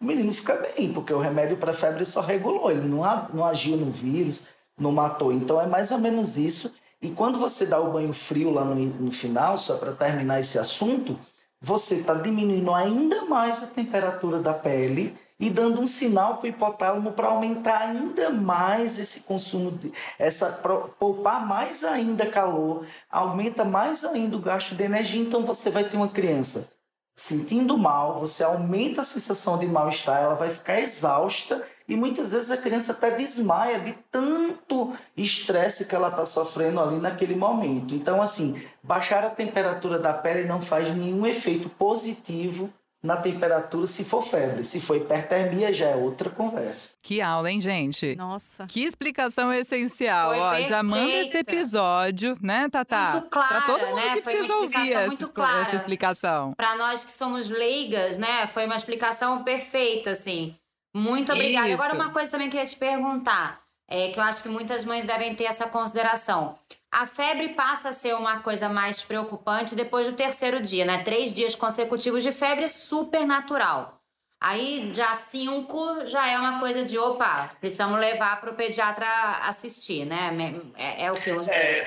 O 0.00 0.04
menino 0.04 0.32
fica 0.32 0.54
bem, 0.54 0.92
porque 0.92 1.12
o 1.12 1.20
remédio 1.20 1.56
para 1.56 1.72
febre 1.72 2.04
só 2.04 2.20
regulou, 2.20 2.70
ele 2.70 2.86
não, 2.86 3.28
não 3.32 3.44
agiu 3.44 3.76
no 3.76 3.90
vírus, 3.90 4.46
não 4.78 4.90
matou. 4.90 5.32
Então 5.32 5.60
é 5.60 5.66
mais 5.66 5.90
ou 5.90 5.98
menos 5.98 6.38
isso. 6.38 6.74
E 7.06 7.10
quando 7.12 7.38
você 7.38 7.66
dá 7.66 7.78
o 7.80 7.92
banho 7.92 8.12
frio 8.12 8.50
lá 8.50 8.64
no, 8.64 8.74
no 8.74 9.12
final, 9.12 9.56
só 9.56 9.76
para 9.76 9.92
terminar 9.92 10.40
esse 10.40 10.58
assunto, 10.58 11.16
você 11.60 11.94
está 11.94 12.14
diminuindo 12.14 12.74
ainda 12.74 13.26
mais 13.26 13.62
a 13.62 13.68
temperatura 13.68 14.40
da 14.40 14.52
pele 14.52 15.14
e 15.38 15.48
dando 15.48 15.80
um 15.80 15.86
sinal 15.86 16.38
para 16.38 16.46
o 16.46 16.48
hipotálamo 16.48 17.12
para 17.12 17.28
aumentar 17.28 17.82
ainda 17.82 18.30
mais 18.30 18.98
esse 18.98 19.20
consumo, 19.20 19.70
de, 19.70 19.92
essa 20.18 20.60
poupar 20.98 21.46
mais 21.46 21.84
ainda 21.84 22.26
calor, 22.26 22.84
aumenta 23.08 23.64
mais 23.64 24.04
ainda 24.04 24.36
o 24.36 24.40
gasto 24.40 24.74
de 24.74 24.82
energia. 24.82 25.22
Então 25.22 25.44
você 25.44 25.70
vai 25.70 25.84
ter 25.84 25.96
uma 25.96 26.08
criança 26.08 26.75
sentindo 27.16 27.78
mal, 27.78 28.20
você 28.20 28.44
aumenta 28.44 29.00
a 29.00 29.04
sensação 29.04 29.58
de 29.58 29.66
mal-estar, 29.66 30.22
ela 30.22 30.34
vai 30.34 30.50
ficar 30.50 30.78
exausta 30.78 31.66
e 31.88 31.96
muitas 31.96 32.32
vezes 32.32 32.50
a 32.50 32.56
criança 32.58 32.92
até 32.92 33.10
desmaia 33.12 33.80
de 33.80 33.92
tanto 34.10 34.92
estresse 35.16 35.86
que 35.86 35.94
ela 35.94 36.08
está 36.08 36.26
sofrendo 36.26 36.78
ali 36.78 37.00
naquele 37.00 37.34
momento. 37.34 37.94
Então, 37.94 38.20
assim, 38.20 38.60
baixar 38.82 39.24
a 39.24 39.30
temperatura 39.30 39.98
da 39.98 40.12
pele 40.12 40.46
não 40.46 40.60
faz 40.60 40.94
nenhum 40.94 41.26
efeito 41.26 41.70
positivo 41.70 42.70
na 43.06 43.16
temperatura 43.16 43.86
se 43.86 44.04
for 44.04 44.22
febre. 44.22 44.64
Se 44.64 44.80
for 44.80 44.96
hipertermia, 44.96 45.72
já 45.72 45.86
é 45.86 45.96
outra 45.96 46.28
conversa. 46.28 46.94
Que 47.02 47.20
aula, 47.22 47.50
hein, 47.50 47.60
gente? 47.60 48.16
Nossa. 48.16 48.66
Que 48.66 48.82
explicação 48.82 49.52
essencial. 49.52 50.30
Foi 50.30 50.38
Ó, 50.40 50.48
perfeita. 50.50 50.68
já 50.68 50.82
manda 50.82 51.12
esse 51.12 51.38
episódio, 51.38 52.36
né, 52.42 52.68
Tatá? 52.68 53.12
Muito 53.12 53.30
clara, 53.30 53.60
pra 53.60 53.60
todo 53.62 53.86
mundo 53.86 53.94
né? 53.96 54.14
que 54.16 54.22
Foi 54.22 54.32
uma 54.32 54.38
precisa 54.38 54.56
ouvir 54.56 54.66
explicação 54.76 54.98
essa, 55.00 55.06
muito 55.08 55.32
clara. 55.32 55.60
essa 55.62 55.76
explicação. 55.76 56.54
Para 56.54 56.76
nós 56.76 57.04
que 57.04 57.12
somos 57.12 57.48
leigas, 57.48 58.18
né? 58.18 58.46
Foi 58.48 58.66
uma 58.66 58.76
explicação 58.76 59.44
perfeita, 59.44 60.10
assim. 60.10 60.56
Muito 60.94 61.32
obrigada. 61.32 61.68
Isso. 61.68 61.74
Agora, 61.80 61.94
uma 61.94 62.10
coisa 62.10 62.30
também 62.30 62.50
que 62.50 62.56
eu 62.56 62.60
ia 62.60 62.66
te 62.66 62.76
perguntar, 62.76 63.60
é 63.88 64.08
que 64.08 64.18
eu 64.18 64.22
acho 64.24 64.42
que 64.42 64.48
muitas 64.48 64.84
mães 64.84 65.04
devem 65.04 65.34
ter 65.34 65.44
essa 65.44 65.66
consideração. 65.68 66.58
A 66.98 67.04
febre 67.04 67.50
passa 67.50 67.90
a 67.90 67.92
ser 67.92 68.14
uma 68.14 68.40
coisa 68.40 68.70
mais 68.70 69.02
preocupante 69.02 69.74
depois 69.74 70.06
do 70.06 70.14
terceiro 70.14 70.62
dia, 70.62 70.86
né? 70.86 71.04
Três 71.04 71.34
dias 71.34 71.54
consecutivos 71.54 72.22
de 72.22 72.32
febre 72.32 72.64
é 72.64 72.68
super 72.68 73.26
natural. 73.26 74.00
Aí, 74.40 74.90
já 74.94 75.14
cinco, 75.14 76.06
já 76.06 76.26
é 76.26 76.38
uma 76.38 76.58
coisa 76.58 76.82
de, 76.82 76.98
opa, 76.98 77.50
precisamos 77.60 78.00
levar 78.00 78.40
para 78.40 78.50
o 78.50 78.54
pediatra 78.54 79.06
assistir, 79.42 80.06
né? 80.06 80.32
É, 80.74 81.04
é 81.04 81.12
o 81.12 81.20
que? 81.20 81.30
O 81.32 81.42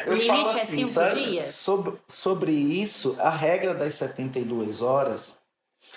Eu 0.05 0.13
limite 0.13 0.27
falo 0.27 0.59
é 0.59 0.61
assim, 0.61 0.77
cinco 0.77 0.89
sabe? 0.91 1.23
dias? 1.23 1.55
Sobre, 1.55 1.97
sobre 2.07 2.51
isso, 2.51 3.15
a 3.19 3.31
regra 3.31 3.73
das 3.73 3.95
72 3.95 4.83
horas, 4.83 5.41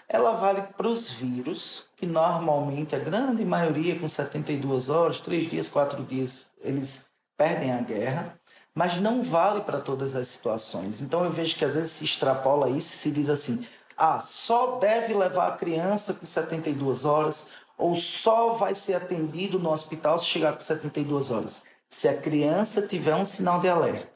ela 0.08 0.32
vale 0.32 0.62
para 0.62 0.88
os 0.88 1.10
vírus, 1.10 1.86
que 1.98 2.06
normalmente 2.06 2.96
a 2.96 2.98
grande 2.98 3.44
maioria 3.44 3.98
com 3.98 4.08
72 4.08 4.88
horas, 4.88 5.18
3 5.18 5.50
dias, 5.50 5.68
4 5.68 6.02
dias, 6.02 6.50
eles 6.62 7.12
perdem 7.36 7.72
a 7.72 7.80
guerra, 7.80 8.38
mas 8.74 9.00
não 9.00 9.22
vale 9.22 9.60
para 9.62 9.80
todas 9.80 10.16
as 10.16 10.28
situações. 10.28 11.00
Então 11.00 11.24
eu 11.24 11.30
vejo 11.30 11.56
que 11.56 11.64
às 11.64 11.74
vezes 11.74 11.92
se 11.92 12.04
extrapola 12.04 12.70
isso 12.70 12.94
e 12.94 12.98
se 12.98 13.10
diz 13.10 13.28
assim: 13.28 13.66
ah, 13.96 14.20
só 14.20 14.78
deve 14.78 15.14
levar 15.14 15.48
a 15.48 15.56
criança 15.56 16.14
com 16.14 16.26
72 16.26 17.04
horas, 17.04 17.52
ou 17.76 17.94
só 17.94 18.54
vai 18.54 18.74
ser 18.74 18.94
atendido 18.94 19.58
no 19.58 19.70
hospital 19.70 20.18
se 20.18 20.26
chegar 20.26 20.52
com 20.52 20.60
72 20.60 21.30
horas. 21.30 21.66
Se 21.88 22.08
a 22.08 22.20
criança 22.20 22.86
tiver 22.86 23.14
um 23.14 23.24
sinal 23.24 23.60
de 23.60 23.68
alerta, 23.68 24.10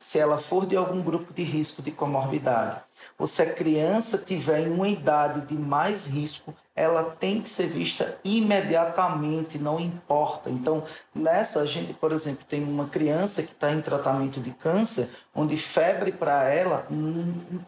se 0.00 0.18
ela 0.18 0.38
for 0.38 0.66
de 0.66 0.76
algum 0.76 1.02
grupo 1.02 1.32
de 1.32 1.42
risco 1.42 1.82
de 1.82 1.90
comorbidade, 1.90 2.80
ou 3.18 3.26
se 3.26 3.42
a 3.42 3.52
criança 3.52 4.18
tiver 4.18 4.60
em 4.60 4.70
uma 4.70 4.88
idade 4.88 5.40
de 5.40 5.54
mais 5.54 6.06
risco, 6.06 6.54
ela 6.76 7.16
tem 7.18 7.40
que 7.40 7.48
ser 7.48 7.66
vista 7.66 8.18
imediatamente, 8.22 9.58
não 9.58 9.80
importa. 9.80 10.50
Então, 10.50 10.84
nessa, 11.14 11.62
a 11.62 11.66
gente, 11.66 11.94
por 11.94 12.12
exemplo, 12.12 12.44
tem 12.46 12.62
uma 12.62 12.86
criança 12.86 13.42
que 13.42 13.52
está 13.52 13.72
em 13.72 13.80
tratamento 13.80 14.38
de 14.40 14.50
câncer, 14.50 15.16
onde 15.34 15.56
febre 15.56 16.12
para 16.12 16.44
ela 16.44 16.86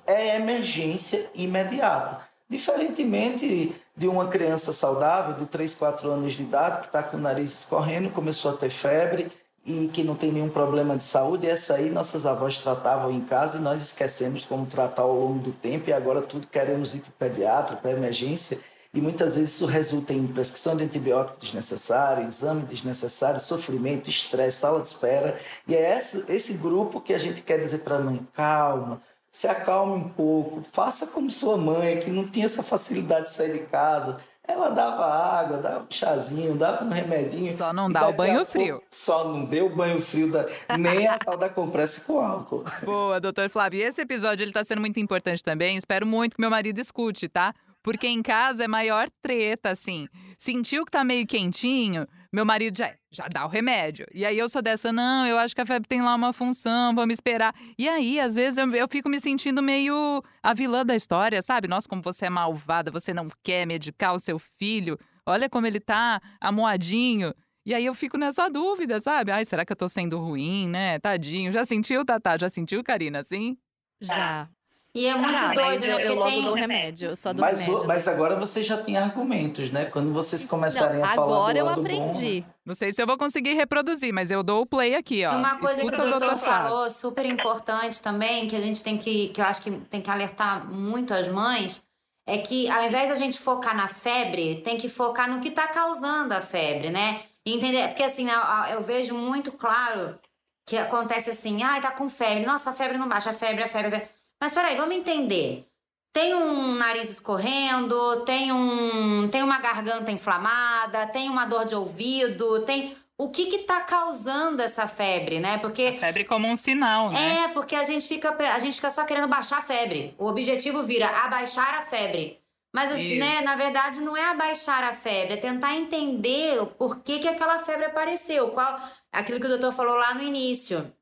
é 0.07 0.37
emergência 0.37 1.27
imediata. 1.35 2.21
Diferentemente 2.51 3.75
de 3.97 4.07
uma 4.07 4.29
criança 4.29 4.73
saudável, 4.75 5.35
de 5.35 5.47
3, 5.47 5.75
4 5.75 6.11
anos 6.11 6.35
de 6.35 6.43
idade, 6.43 6.81
que 6.81 6.87
está 6.87 7.03
com 7.03 7.17
o 7.17 7.21
nariz 7.21 7.61
escorrendo, 7.61 8.11
começou 8.11 8.51
a 8.51 8.57
ter 8.57 8.71
febre 8.71 9.31
e 9.65 9.89
que 9.89 10.03
não 10.03 10.15
tem 10.15 10.33
nenhum 10.33 10.49
problema 10.49 10.97
de 10.97 11.05
saúde, 11.05 11.47
essa 11.47 11.75
aí 11.75 11.91
nossas 11.91 12.25
avós 12.25 12.57
tratavam 12.57 13.11
em 13.11 13.21
casa 13.21 13.59
e 13.59 13.61
nós 13.61 13.83
esquecemos 13.83 14.47
como 14.47 14.65
tratar 14.65 15.03
ao 15.03 15.15
longo 15.15 15.41
do 15.41 15.53
tempo 15.53 15.91
e 15.91 15.93
agora 15.93 16.23
tudo 16.23 16.47
queremos 16.47 16.95
ir 16.95 17.01
para 17.01 17.11
o 17.11 17.13
pediatra, 17.31 17.77
para 17.77 17.91
emergência 17.91 18.61
e 18.95 19.01
muitas 19.01 19.37
vezes 19.37 19.55
isso 19.55 19.67
resulta 19.67 20.15
em 20.15 20.27
prescrição 20.27 20.75
de 20.75 20.85
antibiótico 20.85 21.39
desnecessário, 21.39 22.27
exame 22.27 22.63
desnecessário, 22.63 23.39
sofrimento, 23.39 24.09
estresse, 24.09 24.59
sala 24.59 24.81
de 24.81 24.89
espera. 24.89 25.39
E 25.67 25.75
é 25.75 25.97
esse, 25.97 26.31
esse 26.33 26.55
grupo 26.55 27.01
que 27.01 27.13
a 27.13 27.19
gente 27.19 27.43
quer 27.43 27.61
dizer 27.61 27.79
para 27.79 27.97
a 27.97 28.01
mãe: 28.01 28.27
calma, 28.33 29.03
se 29.31 29.47
acalme 29.47 29.93
um 29.93 30.09
pouco, 30.09 30.63
faça 30.73 31.09
como 31.09 31.31
sua 31.31 31.57
mãe, 31.57 32.01
que 32.01 32.11
não 32.11 32.27
tinha 32.27 32.47
essa 32.47 32.63
facilidade 32.63 33.27
de 33.27 33.33
sair 33.33 33.53
de 33.53 33.67
casa. 33.67 34.21
Ela 34.43 34.71
dava 34.71 35.05
água, 35.05 35.59
dava 35.59 35.85
um 35.85 35.91
chazinho, 35.91 36.55
dava 36.57 36.83
um 36.83 36.89
remedinho. 36.89 37.55
Só 37.55 37.71
não 37.71 37.91
dá 37.91 38.09
o 38.09 38.15
banho 38.15 38.47
frio. 38.47 38.83
Só 38.91 39.29
não 39.29 39.45
deu 39.45 39.67
o 39.67 39.77
banho 39.77 40.01
frio, 40.01 40.31
da, 40.31 40.47
nem 40.79 41.07
a 41.07 41.19
tal 41.19 41.37
da 41.37 41.51
compressa 41.51 42.01
com 42.07 42.19
álcool. 42.19 42.65
Boa, 42.83 43.21
doutor 43.21 43.51
Flávio. 43.51 43.79
E 43.79 43.83
esse 43.83 44.01
episódio 44.01 44.43
ele 44.43 44.53
tá 44.53 44.65
sendo 44.65 44.81
muito 44.81 44.99
importante 44.99 45.45
também. 45.45 45.77
Espero 45.77 46.07
muito 46.07 46.37
que 46.37 46.41
meu 46.41 46.49
marido 46.49 46.79
escute, 46.81 47.29
tá? 47.29 47.55
Porque 47.89 48.07
em 48.07 48.23
casa 48.23 48.65
é 48.65 48.69
maior 48.69 49.09
treta, 49.23 49.71
assim. 49.71 50.09
Sentiu 50.37 50.85
que 50.85 50.91
tá 50.91 51.03
meio 51.03 51.27
quentinho, 51.27 52.07
meu 52.31 52.45
marido 52.45 52.77
já, 52.77 52.95
já 53.11 53.27
dá 53.29 53.47
o 53.47 53.49
remédio. 53.49 54.07
E 54.13 54.27
aí 54.27 54.39
eu 54.39 54.47
sou 54.47 54.61
dessa, 54.61 54.93
não, 54.93 55.27
eu 55.27 55.39
acho 55.39 55.55
que 55.55 55.63
a 55.63 55.65
febre 55.65 55.89
tem 55.89 56.03
lá 56.03 56.15
uma 56.15 56.35
função, 56.35 56.95
vamos 56.95 57.15
esperar. 57.15 57.55
E 57.79 57.89
aí, 57.89 58.21
às 58.21 58.35
vezes, 58.35 58.59
eu, 58.59 58.71
eu 58.75 58.87
fico 58.91 59.09
me 59.09 59.19
sentindo 59.19 59.63
meio 59.63 60.23
a 60.43 60.53
vilã 60.53 60.85
da 60.85 60.95
história, 60.95 61.41
sabe? 61.41 61.67
Nossa, 61.67 61.89
como 61.89 62.03
você 62.03 62.27
é 62.27 62.31
malvada, 62.31 62.91
você 62.91 63.15
não 63.15 63.27
quer 63.43 63.67
medicar 63.67 64.15
o 64.15 64.21
seu 64.21 64.39
filho. 64.39 64.99
Olha 65.25 65.49
como 65.49 65.67
ele 65.67 65.81
tá 65.81 66.21
amoadinho. 66.39 67.35
E 67.65 67.73
aí 67.73 67.87
eu 67.87 67.95
fico 67.95 68.19
nessa 68.19 68.51
dúvida, 68.51 69.01
sabe? 69.01 69.33
Ai, 69.33 69.47
será 69.47 69.65
que 69.65 69.73
eu 69.73 69.77
tô 69.77 69.89
sendo 69.89 70.19
ruim, 70.19 70.69
né? 70.69 70.99
Tadinho. 70.99 71.51
Já 71.53 71.65
sentiu, 71.65 72.05
Tatá? 72.05 72.37
Já 72.37 72.51
sentiu, 72.51 72.85
Karina, 72.85 73.21
assim? 73.21 73.57
Já. 73.99 74.47
E 74.95 75.07
é 75.07 75.15
muito 75.15 75.37
Ah, 75.37 75.53
doido, 75.53 75.61
mas 75.61 75.81
né? 75.83 75.93
eu, 75.95 75.99
eu 76.01 76.15
logo 76.15 76.31
tem... 76.31 76.43
dou 76.45 76.55
remédio, 76.55 77.11
eu 77.11 77.17
só 77.17 77.33
dou 77.33 77.43
Mas, 77.45 77.61
remédio. 77.61 77.87
mas 77.87 78.09
agora 78.09 78.37
você 78.37 78.63
já 78.63 78.79
tem 78.79 78.97
argumentos, 78.97 79.71
né? 79.71 79.85
Quando 79.85 80.13
vocês 80.13 80.47
começarem 80.47 80.99
Não, 80.99 81.05
a 81.05 81.09
falar 81.09 81.27
agora 81.37 81.53
do 81.55 81.59
eu 81.61 81.69
aprendi. 81.69 82.45
Não 82.65 82.75
sei 82.75 82.93
se 82.93 83.01
eu 83.01 83.07
vou 83.07 83.17
conseguir 83.19 83.53
reproduzir, 83.55 84.13
mas 84.13 84.31
eu 84.31 84.43
dou 84.43 84.63
o 84.63 84.67
play 84.67 84.95
aqui, 84.95 85.25
ó. 85.27 85.37
Uma 85.37 85.57
coisa 85.59 85.83
Escuta 85.83 85.97
que 85.97 86.03
o 86.03 86.11
doutor. 86.11 86.39
Flávio. 86.39 86.69
falou, 86.71 86.91
super 86.91 87.27
importante 87.27 88.03
também, 88.03 88.49
que 88.49 88.57
a 88.57 88.61
gente 88.61 88.83
tem 88.83 88.97
que, 88.97 89.29
que 89.29 89.41
eu 89.41 89.45
acho 89.45 89.63
que 89.63 89.71
tem 89.71 90.01
que 90.01 90.11
alertar 90.11 90.65
muito 90.69 91.13
as 91.15 91.29
mães, 91.29 91.83
é 92.27 92.39
que 92.39 92.69
ao 92.71 92.83
invés 92.85 93.09
da 93.11 93.17
gente 93.17 93.39
focar 93.39 93.77
na 93.77 93.89
febre, 93.89 94.63
tem 94.63 94.79
que 94.79 94.89
focar 94.89 95.31
no 95.31 95.39
que 95.41 95.49
está 95.49 95.67
causando 95.69 96.33
a 96.35 96.41
febre, 96.41 96.91
né? 96.91 97.21
Entender? 97.47 97.89
Porque 97.89 98.03
assim, 98.03 98.29
eu, 98.29 98.75
eu 98.75 98.83
vejo 98.83 99.15
muito 99.15 99.53
claro 99.53 100.19
que 100.67 100.77
acontece 100.77 101.31
assim, 101.31 101.63
ai, 101.63 101.81
tá 101.81 101.91
com 101.91 102.11
febre, 102.11 102.45
nossa, 102.45 102.71
a 102.71 102.73
febre 102.75 102.99
não 102.99 103.09
baixa, 103.09 103.31
a 103.31 103.33
febre, 103.35 103.63
a 103.65 103.69
febre, 103.69 103.87
a 103.89 103.91
febre. 103.93 104.09
Mas 104.41 104.55
peraí, 104.55 104.77
vamos 104.77 104.95
entender. 104.95 105.67
Tem 106.13 106.35
um 106.35 106.75
nariz 106.75 107.11
escorrendo, 107.11 108.25
tem, 108.25 108.51
um, 108.51 109.29
tem 109.29 109.43
uma 109.43 109.59
garganta 109.59 110.11
inflamada, 110.11 111.07
tem 111.07 111.29
uma 111.29 111.45
dor 111.45 111.65
de 111.65 111.75
ouvido, 111.75 112.65
tem. 112.65 112.97
O 113.17 113.31
que 113.31 113.47
que 113.47 113.59
tá 113.59 113.81
causando 113.81 114.63
essa 114.63 114.87
febre, 114.87 115.41
né? 115.41 115.59
Porque. 115.59 115.93
Febre 115.93 116.25
como 116.25 116.47
um 116.47 116.57
sinal, 116.57 117.11
né? 117.11 117.45
É, 117.45 117.49
porque 117.49 117.75
a 117.75 117.83
gente, 117.83 118.07
fica, 118.07 118.31
a 118.31 118.59
gente 118.61 118.77
fica 118.77 118.91
só 118.91 119.05
querendo 119.05 119.27
baixar 119.29 119.59
a 119.59 119.63
febre. 119.63 120.15
O 120.19 120.27
objetivo 120.27 120.85
vira 120.85 121.09
abaixar 121.09 121.75
a 121.75 121.83
febre. 121.83 122.41
Mas, 122.75 122.99
Isso. 122.99 123.19
né, 123.19 123.41
na 123.43 123.57
verdade, 123.57 124.01
não 124.01 124.17
é 124.17 124.25
abaixar 124.25 124.85
a 124.85 124.93
febre, 124.93 125.35
é 125.35 125.37
tentar 125.37 125.75
entender 125.75 126.61
o 126.61 126.67
porquê 126.67 127.19
que 127.19 127.29
aquela 127.29 127.59
febre 127.61 127.87
apareceu. 127.87 128.51
Qual, 128.51 128.81
aquilo 129.13 129.41
que 129.41 129.47
o 129.47 129.51
doutor 129.51 129.73
falou 129.73 129.97
lá 129.97 130.15
no 130.15 130.23
início. 130.23 130.93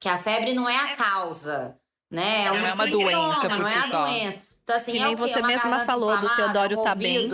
Que 0.00 0.08
a 0.08 0.16
febre 0.16 0.54
não 0.54 0.68
é 0.68 0.76
a 0.76 0.96
causa, 0.96 1.79
né? 2.10 2.46
Não 2.46 2.54
um 2.54 2.56
é 2.66 2.72
uma 2.74 2.84
sintoma, 2.86 3.10
doença 3.10 3.40
por 3.48 3.58
não 3.58 3.68
é 3.68 3.74
a 3.76 3.88
só. 3.88 4.04
doença. 4.06 4.38
Então, 4.64 4.76
assim, 4.76 4.92
Que 4.92 4.98
é 4.98 5.04
nem 5.04 5.14
o 5.14 5.16
quê? 5.16 5.22
você 5.28 5.38
Uma 5.38 5.48
mesma 5.48 5.84
falou 5.84 6.16
do 6.18 6.28
Teodoro 6.36 6.80
um 6.80 6.84
tá 6.84 6.94
bem. 6.94 7.28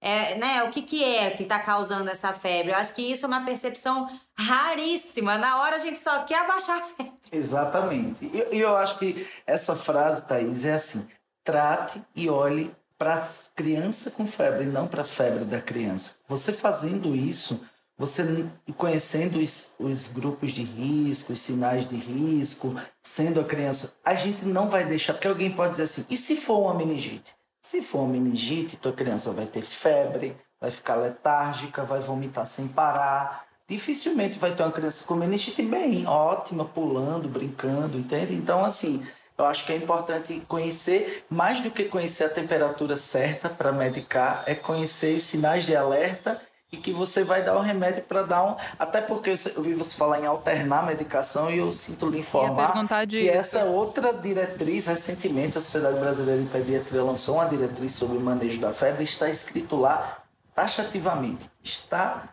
é, 0.00 0.34
né, 0.36 0.62
o 0.64 0.70
que, 0.70 0.82
que 0.82 1.02
é 1.02 1.30
que 1.30 1.42
está 1.42 1.58
causando 1.58 2.08
essa 2.10 2.32
febre. 2.32 2.72
Eu 2.72 2.76
acho 2.76 2.94
que 2.94 3.02
isso 3.02 3.24
é 3.24 3.28
uma 3.28 3.44
percepção 3.44 4.08
raríssima. 4.38 5.36
Na 5.38 5.60
hora 5.62 5.76
a 5.76 5.78
gente 5.78 5.98
só 5.98 6.22
quer 6.24 6.40
abaixar 6.40 6.78
a 6.78 6.82
febre. 6.84 7.12
Exatamente. 7.32 8.26
E 8.32 8.38
eu, 8.38 8.52
eu 8.52 8.76
acho 8.76 8.98
que 8.98 9.26
essa 9.46 9.74
frase, 9.74 10.26
Thaís, 10.26 10.64
é 10.64 10.74
assim: 10.74 11.08
trate 11.44 12.00
e 12.14 12.28
olhe 12.28 12.74
para 12.98 13.14
a 13.16 13.28
criança 13.54 14.10
com 14.12 14.26
febre, 14.26 14.64
não 14.66 14.86
para 14.86 15.02
a 15.02 15.04
febre 15.04 15.44
da 15.44 15.60
criança. 15.60 16.16
Você 16.28 16.52
fazendo 16.52 17.14
isso, 17.14 17.64
você 17.98 18.44
conhecendo 18.76 19.38
os, 19.38 19.74
os, 19.78 20.08
grupos 20.08 20.52
de 20.52 20.62
risco, 20.62 21.32
os 21.32 21.40
sinais 21.40 21.88
de 21.88 21.96
risco, 21.96 22.74
sendo 23.02 23.40
a 23.40 23.44
criança, 23.44 23.96
a 24.04 24.14
gente 24.14 24.44
não 24.44 24.68
vai 24.68 24.84
deixar, 24.84 25.14
porque 25.14 25.28
alguém 25.28 25.50
pode 25.50 25.70
dizer 25.72 25.84
assim: 25.84 26.06
e 26.10 26.16
se 26.16 26.36
for 26.36 26.60
uma 26.60 26.74
meningite? 26.74 27.34
Se 27.62 27.82
for 27.82 28.00
uma 28.00 28.12
meningite, 28.12 28.76
tua 28.76 28.92
criança 28.92 29.32
vai 29.32 29.46
ter 29.46 29.62
febre, 29.62 30.36
vai 30.60 30.70
ficar 30.70 30.96
letárgica, 30.96 31.84
vai 31.84 32.00
vomitar 32.00 32.46
sem 32.46 32.68
parar. 32.68 33.46
Dificilmente 33.68 34.38
vai 34.38 34.54
ter 34.54 34.62
uma 34.62 34.70
criança 34.70 35.04
com 35.04 35.14
meningite 35.14 35.62
bem, 35.62 36.06
ótima, 36.06 36.64
pulando, 36.64 37.28
brincando, 37.28 37.98
entende? 37.98 38.34
Então, 38.34 38.64
assim, 38.64 39.04
eu 39.36 39.44
acho 39.44 39.66
que 39.66 39.72
é 39.72 39.76
importante 39.76 40.40
conhecer, 40.46 41.24
mais 41.28 41.60
do 41.60 41.70
que 41.70 41.84
conhecer 41.84 42.24
a 42.24 42.28
temperatura 42.28 42.96
certa 42.96 43.48
para 43.48 43.72
medicar, 43.72 44.44
é 44.46 44.54
conhecer 44.54 45.16
os 45.16 45.24
sinais 45.24 45.64
de 45.64 45.74
alerta 45.74 46.40
e 46.72 46.76
que 46.76 46.92
você 46.92 47.22
vai 47.22 47.42
dar 47.44 47.56
o 47.56 47.60
remédio 47.60 48.02
para 48.02 48.22
dar 48.22 48.44
um. 48.44 48.56
Até 48.78 49.00
porque 49.00 49.30
eu 49.30 49.62
vi 49.62 49.74
você 49.74 49.94
falar 49.94 50.20
em 50.20 50.26
alternar 50.26 50.80
a 50.80 50.86
medicação 50.86 51.50
e 51.50 51.58
eu 51.58 51.72
sinto 51.72 52.08
lhe 52.08 52.18
informar 52.18 52.74
que 53.08 53.28
essa 53.28 53.64
outra 53.64 54.12
diretriz, 54.12 54.86
recentemente, 54.86 55.58
a 55.58 55.60
Sociedade 55.60 55.98
Brasileira 55.98 56.42
de 56.42 56.48
Pediatria 56.48 57.02
lançou 57.02 57.36
uma 57.36 57.46
diretriz 57.46 57.92
sobre 57.92 58.18
o 58.18 58.20
manejo 58.20 58.60
da 58.60 58.72
febre, 58.72 59.04
está 59.04 59.28
escrito 59.28 59.76
lá 59.76 60.22
taxativamente. 60.54 61.48
Está 61.62 62.30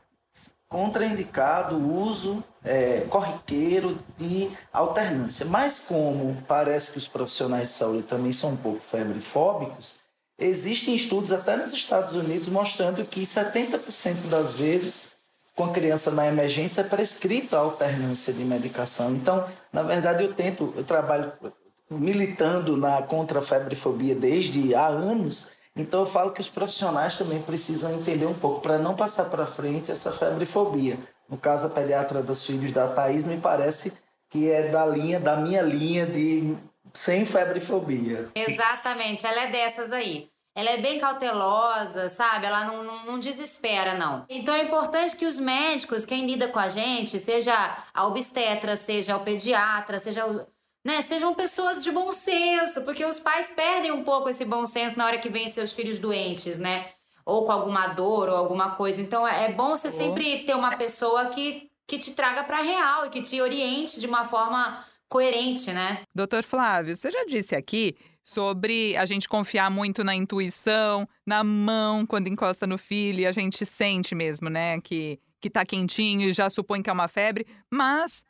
contraindicado 0.68 1.76
o 1.76 2.02
uso 2.02 2.44
é, 2.66 3.02
corriqueiro 3.02 4.00
de 4.18 4.50
alternância. 4.72 5.46
Mas 5.46 5.82
como 5.82 6.42
parece 6.48 6.94
que 6.94 6.98
os 6.98 7.08
profissionais 7.08 7.70
de 7.70 7.76
saúde 7.76 8.04
também 8.04 8.32
são 8.32 8.52
um 8.52 8.58
pouco 8.58 8.80
febrefóbicos, 8.80 10.03
existem 10.46 10.96
estudos 10.96 11.32
até 11.32 11.56
nos 11.56 11.74
Estados 11.74 12.14
Unidos 12.14 12.48
mostrando 12.48 13.04
que 13.06 13.22
70% 13.22 14.30
das 14.30 14.54
vezes 14.54 15.12
com 15.56 15.66
a 15.66 15.72
criança 15.72 16.12
na 16.12 16.28
emergência 16.28 16.82
é 16.82 16.84
prescrita 16.84 17.58
a 17.58 17.62
alternância 17.62 18.34
de 18.34 18.44
medicação. 18.44 19.14
Então, 19.14 19.48
na 19.72 19.84
verdade, 19.84 20.24
eu 20.24 20.34
tento, 20.34 20.74
eu 20.76 20.84
trabalho 20.84 21.32
militando 21.90 22.76
na 22.76 23.02
contra 23.04 23.40
a 23.40 23.42
febrefobia 23.42 24.16
desde 24.16 24.74
há 24.74 24.88
anos 24.88 25.52
então 25.76 26.02
eu 26.02 26.06
falo 26.06 26.32
que 26.32 26.42
os 26.42 26.50
profissionais 26.50 27.18
também 27.18 27.42
precisam 27.42 27.94
entender 27.96 28.26
um 28.26 28.34
pouco 28.34 28.62
para 28.62 28.78
não 28.78 28.96
passar 28.96 29.26
para 29.26 29.46
frente 29.46 29.92
essa 29.92 30.12
febrefobia. 30.12 30.98
No 31.28 31.38
caso, 31.38 31.68
a 31.68 31.70
pediatra 31.70 32.22
dos 32.22 32.46
filhos 32.46 32.72
da 32.72 32.88
Thaís 32.88 33.24
me 33.24 33.38
parece 33.38 33.94
que 34.30 34.52
é 34.52 34.70
da 34.70 34.86
linha, 34.86 35.20
da 35.20 35.36
minha 35.38 35.62
linha 35.62 36.06
de 36.06 36.56
sem 36.94 37.26
febrefobia. 37.26 38.30
Exatamente, 38.36 39.26
ela 39.26 39.44
é 39.44 39.52
dessas 39.52 39.92
aí. 39.92 40.30
Ela 40.56 40.72
é 40.72 40.78
bem 40.78 41.00
cautelosa, 41.00 42.08
sabe? 42.10 42.46
Ela 42.46 42.66
não, 42.66 42.84
não, 42.84 43.06
não, 43.06 43.20
desespera, 43.20 43.96
não. 43.96 44.26
Então 44.30 44.54
é 44.54 44.64
importante 44.64 45.16
que 45.16 45.26
os 45.26 45.40
médicos, 45.40 46.06
quem 46.06 46.28
lida 46.28 46.48
com 46.48 46.60
a 46.60 46.70
gente, 46.70 47.20
seja 47.20 47.84
a 47.92 48.06
obstetra, 48.06 48.78
seja 48.78 49.18
o 49.18 49.22
pediatra, 49.22 49.98
seja 49.98 50.28
o, 50.28 50.46
né, 50.86 51.02
sejam 51.02 51.34
pessoas 51.34 51.84
de 51.84 51.92
bom 51.92 52.14
senso, 52.14 52.84
porque 52.84 53.04
os 53.04 53.20
pais 53.20 53.50
perdem 53.56 53.92
um 53.92 54.04
pouco 54.04 54.30
esse 54.30 54.46
bom 54.46 54.66
senso 54.66 54.98
na 54.98 55.06
hora 55.06 55.18
que 55.18 55.30
vêm 55.30 55.48
seus 55.48 55.74
filhos 55.74 55.98
doentes, 55.98 56.60
né? 56.60 56.92
Ou 57.26 57.46
com 57.46 57.52
alguma 57.52 57.88
dor 57.88 58.30
ou 58.30 58.36
alguma 58.36 58.76
coisa. 58.76 59.02
Então 59.02 59.28
é, 59.28 59.46
é 59.46 59.52
bom 59.52 59.70
você 59.70 59.90
sempre 59.90 60.44
ter 60.44 60.56
uma 60.56 60.76
pessoa 60.78 61.28
que, 61.28 61.72
que 61.88 61.98
te 61.98 62.12
traga 62.12 62.44
para 62.44 62.62
real 62.62 63.08
e 63.08 63.10
que 63.10 63.24
te 63.24 63.42
oriente 63.42 64.00
de 64.00 64.06
uma 64.06 64.26
forma 64.26 64.86
coerente, 65.10 65.72
né? 65.72 66.02
Doutor 66.14 66.44
Flávio, 66.44 66.96
você 66.96 67.12
já 67.12 67.24
disse 67.26 67.56
aqui 67.56 67.96
sobre 68.24 68.96
a 68.98 69.06
gente 69.06 69.28
confiar 69.28 69.70
muito 69.70 70.04
na 70.04 70.16
intuição, 70.16 71.08
na 71.26 71.44
mão 71.44 72.06
quando 72.06 72.28
encosta 72.28 72.66
no 72.66 72.78
filho 72.78 73.28
a 73.28 73.32
gente 73.32 73.66
sente 73.66 74.16
mesmo, 74.16 74.50
né, 74.50 74.80
que 74.82 75.20
que 75.42 75.50
tá 75.50 75.66
quentinho 75.66 76.30
e 76.30 76.32
já 76.32 76.50
supõe 76.50 76.82
que 76.82 76.90
é 76.90 76.94
uma 76.94 77.10
febre, 77.10 77.46
mas 77.70 78.24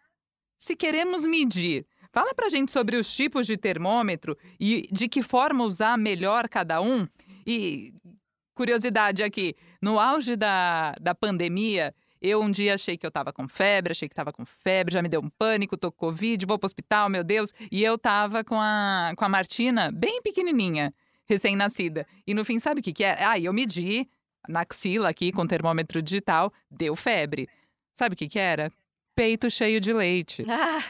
se 0.57 0.75
queremos 0.75 1.23
medir 1.25 1.85
Fala 2.13 2.31
pra 2.35 2.47
gente 2.47 2.71
sobre 2.71 2.95
os 2.95 3.11
tipos 3.11 3.47
de 3.47 3.57
termômetro 3.57 4.37
e 4.59 4.87
de 4.91 5.09
que 5.09 5.23
forma 5.23 5.63
usar 5.63 5.97
melhor 5.97 6.47
cada 6.47 6.79
um. 6.79 7.07
E 7.45 7.91
curiosidade 8.53 9.23
aqui, 9.23 9.55
no 9.81 9.99
auge 9.99 10.35
da, 10.35 10.93
da 11.01 11.15
pandemia, 11.15 11.93
eu 12.23 12.41
um 12.41 12.49
dia 12.49 12.75
achei 12.75 12.97
que 12.97 13.05
eu 13.05 13.11
tava 13.11 13.33
com 13.33 13.47
febre, 13.49 13.91
achei 13.91 14.07
que 14.07 14.15
tava 14.15 14.31
com 14.31 14.45
febre, 14.45 14.93
já 14.93 15.01
me 15.01 15.09
deu 15.09 15.19
um 15.19 15.29
pânico, 15.29 15.75
tô 15.75 15.91
com 15.91 16.07
Covid, 16.07 16.45
vou 16.45 16.57
pro 16.57 16.65
hospital, 16.65 17.09
meu 17.09 17.23
Deus. 17.23 17.51
E 17.69 17.83
eu 17.83 17.97
tava 17.97 18.45
com 18.45 18.55
a, 18.59 19.11
com 19.17 19.25
a 19.25 19.29
Martina 19.29 19.91
bem 19.91 20.21
pequenininha, 20.21 20.93
recém-nascida. 21.25 22.07
E 22.25 22.33
no 22.33 22.45
fim, 22.45 22.61
sabe 22.61 22.79
o 22.79 22.83
que 22.83 22.93
que 22.93 23.03
é? 23.03 23.21
Ah, 23.25 23.37
eu 23.37 23.51
medi 23.51 24.09
na 24.47 24.61
axila 24.61 25.09
aqui 25.09 25.33
com 25.33 25.45
termômetro 25.45 26.01
digital, 26.01 26.51
deu 26.71 26.95
febre. 26.95 27.49
Sabe 27.93 28.13
o 28.13 28.17
que 28.17 28.29
que 28.29 28.39
era? 28.39 28.71
Peito 29.15 29.49
cheio 29.49 29.79
de 29.79 29.93
leite. 29.93 30.45
Ah. 30.53 30.81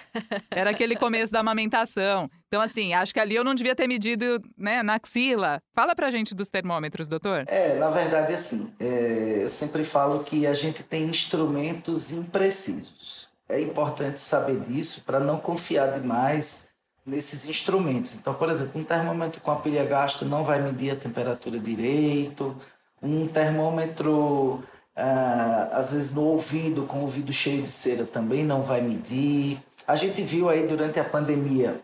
Era 0.51 0.69
aquele 0.69 0.95
começo 0.95 1.33
da 1.33 1.39
amamentação. 1.39 2.29
Então, 2.47 2.61
assim, 2.61 2.93
acho 2.93 3.13
que 3.13 3.19
ali 3.19 3.35
eu 3.35 3.43
não 3.43 3.55
devia 3.55 3.75
ter 3.75 3.87
medido 3.87 4.39
né, 4.57 4.83
na 4.83 4.95
axila. 4.95 5.59
Fala 5.73 5.95
pra 5.95 6.11
gente 6.11 6.35
dos 6.35 6.49
termômetros, 6.49 7.07
doutor. 7.07 7.45
É, 7.47 7.75
na 7.75 7.89
verdade, 7.89 8.33
assim, 8.33 8.71
é, 8.79 9.39
eu 9.41 9.49
sempre 9.49 9.83
falo 9.83 10.23
que 10.23 10.45
a 10.45 10.53
gente 10.53 10.83
tem 10.83 11.05
instrumentos 11.05 12.11
imprecisos. 12.11 13.29
É 13.49 13.59
importante 13.59 14.19
saber 14.19 14.59
disso 14.59 15.03
para 15.03 15.19
não 15.19 15.39
confiar 15.39 15.91
demais 15.91 16.67
nesses 17.05 17.47
instrumentos. 17.47 18.15
Então, 18.15 18.33
por 18.33 18.49
exemplo, 18.49 18.79
um 18.79 18.83
termômetro 18.83 19.41
com 19.41 19.51
a 19.51 19.55
pilha 19.55 19.83
gasto 19.83 20.25
não 20.25 20.43
vai 20.43 20.61
medir 20.61 20.91
a 20.91 20.95
temperatura 20.95 21.59
direito. 21.59 22.55
Um 23.01 23.27
termômetro 23.27 24.63
ah, 24.95 25.69
às 25.71 25.91
vezes 25.91 26.13
no 26.13 26.23
ouvido, 26.23 26.83
com 26.83 26.99
o 26.99 27.01
ouvido 27.01 27.33
cheio 27.33 27.63
de 27.63 27.71
cera, 27.71 28.05
também 28.05 28.43
não 28.43 28.61
vai 28.61 28.81
medir. 28.81 29.57
A 29.87 29.95
gente 29.95 30.21
viu 30.21 30.49
aí 30.49 30.67
durante 30.67 30.99
a 30.99 31.03
pandemia, 31.03 31.81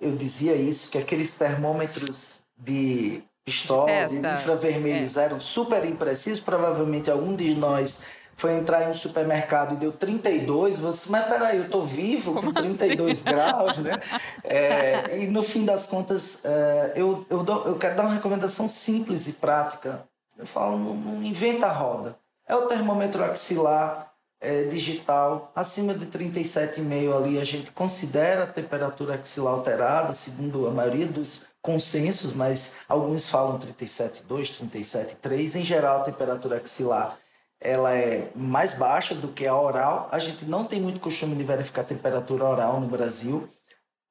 eu 0.00 0.14
dizia 0.16 0.54
isso, 0.54 0.90
que 0.90 0.98
aqueles 0.98 1.36
termômetros 1.36 2.40
de 2.56 3.22
pistola, 3.44 4.06
de 4.06 4.18
infravermelhos 4.18 5.16
é. 5.16 5.24
eram 5.24 5.40
super 5.40 5.84
imprecisos. 5.84 6.40
Provavelmente 6.40 7.10
algum 7.10 7.34
de 7.34 7.54
nós 7.54 8.06
foi 8.34 8.52
entrar 8.54 8.86
em 8.86 8.90
um 8.90 8.94
supermercado 8.94 9.74
e 9.74 9.76
deu 9.78 9.92
32, 9.92 10.78
você, 10.78 11.10
mas 11.10 11.26
peraí, 11.26 11.56
eu 11.56 11.70
tô 11.70 11.82
vivo 11.82 12.34
com 12.34 12.52
32 12.52 13.10
assim? 13.12 13.24
graus, 13.24 13.78
né? 13.78 13.98
É, 14.44 15.18
e 15.18 15.26
no 15.26 15.42
fim 15.42 15.64
das 15.64 15.86
contas, 15.86 16.44
é, 16.44 16.92
eu, 16.94 17.24
eu, 17.30 17.42
dou, 17.42 17.64
eu 17.64 17.76
quero 17.76 17.96
dar 17.96 18.02
uma 18.02 18.14
recomendação 18.14 18.68
simples 18.68 19.26
e 19.26 19.34
prática. 19.34 20.04
Eu 20.38 20.46
falo, 20.46 20.78
não, 20.78 20.94
não 20.94 21.22
inventa 21.22 21.66
a 21.66 21.72
roda. 21.72 22.16
É 22.46 22.54
o 22.54 22.66
termômetro 22.66 23.24
axilar 23.24 24.12
é, 24.40 24.64
digital, 24.64 25.50
acima 25.54 25.94
de 25.94 26.06
37,5 26.06 27.16
ali 27.16 27.40
a 27.40 27.44
gente 27.44 27.72
considera 27.72 28.44
a 28.44 28.46
temperatura 28.46 29.14
axilar 29.14 29.54
alterada, 29.54 30.12
segundo 30.12 30.66
a 30.66 30.70
maioria 30.70 31.06
dos 31.06 31.46
consensos, 31.60 32.32
mas 32.32 32.76
alguns 32.88 33.28
falam 33.28 33.58
37,2, 33.58 34.62
37,3. 34.70 35.56
Em 35.56 35.64
geral, 35.64 36.00
a 36.00 36.04
temperatura 36.04 36.58
axilar 36.58 37.18
ela 37.60 37.92
é 37.94 38.30
mais 38.34 38.74
baixa 38.74 39.14
do 39.14 39.28
que 39.28 39.46
a 39.46 39.56
oral. 39.56 40.08
A 40.12 40.18
gente 40.18 40.44
não 40.44 40.64
tem 40.64 40.80
muito 40.80 41.00
costume 41.00 41.34
de 41.34 41.42
verificar 41.42 41.84
temperatura 41.84 42.44
oral 42.44 42.80
no 42.80 42.86
Brasil. 42.86 43.48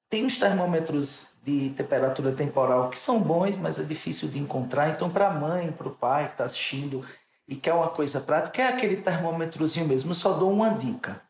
Tem 0.10 0.26
os 0.26 0.38
termômetros 0.38 1.38
de 1.44 1.70
temperatura 1.70 2.32
temporal 2.32 2.90
que 2.90 2.98
são 2.98 3.22
bons, 3.22 3.58
mas 3.58 3.80
é 3.80 3.84
difícil 3.84 4.30
de 4.30 4.40
encontrar. 4.40 4.90
Então, 4.90 5.10
para 5.10 5.30
a 5.30 5.34
mãe, 5.34 5.72
para 5.72 5.88
o 5.88 5.96
pai 5.96 6.26
que 6.26 6.34
está 6.34 6.44
assistindo, 6.44 7.06
e 7.48 7.56
quer 7.56 7.74
uma 7.74 7.90
coisa 7.90 8.20
prática, 8.20 8.62
é 8.62 8.68
aquele 8.68 8.98
termômetrozinho 8.98 9.88
mesmo. 9.88 10.12
Eu 10.12 10.16
só 10.16 10.34
dou 10.34 10.52
uma 10.52 10.70
dica. 10.70 11.22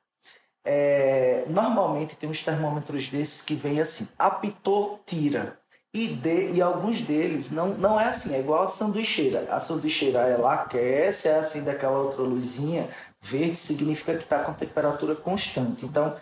É, 0.63 1.45
normalmente 1.47 2.15
tem 2.15 2.29
uns 2.29 2.41
termômetros 2.41 3.07
desses 3.07 3.41
que 3.41 3.53
vem 3.53 3.79
assim, 3.79 4.09
apitou, 4.17 4.99
tira. 5.05 5.59
E, 5.93 6.07
de, 6.07 6.51
e 6.51 6.61
alguns 6.61 6.99
deles 6.99 7.51
não, 7.51 7.69
não 7.69 7.99
é 7.99 8.09
assim, 8.09 8.35
é 8.35 8.39
igual 8.39 8.63
a 8.63 8.67
sanduicheira. 8.67 9.47
A 9.49 9.59
sanduicheira 9.59 10.19
ela 10.21 10.53
aquece, 10.53 11.29
é 11.29 11.35
assim 11.35 11.63
daquela 11.63 11.99
outra 11.99 12.21
luzinha 12.21 12.89
verde, 13.21 13.55
significa 13.55 14.15
que 14.17 14.23
está 14.23 14.39
com 14.39 14.53
temperatura 14.53 15.15
constante. 15.15 15.85
Então, 15.85 16.15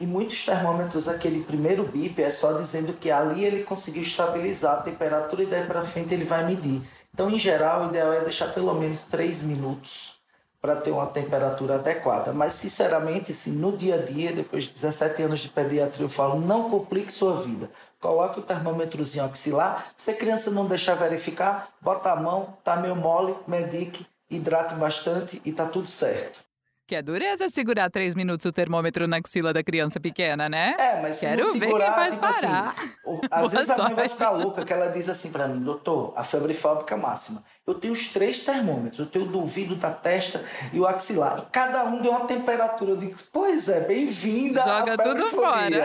em 0.00 0.06
muitos 0.06 0.44
termômetros, 0.44 1.08
aquele 1.08 1.42
primeiro 1.42 1.84
bip 1.84 2.22
é 2.22 2.30
só 2.30 2.52
dizendo 2.52 2.92
que 2.92 3.10
ali 3.10 3.44
ele 3.44 3.64
conseguiu 3.64 4.02
estabilizar 4.02 4.78
a 4.78 4.82
temperatura 4.82 5.42
e 5.42 5.46
daí 5.46 5.66
para 5.66 5.82
frente 5.82 6.14
ele 6.14 6.24
vai 6.24 6.46
medir. 6.46 6.80
Então, 7.14 7.30
em 7.30 7.38
geral, 7.38 7.84
o 7.84 7.88
ideal 7.90 8.12
é 8.12 8.22
deixar 8.22 8.48
pelo 8.48 8.74
menos 8.74 9.04
3 9.04 9.44
minutos 9.44 10.18
para 10.60 10.74
ter 10.74 10.90
uma 10.90 11.06
temperatura 11.06 11.76
adequada. 11.76 12.32
Mas, 12.32 12.54
sinceramente, 12.54 13.30
assim, 13.30 13.52
no 13.52 13.76
dia 13.76 13.94
a 13.94 13.98
dia, 13.98 14.32
depois 14.32 14.64
de 14.64 14.70
17 14.70 15.22
anos 15.22 15.38
de 15.38 15.48
pediatria, 15.48 16.04
eu 16.04 16.08
falo, 16.08 16.40
não 16.40 16.68
complique 16.68 17.12
sua 17.12 17.40
vida. 17.40 17.70
Coloque 18.00 18.40
o 18.40 18.42
termômetrozinho 18.42 19.24
axilar. 19.24 19.92
Se 19.96 20.10
a 20.10 20.14
criança 20.14 20.50
não 20.50 20.66
deixar 20.66 20.96
verificar, 20.96 21.68
bota 21.80 22.10
a 22.10 22.16
mão, 22.16 22.56
tá 22.64 22.74
meio 22.74 22.96
mole, 22.96 23.36
medique, 23.46 24.04
hidrate 24.28 24.74
bastante 24.74 25.40
e 25.44 25.52
tá 25.52 25.66
tudo 25.66 25.86
certo. 25.86 26.44
Que 26.86 26.96
é 26.96 27.02
dureza 27.02 27.48
segurar 27.48 27.88
três 27.90 28.14
minutos 28.14 28.44
o 28.44 28.52
termômetro 28.52 29.06
na 29.08 29.16
axila 29.16 29.54
da 29.54 29.64
criança 29.64 29.98
pequena, 29.98 30.50
né? 30.50 30.74
É, 30.78 31.00
mas 31.00 31.16
se 31.16 31.26
Quero 31.26 31.42
não 31.42 31.52
ver 31.54 31.60
segurar, 31.60 31.84
quem 31.86 31.94
faz 31.94 32.14
tipo 32.14 32.26
assim, 32.26 32.46
parar. 32.46 32.74
o- 33.06 33.20
às 33.30 33.52
vezes 33.52 33.70
a 33.70 33.78
mãe 33.78 33.94
vai 33.94 34.08
sorte. 34.08 34.12
ficar 34.12 34.30
louca, 34.30 34.64
que 34.66 34.72
ela 34.72 34.88
diz 34.88 35.08
assim 35.08 35.32
para 35.32 35.48
mim, 35.48 35.62
doutor, 35.62 36.12
a 36.14 36.22
febre 36.22 36.52
fóbica 36.52 36.94
máxima. 36.94 37.42
Eu 37.66 37.72
tenho 37.72 37.94
os 37.94 38.08
três 38.08 38.40
termômetros, 38.44 38.98
eu 38.98 39.06
tenho 39.06 39.24
o 39.24 39.28
do 39.28 39.38
ouvido, 39.40 39.74
da 39.76 39.90
testa 39.90 40.44
e 40.74 40.78
o 40.78 40.86
axilar. 40.86 41.38
E 41.38 41.50
cada 41.50 41.84
um 41.84 42.02
deu 42.02 42.10
uma 42.10 42.26
temperatura. 42.26 42.90
Eu 42.90 42.96
digo, 42.98 43.16
pois 43.32 43.70
é, 43.70 43.80
bem-vinda 43.86 44.62
à 44.62 44.80
Joga 44.80 44.98
tudo 44.98 45.26
febrefobia. 45.26 45.82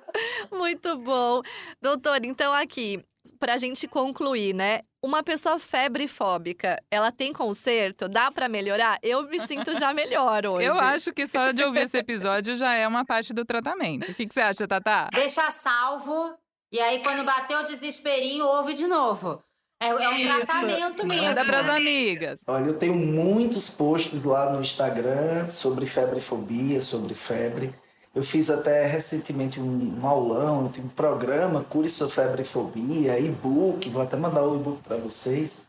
Muito 0.50 0.96
bom. 0.96 1.42
Doutor, 1.82 2.24
então 2.24 2.50
aqui, 2.54 3.04
pra 3.38 3.58
gente 3.58 3.86
concluir, 3.86 4.54
né? 4.54 4.80
Uma 5.02 5.22
pessoa 5.22 5.58
febrefóbica, 5.58 6.76
ela 6.90 7.10
tem 7.10 7.32
conserto? 7.32 8.06
Dá 8.06 8.30
pra 8.30 8.50
melhorar? 8.50 8.98
Eu 9.02 9.22
me 9.22 9.40
sinto 9.40 9.74
já 9.78 9.94
melhor 9.94 10.44
hoje. 10.46 10.66
Eu 10.66 10.78
acho 10.78 11.12
que 11.14 11.26
só 11.26 11.52
de 11.52 11.62
ouvir 11.64 11.80
esse 11.80 11.96
episódio 11.96 12.54
já 12.54 12.74
é 12.74 12.86
uma 12.86 13.04
parte 13.04 13.32
do 13.32 13.42
tratamento. 13.44 14.10
O 14.10 14.14
que, 14.14 14.26
que 14.26 14.34
você 14.34 14.40
acha, 14.40 14.68
Tatá? 14.68 15.08
Deixa 15.14 15.50
salvo. 15.50 16.34
E 16.70 16.78
aí, 16.78 17.02
quando 17.02 17.24
bater 17.24 17.56
o 17.56 17.62
desesperinho, 17.62 18.44
ouve 18.44 18.74
de 18.74 18.86
novo. 18.86 19.42
É, 19.82 19.88
é 19.88 20.08
um 20.10 20.16
Isso. 20.16 20.36
tratamento 20.36 21.06
mesmo. 21.06 21.24
Manda 21.28 21.44
pras 21.46 21.68
amigas. 21.70 22.42
Olha, 22.46 22.66
eu 22.66 22.78
tenho 22.78 22.94
muitos 22.94 23.70
posts 23.70 24.24
lá 24.24 24.52
no 24.52 24.60
Instagram 24.60 25.48
sobre 25.48 25.86
febrefobia, 25.86 26.82
sobre 26.82 27.14
febre. 27.14 27.74
Eu 28.14 28.24
fiz 28.24 28.50
até 28.50 28.86
recentemente 28.86 29.60
um, 29.60 30.00
um 30.00 30.06
aulão, 30.06 30.66
um 30.66 30.88
programa, 30.88 31.64
Cure 31.64 31.88
Sua 31.88 32.08
Febrefobia, 32.08 33.18
e-book, 33.18 33.88
vou 33.88 34.02
até 34.02 34.16
mandar 34.16 34.42
o 34.42 34.56
e-book 34.56 34.82
para 34.82 34.96
vocês. 34.96 35.68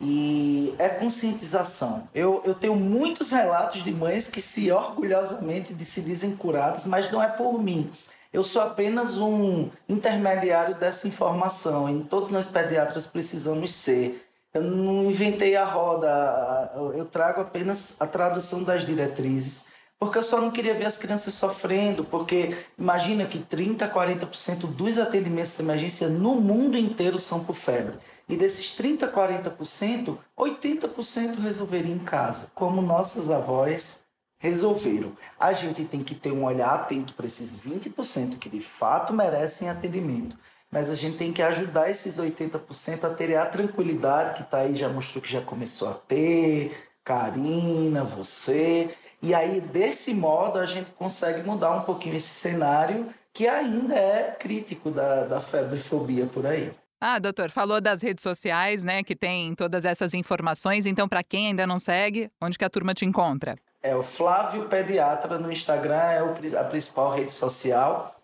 E 0.00 0.74
é 0.78 0.88
conscientização. 0.88 2.08
Eu, 2.14 2.42
eu 2.44 2.54
tenho 2.54 2.74
muitos 2.74 3.30
relatos 3.30 3.82
de 3.82 3.92
mães 3.92 4.28
que 4.28 4.42
se 4.42 4.70
orgulhosamente 4.70 5.72
de 5.72 5.84
se 5.84 6.02
dizem 6.02 6.36
curadas, 6.36 6.86
mas 6.86 7.10
não 7.10 7.22
é 7.22 7.28
por 7.28 7.62
mim. 7.62 7.90
Eu 8.32 8.44
sou 8.44 8.60
apenas 8.60 9.16
um 9.16 9.70
intermediário 9.88 10.74
dessa 10.74 11.08
informação 11.08 11.88
e 11.88 12.04
todos 12.04 12.30
nós 12.30 12.46
pediatras 12.48 13.06
precisamos 13.06 13.72
ser. 13.72 14.22
Eu 14.52 14.62
não 14.62 15.04
inventei 15.04 15.56
a 15.56 15.64
roda, 15.64 16.72
eu 16.94 17.06
trago 17.06 17.40
apenas 17.40 17.96
a 18.00 18.06
tradução 18.06 18.62
das 18.62 18.84
diretrizes, 18.84 19.68
porque 19.98 20.18
eu 20.18 20.22
só 20.22 20.40
não 20.40 20.50
queria 20.50 20.74
ver 20.74 20.86
as 20.86 20.98
crianças 20.98 21.34
sofrendo, 21.34 22.04
porque 22.04 22.56
imagina 22.78 23.24
que 23.26 23.38
30, 23.38 23.88
40% 23.88 24.66
dos 24.66 24.98
atendimentos 24.98 25.56
de 25.56 25.62
emergência 25.62 26.08
no 26.08 26.40
mundo 26.40 26.76
inteiro 26.76 27.18
são 27.18 27.44
por 27.44 27.54
febre. 27.54 27.96
E 28.28 28.36
desses 28.36 28.72
30, 28.72 29.08
40%, 29.08 30.18
80% 30.36 31.40
resolveria 31.40 31.94
em 31.94 31.98
casa, 31.98 32.50
como 32.54 32.82
nossas 32.82 33.30
avós 33.30 34.04
resolveram. 34.38 35.12
A 35.38 35.52
gente 35.52 35.84
tem 35.84 36.02
que 36.02 36.14
ter 36.14 36.32
um 36.32 36.44
olhar 36.44 36.74
atento 36.74 37.14
para 37.14 37.26
esses 37.26 37.58
20% 37.60 38.38
que 38.38 38.50
de 38.50 38.60
fato 38.60 39.14
merecem 39.14 39.70
atendimento. 39.70 40.36
Mas 40.70 40.90
a 40.90 40.94
gente 40.94 41.16
tem 41.16 41.32
que 41.32 41.40
ajudar 41.40 41.90
esses 41.90 42.18
80% 42.18 43.04
a 43.04 43.10
terem 43.10 43.36
a 43.36 43.46
tranquilidade 43.46 44.34
que 44.34 44.42
tá 44.42 44.58
aí, 44.58 44.74
já 44.74 44.88
mostrou 44.88 45.22
que 45.22 45.30
já 45.30 45.40
começou 45.40 45.88
a 45.88 45.94
ter, 45.94 46.76
Karina, 47.04 48.02
você. 48.02 48.90
E 49.22 49.34
aí, 49.34 49.60
desse 49.60 50.14
modo, 50.14 50.58
a 50.58 50.66
gente 50.66 50.90
consegue 50.92 51.42
mudar 51.46 51.72
um 51.72 51.82
pouquinho 51.82 52.16
esse 52.16 52.28
cenário 52.28 53.08
que 53.32 53.46
ainda 53.46 53.94
é 53.94 54.34
crítico 54.38 54.90
da, 54.90 55.24
da 55.24 55.40
febrefobia 55.40 56.26
por 56.26 56.46
aí. 56.46 56.70
Ah, 57.00 57.18
doutor, 57.18 57.50
falou 57.50 57.80
das 57.80 58.02
redes 58.02 58.22
sociais, 58.22 58.82
né, 58.82 59.02
que 59.02 59.14
tem 59.14 59.54
todas 59.54 59.84
essas 59.84 60.14
informações. 60.14 60.86
Então, 60.86 61.06
para 61.08 61.22
quem 61.22 61.48
ainda 61.48 61.66
não 61.66 61.78
segue, 61.78 62.30
onde 62.40 62.56
que 62.58 62.64
a 62.64 62.70
turma 62.70 62.94
te 62.94 63.04
encontra? 63.04 63.54
É 63.82 63.94
o 63.94 64.02
Flávio 64.02 64.64
Pediatra 64.68 65.38
no 65.38 65.52
Instagram, 65.52 65.94
é 66.00 66.22
o 66.22 66.30
a 66.58 66.64
principal 66.64 67.14
rede 67.14 67.30
social. 67.30 68.14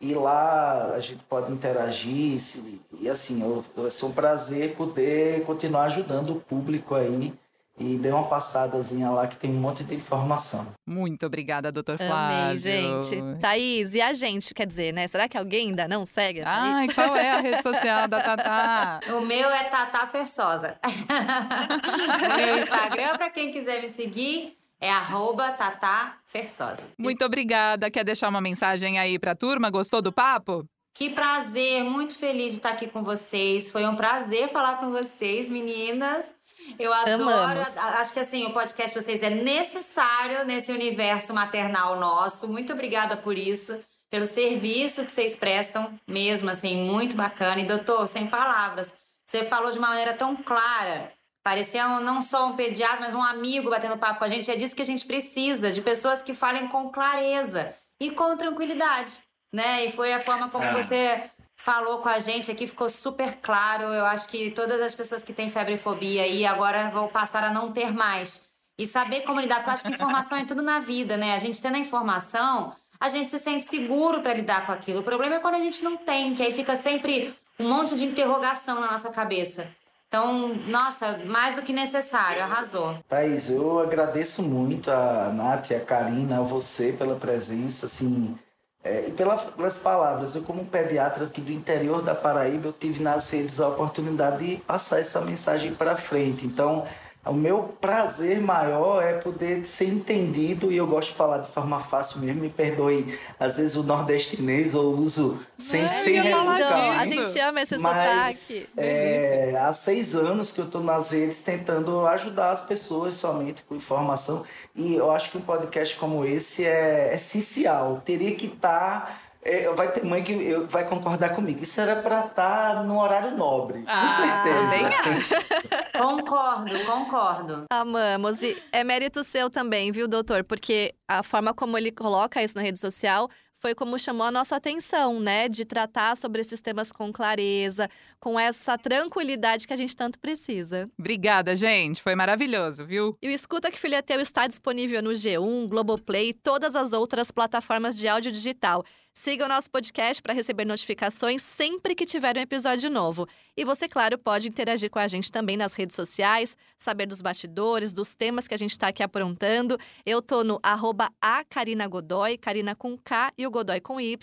E 0.00 0.14
lá 0.14 0.92
a 0.94 1.00
gente 1.00 1.22
pode 1.24 1.52
interagir. 1.52 2.40
se- 2.40 2.80
E 2.98 3.08
assim, 3.08 3.40
eu- 3.42 3.64
vai 3.76 3.90
ser 3.90 4.06
um 4.06 4.12
prazer 4.12 4.74
poder 4.74 5.44
continuar 5.44 5.84
ajudando 5.84 6.30
o 6.30 6.40
público 6.40 6.94
aí. 6.94 7.32
E 7.78 7.96
dê 7.96 8.10
uma 8.10 8.26
passadazinha 8.26 9.10
lá 9.10 9.26
que 9.26 9.36
tem 9.36 9.50
um 9.50 9.60
monte 9.60 9.82
de 9.82 9.94
informação. 9.94 10.74
Muito 10.86 11.24
obrigada, 11.24 11.72
doutor 11.72 11.96
Flávio. 11.96 12.38
Amei, 12.38 12.58
gente. 12.58 13.40
Thaís, 13.40 13.94
e 13.94 14.00
a 14.00 14.12
gente, 14.12 14.52
quer 14.52 14.66
dizer, 14.66 14.92
né? 14.92 15.08
Será 15.08 15.28
que 15.28 15.38
alguém 15.38 15.70
ainda 15.70 15.88
não 15.88 16.04
segue? 16.04 16.42
Ai, 16.44 16.86
qual 16.88 17.16
é 17.16 17.30
a 17.30 17.38
rede 17.38 17.62
social 17.64 18.06
da 18.06 18.20
Tatá? 18.20 19.00
O 19.16 19.20
meu 19.20 19.48
é 19.50 19.64
Tata 19.64 20.06
Fersosa. 20.06 20.78
o 20.84 22.36
meu 22.36 22.58
Instagram, 22.58 23.16
para 23.16 23.30
quem 23.30 23.50
quiser 23.50 23.80
me 23.80 23.88
seguir, 23.88 24.56
é 24.78 24.90
arroba 24.90 25.50
Tata 25.52 26.18
Fersosa. 26.26 26.86
Muito 26.98 27.24
obrigada. 27.24 27.90
Quer 27.90 28.04
deixar 28.04 28.28
uma 28.28 28.40
mensagem 28.40 28.98
aí 28.98 29.18
pra 29.18 29.34
turma? 29.34 29.70
Gostou 29.70 30.02
do 30.02 30.12
papo? 30.12 30.64
Que 30.94 31.08
prazer, 31.08 31.82
muito 31.84 32.14
feliz 32.14 32.50
de 32.50 32.58
estar 32.58 32.70
aqui 32.70 32.86
com 32.86 33.02
vocês. 33.02 33.70
Foi 33.70 33.86
um 33.86 33.96
prazer 33.96 34.50
falar 34.50 34.76
com 34.78 34.90
vocês, 34.90 35.48
meninas. 35.48 36.34
Eu 36.78 36.92
adoro, 36.92 37.22
Amamos. 37.22 37.76
acho 37.76 38.12
que 38.12 38.20
assim, 38.20 38.46
o 38.46 38.52
podcast 38.52 38.96
de 38.98 39.04
vocês 39.04 39.22
é 39.22 39.30
necessário 39.30 40.44
nesse 40.44 40.72
universo 40.72 41.32
maternal 41.34 41.98
nosso. 41.98 42.48
Muito 42.48 42.72
obrigada 42.72 43.16
por 43.16 43.36
isso, 43.38 43.82
pelo 44.10 44.26
serviço 44.26 45.04
que 45.04 45.12
vocês 45.12 45.34
prestam, 45.36 45.98
mesmo 46.06 46.50
assim, 46.50 46.76
muito 46.84 47.16
bacana. 47.16 47.60
E 47.60 47.64
doutor, 47.64 48.06
sem 48.06 48.26
palavras, 48.26 48.96
você 49.26 49.42
falou 49.44 49.70
de 49.72 49.78
uma 49.78 49.88
maneira 49.88 50.14
tão 50.14 50.36
clara. 50.36 51.12
Parecia 51.44 51.88
um- 51.88 52.00
não 52.00 52.22
só 52.22 52.46
um 52.46 52.54
pediatra, 52.56 53.00
mas 53.00 53.14
um 53.14 53.22
amigo 53.22 53.70
batendo 53.70 53.96
papo 53.98 54.18
com 54.18 54.24
a 54.24 54.28
gente. 54.28 54.50
É 54.50 54.54
disso 54.54 54.76
que 54.76 54.82
a 54.82 54.86
gente 54.86 55.04
precisa, 55.06 55.72
de 55.72 55.80
pessoas 55.80 56.22
que 56.22 56.34
falem 56.34 56.68
com 56.68 56.88
clareza 56.90 57.74
e 58.00 58.10
com 58.10 58.36
tranquilidade, 58.36 59.18
né? 59.52 59.84
E 59.86 59.90
foi 59.90 60.12
a 60.12 60.20
forma 60.20 60.48
como 60.50 60.64
É. 60.64 60.72
você 60.72 61.30
falou 61.62 61.98
com 61.98 62.08
a 62.08 62.18
gente 62.18 62.50
aqui, 62.50 62.66
ficou 62.66 62.88
super 62.88 63.36
claro. 63.40 63.84
Eu 63.84 64.04
acho 64.04 64.28
que 64.28 64.50
todas 64.50 64.80
as 64.80 64.94
pessoas 64.94 65.22
que 65.22 65.32
têm 65.32 65.48
febre 65.48 65.74
e 65.74 65.78
fobia 65.78 66.22
aí 66.22 66.44
agora 66.44 66.90
vão 66.90 67.06
passar 67.08 67.44
a 67.44 67.52
não 67.52 67.72
ter 67.72 67.92
mais. 67.92 68.48
E 68.76 68.86
saber 68.86 69.20
como 69.20 69.40
lidar, 69.40 69.56
porque 69.56 69.70
eu 69.70 69.74
acho 69.74 69.84
que 69.84 69.92
informação 69.92 70.38
é 70.38 70.44
tudo 70.44 70.60
na 70.60 70.80
vida, 70.80 71.16
né? 71.16 71.34
A 71.34 71.38
gente 71.38 71.62
tendo 71.62 71.76
a 71.76 71.78
informação, 71.78 72.74
a 72.98 73.08
gente 73.08 73.28
se 73.28 73.38
sente 73.38 73.64
seguro 73.64 74.22
para 74.22 74.34
lidar 74.34 74.66
com 74.66 74.72
aquilo. 74.72 75.00
O 75.00 75.04
problema 75.04 75.36
é 75.36 75.38
quando 75.38 75.54
a 75.54 75.60
gente 75.60 75.84
não 75.84 75.96
tem, 75.96 76.34
que 76.34 76.42
aí 76.42 76.52
fica 76.52 76.74
sempre 76.74 77.32
um 77.60 77.68
monte 77.68 77.94
de 77.94 78.04
interrogação 78.04 78.80
na 78.80 78.92
nossa 78.92 79.10
cabeça. 79.10 79.68
Então, 80.08 80.54
nossa, 80.66 81.20
mais 81.26 81.54
do 81.54 81.62
que 81.62 81.72
necessário, 81.72 82.42
arrasou. 82.42 82.98
Thaís, 83.08 83.50
eu 83.50 83.78
agradeço 83.78 84.42
muito 84.42 84.90
a 84.90 85.30
Nath, 85.32 85.70
a 85.70 85.80
Karina, 85.80 86.38
a 86.38 86.42
você 86.42 86.92
pela 86.92 87.14
presença, 87.14 87.86
assim, 87.86 88.36
é, 88.84 89.06
e 89.08 89.10
pela- 89.12 89.36
pelas 89.36 89.78
palavras. 89.78 90.34
Eu, 90.34 90.42
como 90.42 90.64
pediatra 90.64 91.24
aqui 91.26 91.40
do 91.40 91.52
interior 91.52 92.02
da 92.02 92.14
Paraíba, 92.14 92.68
eu 92.68 92.72
tive 92.72 93.02
nas 93.02 93.30
redes 93.30 93.60
a 93.60 93.68
oportunidade 93.68 94.44
de 94.46 94.56
passar 94.62 94.98
essa 95.00 95.20
mensagem 95.20 95.72
para 95.74 95.94
frente. 95.96 96.46
Então, 96.46 96.84
o 97.24 97.32
meu 97.32 97.74
prazer 97.80 98.40
maior 98.40 99.00
é 99.02 99.12
poder 99.14 99.64
ser 99.64 99.86
entendido, 99.86 100.72
e 100.72 100.76
eu 100.76 100.86
gosto 100.86 101.10
de 101.10 101.14
falar 101.14 101.38
de 101.38 101.48
forma 101.48 101.78
fácil 101.78 102.18
mesmo, 102.20 102.40
me 102.40 102.48
perdoe, 102.48 103.16
às 103.38 103.58
vezes 103.58 103.76
o 103.76 103.84
nordestinês 103.84 104.74
eu 104.74 104.90
uso 104.90 105.38
sem 105.56 105.82
Ai, 105.82 105.88
ser 105.88 106.26
Então, 106.26 106.90
a 106.90 107.06
gente 107.06 107.38
ama 107.38 107.62
esse 107.62 107.78
mas 107.78 108.36
sotaque. 108.36 108.72
é, 108.76 109.56
há 109.60 109.72
seis 109.72 110.16
anos 110.16 110.50
que 110.50 110.60
eu 110.60 110.64
estou 110.64 110.82
nas 110.82 111.10
redes 111.12 111.40
tentando 111.40 112.04
ajudar 112.06 112.50
as 112.50 112.62
pessoas 112.62 113.14
somente 113.14 113.62
com 113.62 113.74
informação. 113.76 114.44
E 114.74 114.94
eu 114.94 115.10
acho 115.10 115.30
que 115.30 115.38
um 115.38 115.42
podcast 115.42 115.94
como 115.96 116.24
esse 116.24 116.64
é 116.64 117.14
essencial. 117.14 118.02
Teria 118.04 118.34
que 118.34 118.46
estar. 118.46 119.31
Vai 119.74 119.90
ter 119.90 120.04
mãe 120.04 120.22
que 120.22 120.32
eu- 120.32 120.66
vai 120.66 120.86
concordar 120.88 121.30
comigo. 121.34 121.62
Isso 121.62 121.80
era 121.80 121.96
para 121.96 122.26
estar 122.26 122.84
no 122.84 123.00
horário 123.00 123.36
nobre. 123.36 123.82
Ah, 123.86 124.02
com 124.02 125.12
certeza. 125.12 125.42
Concordo, 125.98 126.84
concordo. 126.84 127.64
Amamos. 127.70 128.42
E 128.42 128.56
é 128.72 128.82
mérito 128.84 129.22
seu 129.24 129.50
também, 129.50 129.90
viu, 129.92 130.08
doutor? 130.08 130.44
Porque 130.44 130.94
a 131.08 131.22
forma 131.22 131.52
como 131.54 131.76
ele 131.76 131.90
coloca 131.92 132.42
isso 132.42 132.56
na 132.56 132.62
rede 132.62 132.78
social 132.78 133.28
foi 133.58 133.76
como 133.76 133.96
chamou 133.96 134.26
a 134.26 134.30
nossa 134.32 134.56
atenção, 134.56 135.20
né? 135.20 135.48
De 135.48 135.64
tratar 135.64 136.16
sobre 136.16 136.40
esses 136.40 136.60
temas 136.60 136.90
com 136.90 137.12
clareza, 137.12 137.88
com 138.18 138.38
essa 138.38 138.76
tranquilidade 138.76 139.68
que 139.68 139.72
a 139.72 139.76
gente 139.76 139.96
tanto 139.96 140.18
precisa. 140.18 140.90
Obrigada, 140.98 141.54
gente. 141.54 142.02
Foi 142.02 142.16
maravilhoso, 142.16 142.84
viu? 142.84 143.16
E 143.22 143.28
o 143.28 143.30
Escuta 143.30 143.70
que 143.70 143.78
Filho 143.78 143.94
é 143.94 144.02
Teu 144.02 144.18
está 144.20 144.48
disponível 144.48 145.00
no 145.00 145.10
G1, 145.10 145.68
Globoplay 145.68 146.30
e 146.30 146.34
todas 146.34 146.74
as 146.74 146.92
outras 146.92 147.30
plataformas 147.30 147.96
de 147.96 148.08
áudio 148.08 148.32
digital. 148.32 148.82
Siga 149.14 149.44
o 149.44 149.48
nosso 149.48 149.70
podcast 149.70 150.22
para 150.22 150.32
receber 150.32 150.64
notificações 150.64 151.42
sempre 151.42 151.94
que 151.94 152.06
tiver 152.06 152.34
um 152.34 152.40
episódio 152.40 152.88
novo. 152.88 153.28
E 153.54 153.62
você, 153.62 153.86
claro, 153.86 154.16
pode 154.16 154.48
interagir 154.48 154.90
com 154.90 154.98
a 154.98 155.06
gente 155.06 155.30
também 155.30 155.54
nas 155.54 155.74
redes 155.74 155.94
sociais, 155.94 156.56
saber 156.78 157.04
dos 157.04 157.20
bastidores, 157.20 157.92
dos 157.92 158.14
temas 158.14 158.48
que 158.48 158.54
a 158.54 158.56
gente 158.56 158.70
está 158.70 158.88
aqui 158.88 159.02
aprontando. 159.02 159.78
Eu 160.06 160.22
tô 160.22 160.42
no 160.42 160.58
arroba 160.62 161.12
a 161.20 161.44
Karina 161.44 161.86
Godoy, 161.86 162.38
Karina 162.38 162.74
com 162.74 162.96
K 162.96 163.34
e 163.36 163.46
o 163.46 163.50
Godoy 163.50 163.82
com 163.82 164.00
Y 164.00 164.16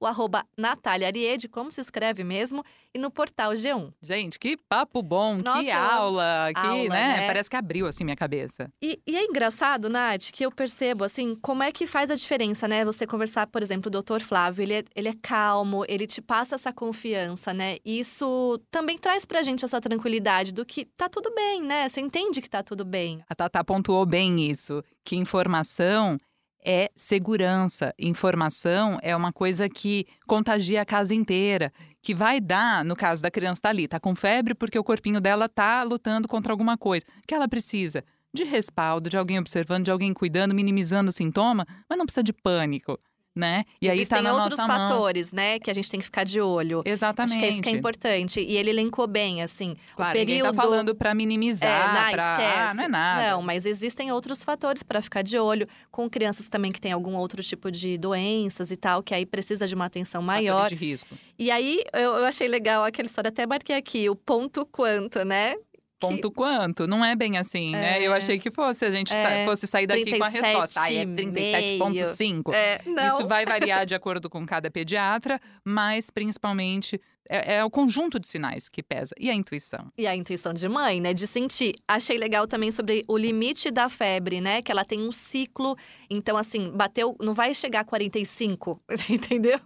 o 0.00 0.06
arroba 0.06 0.44
Natália 0.56 1.06
Ariede, 1.06 1.48
como 1.48 1.72
se 1.72 1.80
escreve 1.80 2.22
mesmo, 2.22 2.64
e 2.94 2.98
no 2.98 3.10
portal 3.10 3.52
G1. 3.52 3.92
Gente, 4.00 4.38
que 4.38 4.56
papo 4.68 5.02
bom, 5.02 5.36
Nossa, 5.36 5.62
que 5.62 5.70
aula, 5.70 6.50
que, 6.54 6.66
aula, 6.66 6.88
né? 6.88 7.20
né? 7.20 7.26
Parece 7.26 7.50
que 7.50 7.56
abriu 7.56 7.86
assim 7.86 8.04
minha 8.04 8.16
cabeça. 8.16 8.70
E, 8.80 9.00
e 9.06 9.16
é 9.16 9.24
engraçado, 9.24 9.88
Nath, 9.88 10.30
que 10.32 10.44
eu 10.44 10.50
percebo, 10.50 11.04
assim, 11.04 11.34
como 11.36 11.62
é 11.62 11.72
que 11.72 11.86
faz 11.86 12.10
a 12.10 12.14
diferença, 12.14 12.66
né? 12.66 12.84
Você 12.84 13.06
conversar, 13.06 13.46
por 13.46 13.62
exemplo, 13.62 13.88
o 13.88 13.90
doutor 13.90 14.20
Flávio, 14.20 14.62
ele 14.62 14.74
é, 14.74 14.84
ele 14.94 15.08
é 15.08 15.14
calmo, 15.20 15.84
ele 15.88 16.06
te 16.06 16.20
passa 16.20 16.54
essa 16.54 16.72
confiança, 16.72 17.52
né? 17.52 17.76
E 17.84 17.98
isso 17.98 18.60
também 18.70 18.98
traz 18.98 19.24
pra 19.24 19.42
gente 19.42 19.64
essa 19.64 19.80
tranquilidade 19.80 20.52
do 20.52 20.64
que 20.64 20.84
tá 20.84 21.08
tudo 21.08 21.34
bem, 21.34 21.62
né? 21.62 21.88
Você 21.88 22.00
entende 22.00 22.40
que 22.40 22.50
tá 22.50 22.62
tudo 22.62 22.84
bem. 22.84 23.22
A 23.28 23.34
Tatá 23.34 23.62
pontuou 23.64 24.06
bem 24.06 24.50
isso, 24.50 24.82
que 25.04 25.16
informação 25.16 26.18
é 26.66 26.90
segurança. 26.96 27.94
Informação 27.96 28.98
é 29.00 29.14
uma 29.14 29.32
coisa 29.32 29.68
que 29.68 30.04
contagia 30.26 30.82
a 30.82 30.84
casa 30.84 31.14
inteira, 31.14 31.72
que 32.02 32.12
vai 32.12 32.40
dar, 32.40 32.84
no 32.84 32.96
caso 32.96 33.22
da 33.22 33.30
criança 33.30 33.62
tá 33.62 33.68
ali, 33.68 33.86
tá 33.86 34.00
com 34.00 34.16
febre 34.16 34.52
porque 34.52 34.76
o 34.76 34.82
corpinho 34.82 35.20
dela 35.20 35.48
tá 35.48 35.84
lutando 35.84 36.26
contra 36.26 36.52
alguma 36.52 36.76
coisa. 36.76 37.06
que 37.26 37.34
ela 37.34 37.46
precisa? 37.46 38.02
De 38.34 38.42
respaldo, 38.42 39.08
de 39.08 39.16
alguém 39.16 39.38
observando, 39.38 39.84
de 39.84 39.90
alguém 39.90 40.12
cuidando, 40.12 40.54
minimizando 40.54 41.10
o 41.10 41.12
sintoma, 41.12 41.64
mas 41.88 41.96
não 41.96 42.04
precisa 42.04 42.24
de 42.24 42.32
pânico, 42.32 42.98
né? 43.36 43.64
E 43.80 43.88
aí 43.90 43.98
Existem 43.98 44.16
tá 44.16 44.22
na 44.22 44.32
outros 44.32 44.58
nossa 44.58 44.66
mão. 44.66 44.88
fatores, 44.88 45.30
né, 45.30 45.58
que 45.58 45.70
a 45.70 45.74
gente 45.74 45.90
tem 45.90 46.00
que 46.00 46.06
ficar 46.06 46.24
de 46.24 46.40
olho. 46.40 46.82
Exatamente. 46.84 47.32
Acho 47.32 47.38
que 47.40 47.44
é 47.44 47.48
isso 47.50 47.62
que 47.62 47.68
é 47.68 47.72
importante. 47.72 48.40
E 48.40 48.56
ele 48.56 48.70
elencou 48.70 49.06
bem, 49.06 49.42
assim, 49.42 49.76
Claro, 49.94 50.16
o 50.16 50.18
ninguém 50.20 50.36
período... 50.38 50.56
tá 50.56 50.62
falando 50.62 50.94
pra 50.94 51.10
É, 51.10 51.14
minimizar, 51.14 51.94
não, 51.94 52.10
pra... 52.12 52.68
Ah, 52.70 52.74
não 52.74 52.84
é 52.84 52.88
nada. 52.88 53.30
Não, 53.30 53.42
mas 53.42 53.66
existem 53.66 54.10
outros 54.10 54.42
fatores 54.42 54.82
para 54.82 55.02
ficar 55.02 55.22
de 55.22 55.38
olho. 55.38 55.68
Com 55.90 56.08
crianças 56.08 56.48
também 56.48 56.72
que 56.72 56.80
têm 56.80 56.92
algum 56.92 57.14
outro 57.14 57.42
tipo 57.42 57.70
de 57.70 57.98
doenças 57.98 58.70
e 58.70 58.76
tal, 58.76 59.02
que 59.02 59.14
aí 59.14 59.26
precisa 59.26 59.66
de 59.68 59.74
uma 59.74 59.84
atenção 59.84 60.22
maior. 60.22 60.62
Fatores 60.62 60.78
de 60.78 60.84
risco. 60.86 61.14
E 61.38 61.50
aí, 61.50 61.82
eu, 61.92 62.14
eu 62.16 62.24
achei 62.24 62.48
legal 62.48 62.82
aquela 62.84 63.06
história, 63.06 63.28
até 63.28 63.46
marquei 63.46 63.76
aqui, 63.76 64.08
o 64.08 64.16
ponto 64.16 64.64
quanto, 64.64 65.22
né? 65.24 65.54
Ponto 65.98 66.30
quanto? 66.30 66.86
Não 66.86 67.04
é 67.04 67.16
bem 67.16 67.38
assim, 67.38 67.70
né? 67.72 67.98
Eu 68.02 68.12
É. 68.12 68.18
achei 68.18 68.38
que 68.38 68.50
fosse, 68.50 68.84
a 68.84 68.90
gente 68.90 69.08
sa- 69.08 69.14
É. 69.30 69.44
fosse 69.46 69.66
sair 69.66 69.86
daqui 69.86 70.18
com 70.18 70.24
a 70.24 70.28
resposta. 70.28 70.80
Ah, 70.82 70.92
é 70.92 71.04
37,5. 71.06 72.52
É, 72.52 72.80
não. 72.86 73.06
Isso 73.18 73.26
vai 73.26 73.44
variar 73.46 73.86
de 73.86 73.94
acordo 73.94 74.28
com 74.28 74.44
cada 74.46 74.70
pediatra, 74.70 75.40
mas 75.64 76.10
principalmente 76.10 77.00
é, 77.28 77.56
é 77.56 77.64
o 77.64 77.70
conjunto 77.70 78.18
de 78.18 78.26
sinais 78.26 78.68
que 78.68 78.82
pesa 78.82 79.14
e 79.18 79.30
a 79.30 79.34
intuição. 79.34 79.92
E 79.96 80.06
a 80.06 80.14
intuição 80.14 80.52
de 80.52 80.68
mãe, 80.68 81.00
né? 81.00 81.12
De 81.14 81.26
sentir. 81.26 81.74
Achei 81.86 82.18
legal 82.18 82.46
também 82.46 82.70
sobre 82.70 83.04
o 83.08 83.16
limite 83.16 83.70
da 83.70 83.88
febre, 83.88 84.40
né? 84.40 84.62
Que 84.62 84.72
ela 84.72 84.84
tem 84.84 85.00
um 85.06 85.12
ciclo. 85.12 85.76
Então, 86.08 86.36
assim, 86.36 86.70
bateu. 86.70 87.16
Não 87.20 87.34
vai 87.34 87.54
chegar 87.54 87.80
a 87.80 87.84
45, 87.84 88.80
entendeu? 89.10 89.60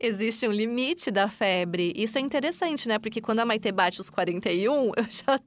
Existe 0.00 0.46
um 0.46 0.52
limite 0.52 1.10
da 1.10 1.28
febre. 1.28 1.92
Isso 1.96 2.18
é 2.18 2.20
interessante, 2.20 2.88
né? 2.88 2.98
Porque 2.98 3.20
quando 3.20 3.40
a 3.40 3.44
Maite 3.44 3.70
bate 3.72 4.00
os 4.00 4.10
41, 4.10 4.92
eu 4.96 5.06
já. 5.10 5.40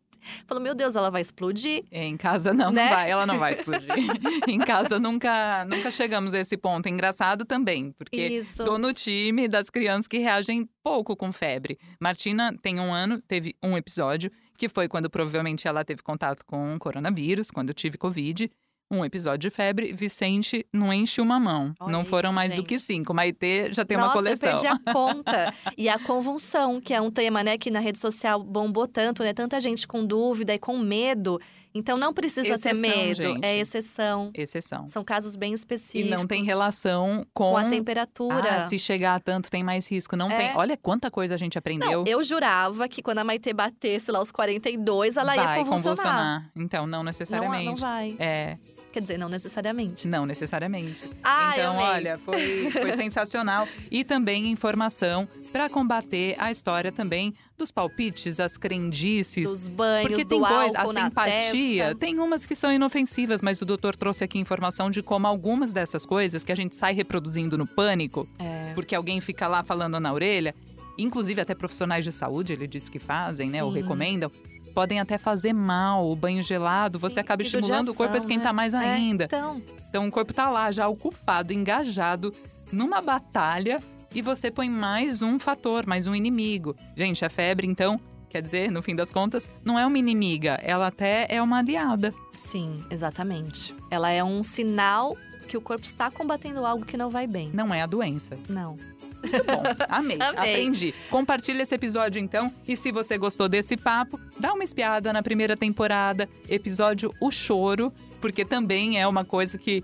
Falo, 0.48 0.60
meu 0.62 0.76
Deus, 0.76 0.96
ela 0.96 1.10
vai 1.10 1.22
explodir. 1.22 1.84
Em 1.92 2.16
casa 2.18 2.54
não, 2.54 2.72
Né? 2.72 2.86
não 2.86 2.90
vai, 2.96 3.12
ela 3.12 3.26
não 3.26 3.40
vai 3.40 3.54
explodir. 3.54 3.90
em 4.48 4.60
casa 4.60 5.00
nunca, 5.00 5.66
nunca 5.66 5.92
chegamos 5.92 6.34
a 6.34 6.40
esse 6.40 6.58
ponto. 6.58 6.88
É 6.88 6.90
engraçado 6.90 7.46
também, 7.46 7.92
porque 7.94 8.28
Isso. 8.28 8.64
Tô 8.64 8.78
no 8.78 8.94
time 8.94 9.48
das 9.48 9.70
crianças 9.70 10.08
que 10.08 10.18
reagem 10.18 10.70
pouco 10.84 11.16
com 11.16 11.32
febre. 11.32 11.78
Martina 12.00 12.56
tem 12.62 12.80
um 12.80 12.94
ano, 12.94 13.22
teve 13.22 13.56
um 13.64 13.78
episódio, 13.78 14.32
que 14.58 14.68
foi 14.68 14.88
quando 14.88 15.10
provavelmente 15.10 15.68
ela 15.68 15.86
teve 15.86 16.02
contato 16.02 16.46
com 16.46 16.76
o 16.76 16.80
coronavírus, 16.80 17.50
quando 17.50 17.70
eu 17.70 17.74
tive 17.74 17.98
Covid. 17.98 18.52
Um 18.92 19.06
episódio 19.06 19.50
de 19.50 19.56
febre. 19.56 19.94
Vicente 19.94 20.66
não 20.74 20.92
enche 20.92 21.22
uma 21.22 21.40
mão. 21.40 21.74
Olha 21.80 21.92
não 21.92 22.04
foram 22.04 22.30
isso, 22.30 22.36
mais 22.36 22.50
do 22.52 22.56
gente. 22.58 22.66
que 22.68 22.80
cinco. 22.80 23.14
Maitê 23.14 23.72
já 23.72 23.86
tem 23.86 23.96
Nossa, 23.98 24.10
uma 24.10 24.14
coleção. 24.16 24.50
eu 24.50 24.56
perdi 24.60 24.68
a 24.68 24.80
conta. 24.94 25.54
e 25.78 25.88
a 25.88 26.00
convulsão, 26.00 26.82
que 26.82 26.94
é 26.94 27.00
um 27.00 27.12
tema, 27.12 27.44
né, 27.44 27.58
que 27.58 27.70
na 27.70 27.80
rede 27.80 28.00
social 28.00 28.44
bombou 28.44 28.88
tanto, 28.88 29.22
né? 29.24 29.32
Tanta 29.34 29.60
gente 29.60 29.88
com 29.88 30.04
dúvida 30.06 30.54
e 30.56 30.60
com 30.60 30.78
medo. 30.78 31.40
Então 31.72 32.00
não 32.00 32.12
precisa 32.12 32.58
ter 32.58 32.72
Exceção, 32.72 32.82
medo. 32.82 33.16
gente. 33.16 33.46
É 33.46 33.58
exceção. 33.60 34.32
Exceção. 34.34 34.88
São 34.88 35.04
casos 35.04 35.36
bem 35.36 35.52
E 35.52 35.56
específicos. 35.56 36.10
não 36.18 36.26
tem 36.26 36.44
relação 36.44 37.24
com. 37.32 37.52
com 37.52 37.58
a 37.58 37.70
temperatura. 37.70 38.56
Ah, 38.58 38.68
se 38.68 38.80
chegar 38.80 39.14
a 39.14 39.20
tanto 39.20 39.52
tem 39.52 39.64
mais 39.64 39.88
risco. 39.88 40.16
Não 40.16 40.32
É. 40.32 40.38
tem. 40.48 40.58
Olha 40.58 40.76
quanta 40.76 41.12
coisa 41.12 41.36
a 41.36 41.38
gente 41.38 41.60
aprendeu. 41.60 42.04
Não, 42.04 42.08
eu 42.08 42.24
jurava 42.24 42.88
que 42.90 43.04
quando 43.04 43.20
a 43.20 43.24
Maitê 43.24 43.54
batesse 43.54 44.12
lá 44.12 44.20
os 44.20 44.32
42, 44.32 45.16
ela 45.16 45.36
ia 45.36 45.44
vai 45.44 45.60
convulsionar. 45.64 46.50
Então, 46.56 46.88
não 46.88 47.00
Não, 47.00 47.04
necessariamente. 47.04 47.66
não 47.68 47.76
vai. 47.76 48.16
É, 48.18 48.58
Quer 48.92 49.02
dizer, 49.02 49.18
não 49.20 49.30
necessariamente. 49.30 50.08
não 50.08 50.26
necessariamente. 50.26 51.08
Ah, 51.24 51.52
então, 51.54 51.78
olha, 51.78 52.18
foi, 52.18 52.72
foi 52.72 52.94
sensacional. 52.98 53.68
E 53.92 54.04
também 54.04 54.48
informação 54.52 55.28
para 55.52 55.70
combater 55.70 56.36
a 56.40 56.52
história 56.52 56.92
também 56.92 57.34
dos 57.58 57.70
palpites, 57.72 58.40
as 58.40 58.58
crendices. 58.58 59.44
Dos 59.50 59.68
banhos, 59.68 60.08
Porque 60.10 60.24
do 60.24 60.30
tem 60.30 60.40
coisa, 60.40 60.78
a 60.80 60.88
simpatia, 60.88 61.84
testa. 61.86 61.96
tem 62.00 62.18
umas 62.20 62.46
que 62.46 62.56
são 62.56 62.72
inofensivas, 62.74 63.42
mas 63.42 63.62
o 63.62 63.66
doutor 63.66 63.96
trouxe 63.96 64.24
aqui 64.24 64.40
informação 64.40 64.90
de 64.90 65.04
como 65.04 65.28
algumas 65.28 65.72
dessas 65.72 66.06
coisas 66.06 66.44
que 66.44 66.52
a 66.52 66.56
gente 66.56 66.76
sai 66.76 66.94
reproduzindo 66.94 67.58
no 67.58 67.68
pânico, 67.68 68.28
É. 68.40 68.72
porque 68.74 68.96
alguém 68.96 69.22
fica 69.22 69.48
lá 69.48 69.64
falando 69.64 70.00
na 70.00 70.12
orelha, 70.12 70.56
inclusive 70.98 71.40
até 71.42 71.54
profissionais 71.54 72.04
de 72.04 72.12
saúde, 72.12 72.54
ele 72.54 72.68
disse 72.68 72.90
que 72.90 73.00
fazem, 73.00 73.50
né, 73.50 73.64
ou 73.64 73.72
Sim. 73.72 73.82
recomendam, 73.82 74.32
podem 74.80 74.98
até 75.02 75.18
fazer 75.18 75.52
mal. 75.52 76.10
O 76.10 76.16
banho 76.16 76.42
gelado, 76.42 76.98
você 76.98 77.16
Sim, 77.16 77.20
acaba 77.20 77.44
judiação, 77.44 77.60
estimulando 77.60 77.90
o 77.90 77.96
corpo 77.96 78.14
a 78.14 78.18
esquentar 78.18 78.54
né? 78.54 78.54
mais 78.54 78.74
É, 78.74 78.78
ainda. 78.78 79.26
então, 79.26 79.62
Então 79.90 80.08
o 80.08 80.12
corpo 80.12 80.34
tá 80.34 80.50
lá 80.50 80.72
já 80.72 80.88
ocupado, 80.88 81.52
engajado 81.52 82.34
numa 82.72 83.02
batalha 83.02 83.82
e 84.16 84.22
você 84.22 84.50
põe 84.50 84.70
mais 84.70 85.22
um 85.22 85.38
fator, 85.38 85.86
mais 85.86 86.08
um 86.08 86.16
inimigo. 86.16 86.78
Gente, 86.96 87.26
a 87.26 87.30
febre, 87.30 87.68
então, 87.68 88.00
quer 88.30 88.42
dizer, 88.42 88.72
no 88.72 88.82
fim 88.82 88.96
das 88.96 89.12
contas, 89.12 89.52
não 89.66 89.78
é 89.78 89.86
uma 89.86 89.98
inimiga, 90.00 90.58
ela 90.64 90.88
até 90.88 91.28
é 91.30 91.42
uma 91.42 91.58
aliada. 91.60 92.14
sim, 92.38 92.82
exatamente. 92.90 93.76
Ela 93.92 94.12
é 94.12 94.24
um 94.24 94.42
sinal 94.44 95.18
que 95.50 95.58
o 95.58 95.62
corpo 95.62 95.84
está 95.84 96.12
combatendo 96.12 96.64
algo 96.64 96.86
que 96.86 96.96
não 96.96 97.10
vai 97.10 97.26
bem. 97.26 97.50
Não 97.52 97.74
é 97.74 97.82
a 97.82 97.88
doença. 97.88 98.38
Não. 98.48 98.78
Muito 99.22 99.44
bom. 99.44 99.64
Amei, 99.90 100.18
Amei. 100.22 100.54
aprendi. 100.54 100.94
Compartilha 101.10 101.64
esse 101.64 101.74
episódio 101.74 102.20
então. 102.22 102.54
E 102.68 102.78
se 102.78 102.92
você 102.92 103.18
gostou 103.18 103.50
desse 103.50 103.76
papo, 103.76 104.20
dá 104.40 104.54
uma 104.54 104.64
espiada 104.64 105.12
na 105.12 105.24
primeira 105.24 105.58
temporada, 105.58 106.30
episódio 106.48 107.12
O 107.20 107.32
Choro, 107.32 107.92
porque 108.22 108.46
também 108.46 109.02
é 109.02 109.08
uma 109.08 109.26
coisa 109.26 109.58
que 109.58 109.84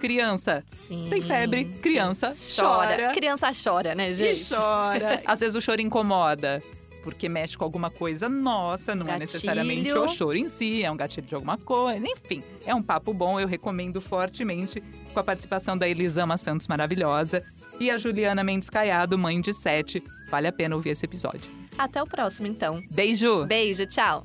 criança 0.00 0.64
Sim. 0.72 1.08
tem 1.10 1.20
febre, 1.20 1.64
criança 1.82 2.32
chora. 2.56 3.12
Criança 3.12 3.50
chora, 3.52 3.94
né, 3.94 4.12
gente? 4.12 4.50
E 4.50 4.54
chora. 4.54 5.22
Às 5.26 5.40
vezes 5.40 5.54
o 5.54 5.60
choro 5.60 5.82
incomoda. 5.82 6.62
Porque 7.02 7.28
mexe 7.28 7.56
com 7.56 7.64
alguma 7.64 7.90
coisa 7.90 8.28
nossa, 8.28 8.94
não 8.94 9.06
é 9.06 9.10
Gatilho. 9.10 9.20
necessariamente 9.20 9.92
o 9.92 10.08
choro 10.08 10.36
em 10.36 10.48
si, 10.48 10.84
é 10.84 10.90
um 10.90 10.96
gatilho 10.96 11.26
de 11.26 11.34
alguma 11.34 11.56
coisa. 11.56 12.06
Enfim, 12.06 12.42
é 12.66 12.74
um 12.74 12.82
papo 12.82 13.14
bom, 13.14 13.40
eu 13.40 13.48
recomendo 13.48 14.00
fortemente, 14.00 14.82
com 15.12 15.20
a 15.20 15.24
participação 15.24 15.76
da 15.76 15.88
Elisama 15.88 16.36
Santos 16.36 16.66
maravilhosa 16.66 17.42
e 17.78 17.90
a 17.90 17.96
Juliana 17.96 18.44
Mendes 18.44 18.68
Caiado, 18.68 19.16
mãe 19.16 19.40
de 19.40 19.52
sete. 19.54 20.02
Vale 20.30 20.46
a 20.46 20.52
pena 20.52 20.76
ouvir 20.76 20.90
esse 20.90 21.06
episódio. 21.06 21.40
Até 21.78 22.02
o 22.02 22.06
próximo, 22.06 22.46
então. 22.46 22.80
Beijo! 22.90 23.46
Beijo, 23.46 23.86
tchau. 23.86 24.24